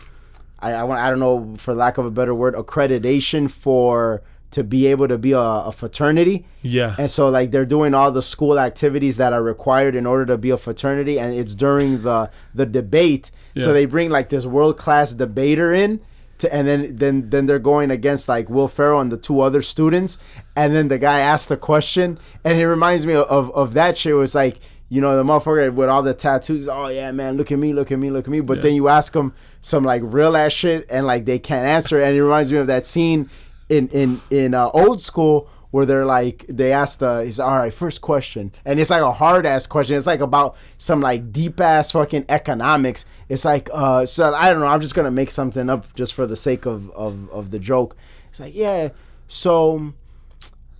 I 0.60 0.72
I, 0.72 0.82
want, 0.84 1.00
I 1.00 1.10
don't 1.10 1.18
know 1.20 1.54
for 1.58 1.74
lack 1.74 1.98
of 1.98 2.06
a 2.06 2.10
better 2.10 2.34
word 2.34 2.54
accreditation 2.54 3.50
for 3.50 4.22
to 4.52 4.62
be 4.62 4.86
able 4.86 5.08
to 5.08 5.18
be 5.18 5.32
a, 5.32 5.38
a 5.40 5.72
fraternity. 5.72 6.46
yeah, 6.62 6.94
And 6.96 7.10
so 7.10 7.28
like 7.28 7.50
they're 7.50 7.66
doing 7.66 7.92
all 7.92 8.12
the 8.12 8.22
school 8.22 8.56
activities 8.60 9.16
that 9.16 9.32
are 9.32 9.42
required 9.42 9.96
in 9.96 10.06
order 10.06 10.24
to 10.26 10.38
be 10.38 10.50
a 10.50 10.56
fraternity 10.56 11.18
and 11.18 11.34
it's 11.34 11.56
during 11.56 12.02
the 12.02 12.30
the 12.54 12.64
debate. 12.66 13.32
So 13.62 13.72
they 13.72 13.86
bring 13.86 14.10
like 14.10 14.28
this 14.28 14.44
world 14.46 14.78
class 14.78 15.12
debater 15.12 15.72
in 15.72 16.00
to 16.38 16.52
and 16.52 16.66
then 16.66 16.96
then 16.96 17.30
then 17.30 17.46
they're 17.46 17.58
going 17.58 17.90
against 17.90 18.28
like 18.28 18.48
Will 18.50 18.68
Ferrell 18.68 19.00
and 19.00 19.12
the 19.12 19.16
two 19.16 19.40
other 19.40 19.62
students. 19.62 20.18
And 20.56 20.74
then 20.74 20.88
the 20.88 20.98
guy 20.98 21.20
asked 21.20 21.48
the 21.48 21.56
question 21.56 22.18
and 22.44 22.58
it 22.58 22.66
reminds 22.66 23.06
me 23.06 23.14
of 23.14 23.50
of, 23.52 23.74
that 23.74 23.96
shit 23.98 24.12
it 24.12 24.16
was 24.16 24.34
like 24.34 24.60
you 24.88 25.00
know 25.00 25.16
the 25.16 25.22
motherfucker 25.22 25.72
with 25.72 25.88
all 25.88 26.02
the 26.02 26.14
tattoos 26.14 26.68
oh 26.68 26.88
yeah 26.88 27.10
man 27.10 27.36
look 27.36 27.50
at 27.50 27.58
me 27.58 27.72
look 27.72 27.90
at 27.92 27.98
me 27.98 28.10
look 28.10 28.26
at 28.26 28.30
me. 28.30 28.40
But 28.40 28.62
then 28.62 28.74
you 28.74 28.88
ask 28.88 29.12
them 29.12 29.34
some 29.62 29.84
like 29.84 30.02
real 30.04 30.36
ass 30.36 30.52
shit 30.52 30.86
and 30.90 31.06
like 31.06 31.24
they 31.24 31.38
can't 31.38 31.66
answer. 31.66 32.02
And 32.02 32.16
it 32.16 32.22
reminds 32.22 32.52
me 32.52 32.58
of 32.58 32.66
that 32.66 32.86
scene 32.86 33.30
in 33.68 33.88
in 33.88 34.20
in 34.30 34.54
uh, 34.54 34.70
old 34.70 35.00
school 35.00 35.48
where 35.74 35.84
they're 35.84 36.06
like 36.06 36.44
they 36.48 36.70
ask 36.70 37.00
the 37.00 37.18
is 37.22 37.40
all 37.40 37.56
right 37.56 37.74
first 37.74 38.00
question. 38.00 38.52
And 38.64 38.78
it's 38.78 38.90
like 38.90 39.02
a 39.02 39.10
hard 39.10 39.44
ass 39.44 39.66
question. 39.66 39.96
It's 39.96 40.06
like 40.06 40.20
about 40.20 40.54
some 40.78 41.00
like 41.00 41.32
deep 41.32 41.60
ass 41.60 41.90
fucking 41.90 42.26
economics. 42.28 43.06
It's 43.28 43.44
like 43.44 43.68
uh 43.72 44.06
so 44.06 44.32
i 44.34 44.52
don't 44.52 44.60
know. 44.60 44.68
I'm 44.68 44.80
just 44.80 44.94
gonna 44.94 45.10
make 45.10 45.32
something 45.32 45.68
up 45.68 45.92
just 45.96 46.14
for 46.14 46.28
the 46.28 46.36
sake 46.36 46.64
of 46.64 46.92
of, 46.92 47.28
of 47.30 47.50
the 47.50 47.58
joke. 47.58 47.96
It's 48.30 48.38
like 48.38 48.54
yeah 48.54 48.90
so 49.26 49.94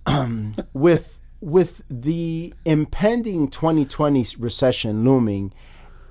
um 0.05 0.55
with 0.73 1.19
with 1.41 1.81
the 1.89 2.53
impending 2.63 3.49
2020 3.49 4.25
recession 4.39 5.03
looming 5.03 5.51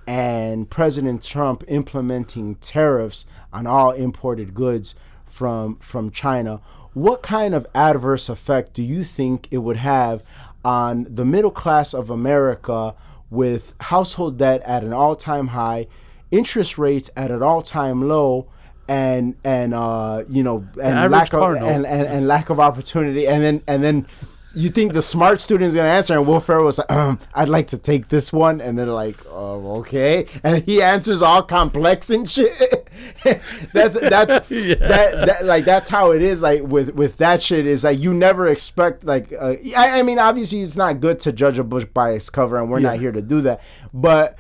and 0.07 0.69
President 0.69 1.23
Trump 1.23 1.65
implementing 1.69 2.57
tariffs 2.57 3.25
on 3.51 3.67
all 3.67 3.93
imported 3.93 4.53
goods 4.53 4.95
from 5.25 5.77
from 5.77 6.11
China, 6.11 6.61
what 6.95 7.23
kind 7.23 7.55
of 7.55 7.67
adverse 7.75 8.29
effect 8.29 8.73
do 8.73 8.83
you 8.83 9.05
think 9.05 9.49
it 9.51 9.59
would 9.59 9.77
have 9.77 10.23
on 10.65 11.07
the 11.11 11.25
middle 11.25 11.51
class 11.51 11.93
of 11.93 12.09
America 12.09 12.95
with 13.31 13.75
household 13.81 14.39
debt 14.39 14.63
at 14.63 14.85
an 14.85 14.93
all-time 14.93 15.49
high, 15.49 15.87
interest 16.31 16.79
rates 16.79 17.11
at 17.17 17.31
an 17.31 17.43
all-time 17.43 18.09
low, 18.09 18.49
and 18.89 19.35
and 19.45 19.75
uh, 19.75 20.25
you 20.29 20.43
know 20.43 20.67
and 20.81 21.11
lack 21.11 21.33
of 21.33 21.57
and, 21.57 21.87
and, 21.87 22.07
and 22.07 22.29
lack 22.29 22.51
of 22.51 22.61
opportunity, 22.61 23.27
and 23.27 23.43
then 23.43 23.63
and 23.67 23.83
then 23.83 24.07
you 24.55 24.69
think 24.69 24.93
the 24.93 25.03
smart 25.03 25.41
student 25.41 25.69
is 25.69 25.75
gonna 25.75 25.89
answer, 25.89 26.15
and 26.15 26.27
Will 26.27 26.41
Ferrell 26.41 26.65
was 26.65 26.79
like, 26.79 26.91
um, 26.91 27.19
"I'd 27.35 27.49
like 27.49 27.69
to 27.69 27.79
take 27.79 28.09
this 28.09 28.33
one," 28.33 28.61
and 28.61 28.79
they're 28.79 28.87
like, 28.87 29.17
"Oh, 29.29 29.77
okay," 29.81 30.27
and 30.43 30.63
he 30.65 30.81
answers 30.83 31.23
all 31.23 31.43
complex 31.43 32.11
and 32.11 32.29
shit. 32.29 32.89
that's 33.73 33.99
that's 34.01 34.51
Yeah. 34.51 34.75
that, 34.77 35.27
that 35.27 35.45
like 35.45 35.65
that's 35.65 35.89
how 35.89 36.13
it 36.13 36.23
is. 36.23 36.43
Like 36.43 36.63
with 36.63 36.95
with 36.95 37.17
that 37.19 37.43
shit 37.43 37.67
is 37.67 37.85
like 37.85 37.99
you 37.99 38.15
never 38.15 38.49
expect 38.49 39.05
like 39.05 39.33
uh, 39.33 39.55
I, 39.77 40.01
I 40.01 40.03
mean 40.03 40.19
obviously 40.19 40.63
it's 40.63 40.77
not 40.77 41.01
good 41.01 41.21
to 41.21 41.33
judge 41.33 41.59
a 41.59 41.65
book 41.65 41.93
by 41.93 42.13
its 42.13 42.31
cover, 42.31 42.57
and 42.57 42.71
we're 42.71 42.81
not 42.81 42.99
here 42.99 43.13
to 43.13 43.23
do 43.23 43.41
that, 43.43 43.61
but. 43.93 44.39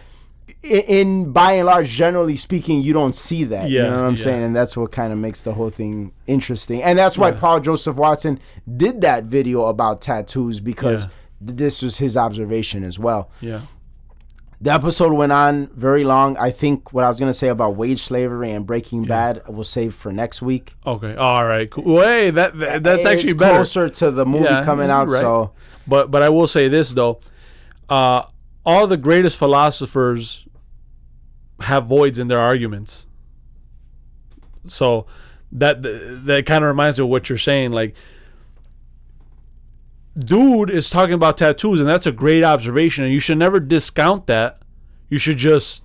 In, 0.64 0.80
in 0.98 1.32
by 1.32 1.52
and 1.52 1.66
large, 1.66 1.88
generally 1.90 2.36
speaking, 2.36 2.80
you 2.80 2.92
don't 2.92 3.14
see 3.14 3.44
that. 3.44 3.68
Yeah, 3.70 3.84
you 3.84 3.90
know 3.90 3.96
what 3.98 4.06
I'm 4.06 4.16
yeah. 4.16 4.22
saying, 4.24 4.42
and 4.44 4.56
that's 4.56 4.76
what 4.76 4.92
kind 4.92 5.12
of 5.12 5.18
makes 5.18 5.42
the 5.42 5.52
whole 5.54 5.70
thing 5.70 6.12
interesting. 6.26 6.82
And 6.82 6.98
that's 6.98 7.18
why 7.18 7.28
Yeah. 7.30 7.38
Paul 7.40 7.60
Joseph 7.60 7.96
Watson 7.96 8.38
did 8.76 9.00
that 9.02 9.24
video 9.24 9.66
about 9.66 10.00
tattoos 10.00 10.60
because 10.60 11.06
this 11.40 11.82
was 11.82 11.98
his 11.98 12.16
observation 12.16 12.82
as 12.84 12.98
well. 12.98 13.30
yeah, 13.42 13.60
The 14.62 14.72
episode 14.72 15.12
went 15.12 15.32
on 15.32 15.66
very 15.76 16.04
long. 16.04 16.38
I 16.38 16.50
think 16.50 16.92
what 16.94 17.04
I 17.04 17.08
was 17.08 17.20
gonna 17.20 17.34
say 17.34 17.48
about 17.48 17.76
wage 17.76 18.02
slavery 18.02 18.50
and 18.52 18.64
Breaking 18.66 19.02
Bad 19.04 19.42
we'll 19.46 19.64
save 19.64 19.94
for 19.94 20.10
next 20.12 20.40
week. 20.40 20.74
okay, 20.86 21.14
all 21.14 21.44
right, 21.44 21.70
cool. 21.70 22.00
Hey, 22.00 22.30
that, 22.30 22.58
that 22.58 22.82
that's 22.82 23.00
It's 23.00 23.06
actually 23.06 23.34
better. 23.34 23.56
closer 23.56 23.90
to 23.90 24.10
the 24.10 24.24
movie 24.24 24.46
coming 24.64 24.88
out. 24.90 25.10
right. 25.10 25.20
So 25.20 25.52
But 25.86 26.10
but 26.10 26.22
I 26.22 26.30
will 26.30 26.46
say 26.46 26.68
this 26.68 26.92
though, 26.92 27.20
uh, 27.90 28.22
all 28.64 28.86
the 28.86 28.96
greatest 28.96 29.36
philosophers 29.38 30.43
have 31.60 31.86
voids 31.86 32.18
in 32.18 32.28
their 32.28 32.38
arguments. 32.40 33.06
So 34.66 35.06
that 35.52 35.82
that 35.82 36.44
kind 36.46 36.64
of 36.64 36.68
reminds 36.68 36.98
me 36.98 37.04
of 37.04 37.10
what 37.10 37.28
you're 37.28 37.38
saying. 37.38 37.72
Like, 37.72 37.94
dude 40.18 40.70
is 40.70 40.90
talking 40.90 41.14
about 41.14 41.36
tattoos, 41.36 41.80
and 41.80 41.88
that's 41.88 42.06
a 42.06 42.12
great 42.12 42.42
observation, 42.42 43.04
and 43.04 43.12
you 43.12 43.20
should 43.20 43.38
never 43.38 43.60
discount 43.60 44.26
that. 44.26 44.60
You 45.08 45.18
should 45.18 45.36
just 45.36 45.82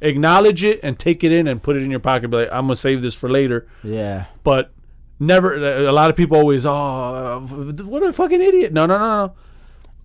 acknowledge 0.00 0.62
it 0.62 0.78
and 0.82 0.98
take 0.98 1.24
it 1.24 1.32
in 1.32 1.48
and 1.48 1.62
put 1.62 1.76
it 1.76 1.82
in 1.82 1.90
your 1.90 2.00
pocket. 2.00 2.28
Be 2.28 2.38
like, 2.38 2.48
I'm 2.52 2.66
gonna 2.66 2.76
save 2.76 3.02
this 3.02 3.14
for 3.14 3.28
later. 3.28 3.66
Yeah. 3.82 4.26
But 4.44 4.72
never. 5.18 5.54
A 5.86 5.92
lot 5.92 6.10
of 6.10 6.16
people 6.16 6.36
always, 6.36 6.64
oh, 6.66 7.46
what 7.84 8.02
a 8.04 8.12
fucking 8.12 8.40
idiot. 8.40 8.72
No, 8.72 8.86
no, 8.86 8.98
no, 8.98 9.26
no. 9.26 9.34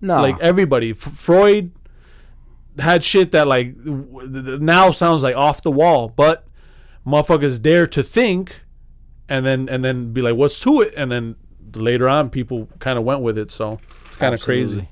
No. 0.00 0.20
Like 0.20 0.38
everybody, 0.40 0.90
F- 0.90 0.98
Freud 0.98 1.70
had 2.78 3.04
shit 3.04 3.32
that 3.32 3.46
like 3.46 3.76
now 3.76 4.90
sounds 4.90 5.22
like 5.22 5.36
off 5.36 5.62
the 5.62 5.70
wall, 5.70 6.08
but 6.08 6.46
motherfuckers 7.06 7.60
dare 7.60 7.86
to 7.88 8.02
think, 8.02 8.56
and 9.28 9.44
then 9.46 9.68
and 9.68 9.84
then 9.84 10.12
be 10.12 10.22
like, 10.22 10.36
what's 10.36 10.58
to 10.60 10.80
it? 10.80 10.94
And 10.96 11.10
then 11.10 11.36
later 11.74 12.08
on, 12.08 12.30
people 12.30 12.68
kind 12.78 12.98
of 12.98 13.04
went 13.04 13.20
with 13.20 13.38
it. 13.38 13.50
So 13.50 13.80
it's 14.06 14.16
kind 14.16 14.34
of 14.34 14.42
crazy. 14.42 14.88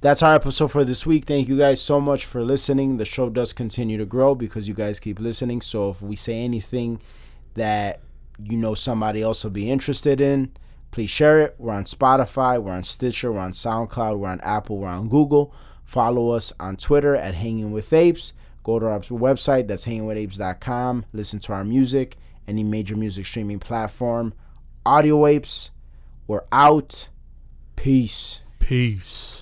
That's 0.00 0.22
our 0.22 0.34
episode 0.34 0.68
for 0.68 0.84
this 0.84 1.06
week. 1.06 1.24
Thank 1.24 1.48
you 1.48 1.56
guys 1.56 1.80
so 1.80 1.98
much 1.98 2.26
for 2.26 2.42
listening. 2.42 2.98
The 2.98 3.06
show 3.06 3.30
does 3.30 3.54
continue 3.54 3.96
to 3.96 4.04
grow 4.04 4.34
because 4.34 4.68
you 4.68 4.74
guys 4.74 5.00
keep 5.00 5.18
listening. 5.18 5.62
So 5.62 5.88
if 5.90 6.02
we 6.02 6.14
say 6.14 6.40
anything 6.40 7.00
that 7.54 8.00
you 8.38 8.58
know 8.58 8.74
somebody 8.74 9.22
else 9.22 9.44
will 9.44 9.50
be 9.50 9.70
interested 9.70 10.20
in, 10.20 10.52
please 10.90 11.08
share 11.08 11.40
it. 11.40 11.54
We're 11.56 11.72
on 11.72 11.84
Spotify, 11.84 12.62
we're 12.62 12.72
on 12.72 12.82
Stitcher, 12.82 13.32
we're 13.32 13.40
on 13.40 13.52
SoundCloud, 13.52 14.18
we're 14.18 14.28
on 14.28 14.40
Apple, 14.42 14.76
we're 14.76 14.88
on 14.88 15.08
Google. 15.08 15.54
Follow 15.84 16.30
us 16.30 16.52
on 16.58 16.76
Twitter 16.76 17.14
at 17.14 17.34
Hanging 17.34 17.72
with 17.72 17.92
Apes. 17.92 18.32
Go 18.62 18.78
to 18.78 18.86
our 18.86 19.00
website, 19.00 19.66
that's 19.66 19.84
hangingwithapes.com. 19.84 21.04
Listen 21.12 21.38
to 21.40 21.52
our 21.52 21.64
music, 21.64 22.16
any 22.48 22.62
major 22.62 22.96
music 22.96 23.26
streaming 23.26 23.58
platform. 23.58 24.32
Audio 24.86 25.26
Apes, 25.26 25.70
we're 26.26 26.44
out. 26.50 27.08
Peace. 27.76 28.40
Peace. 28.58 29.33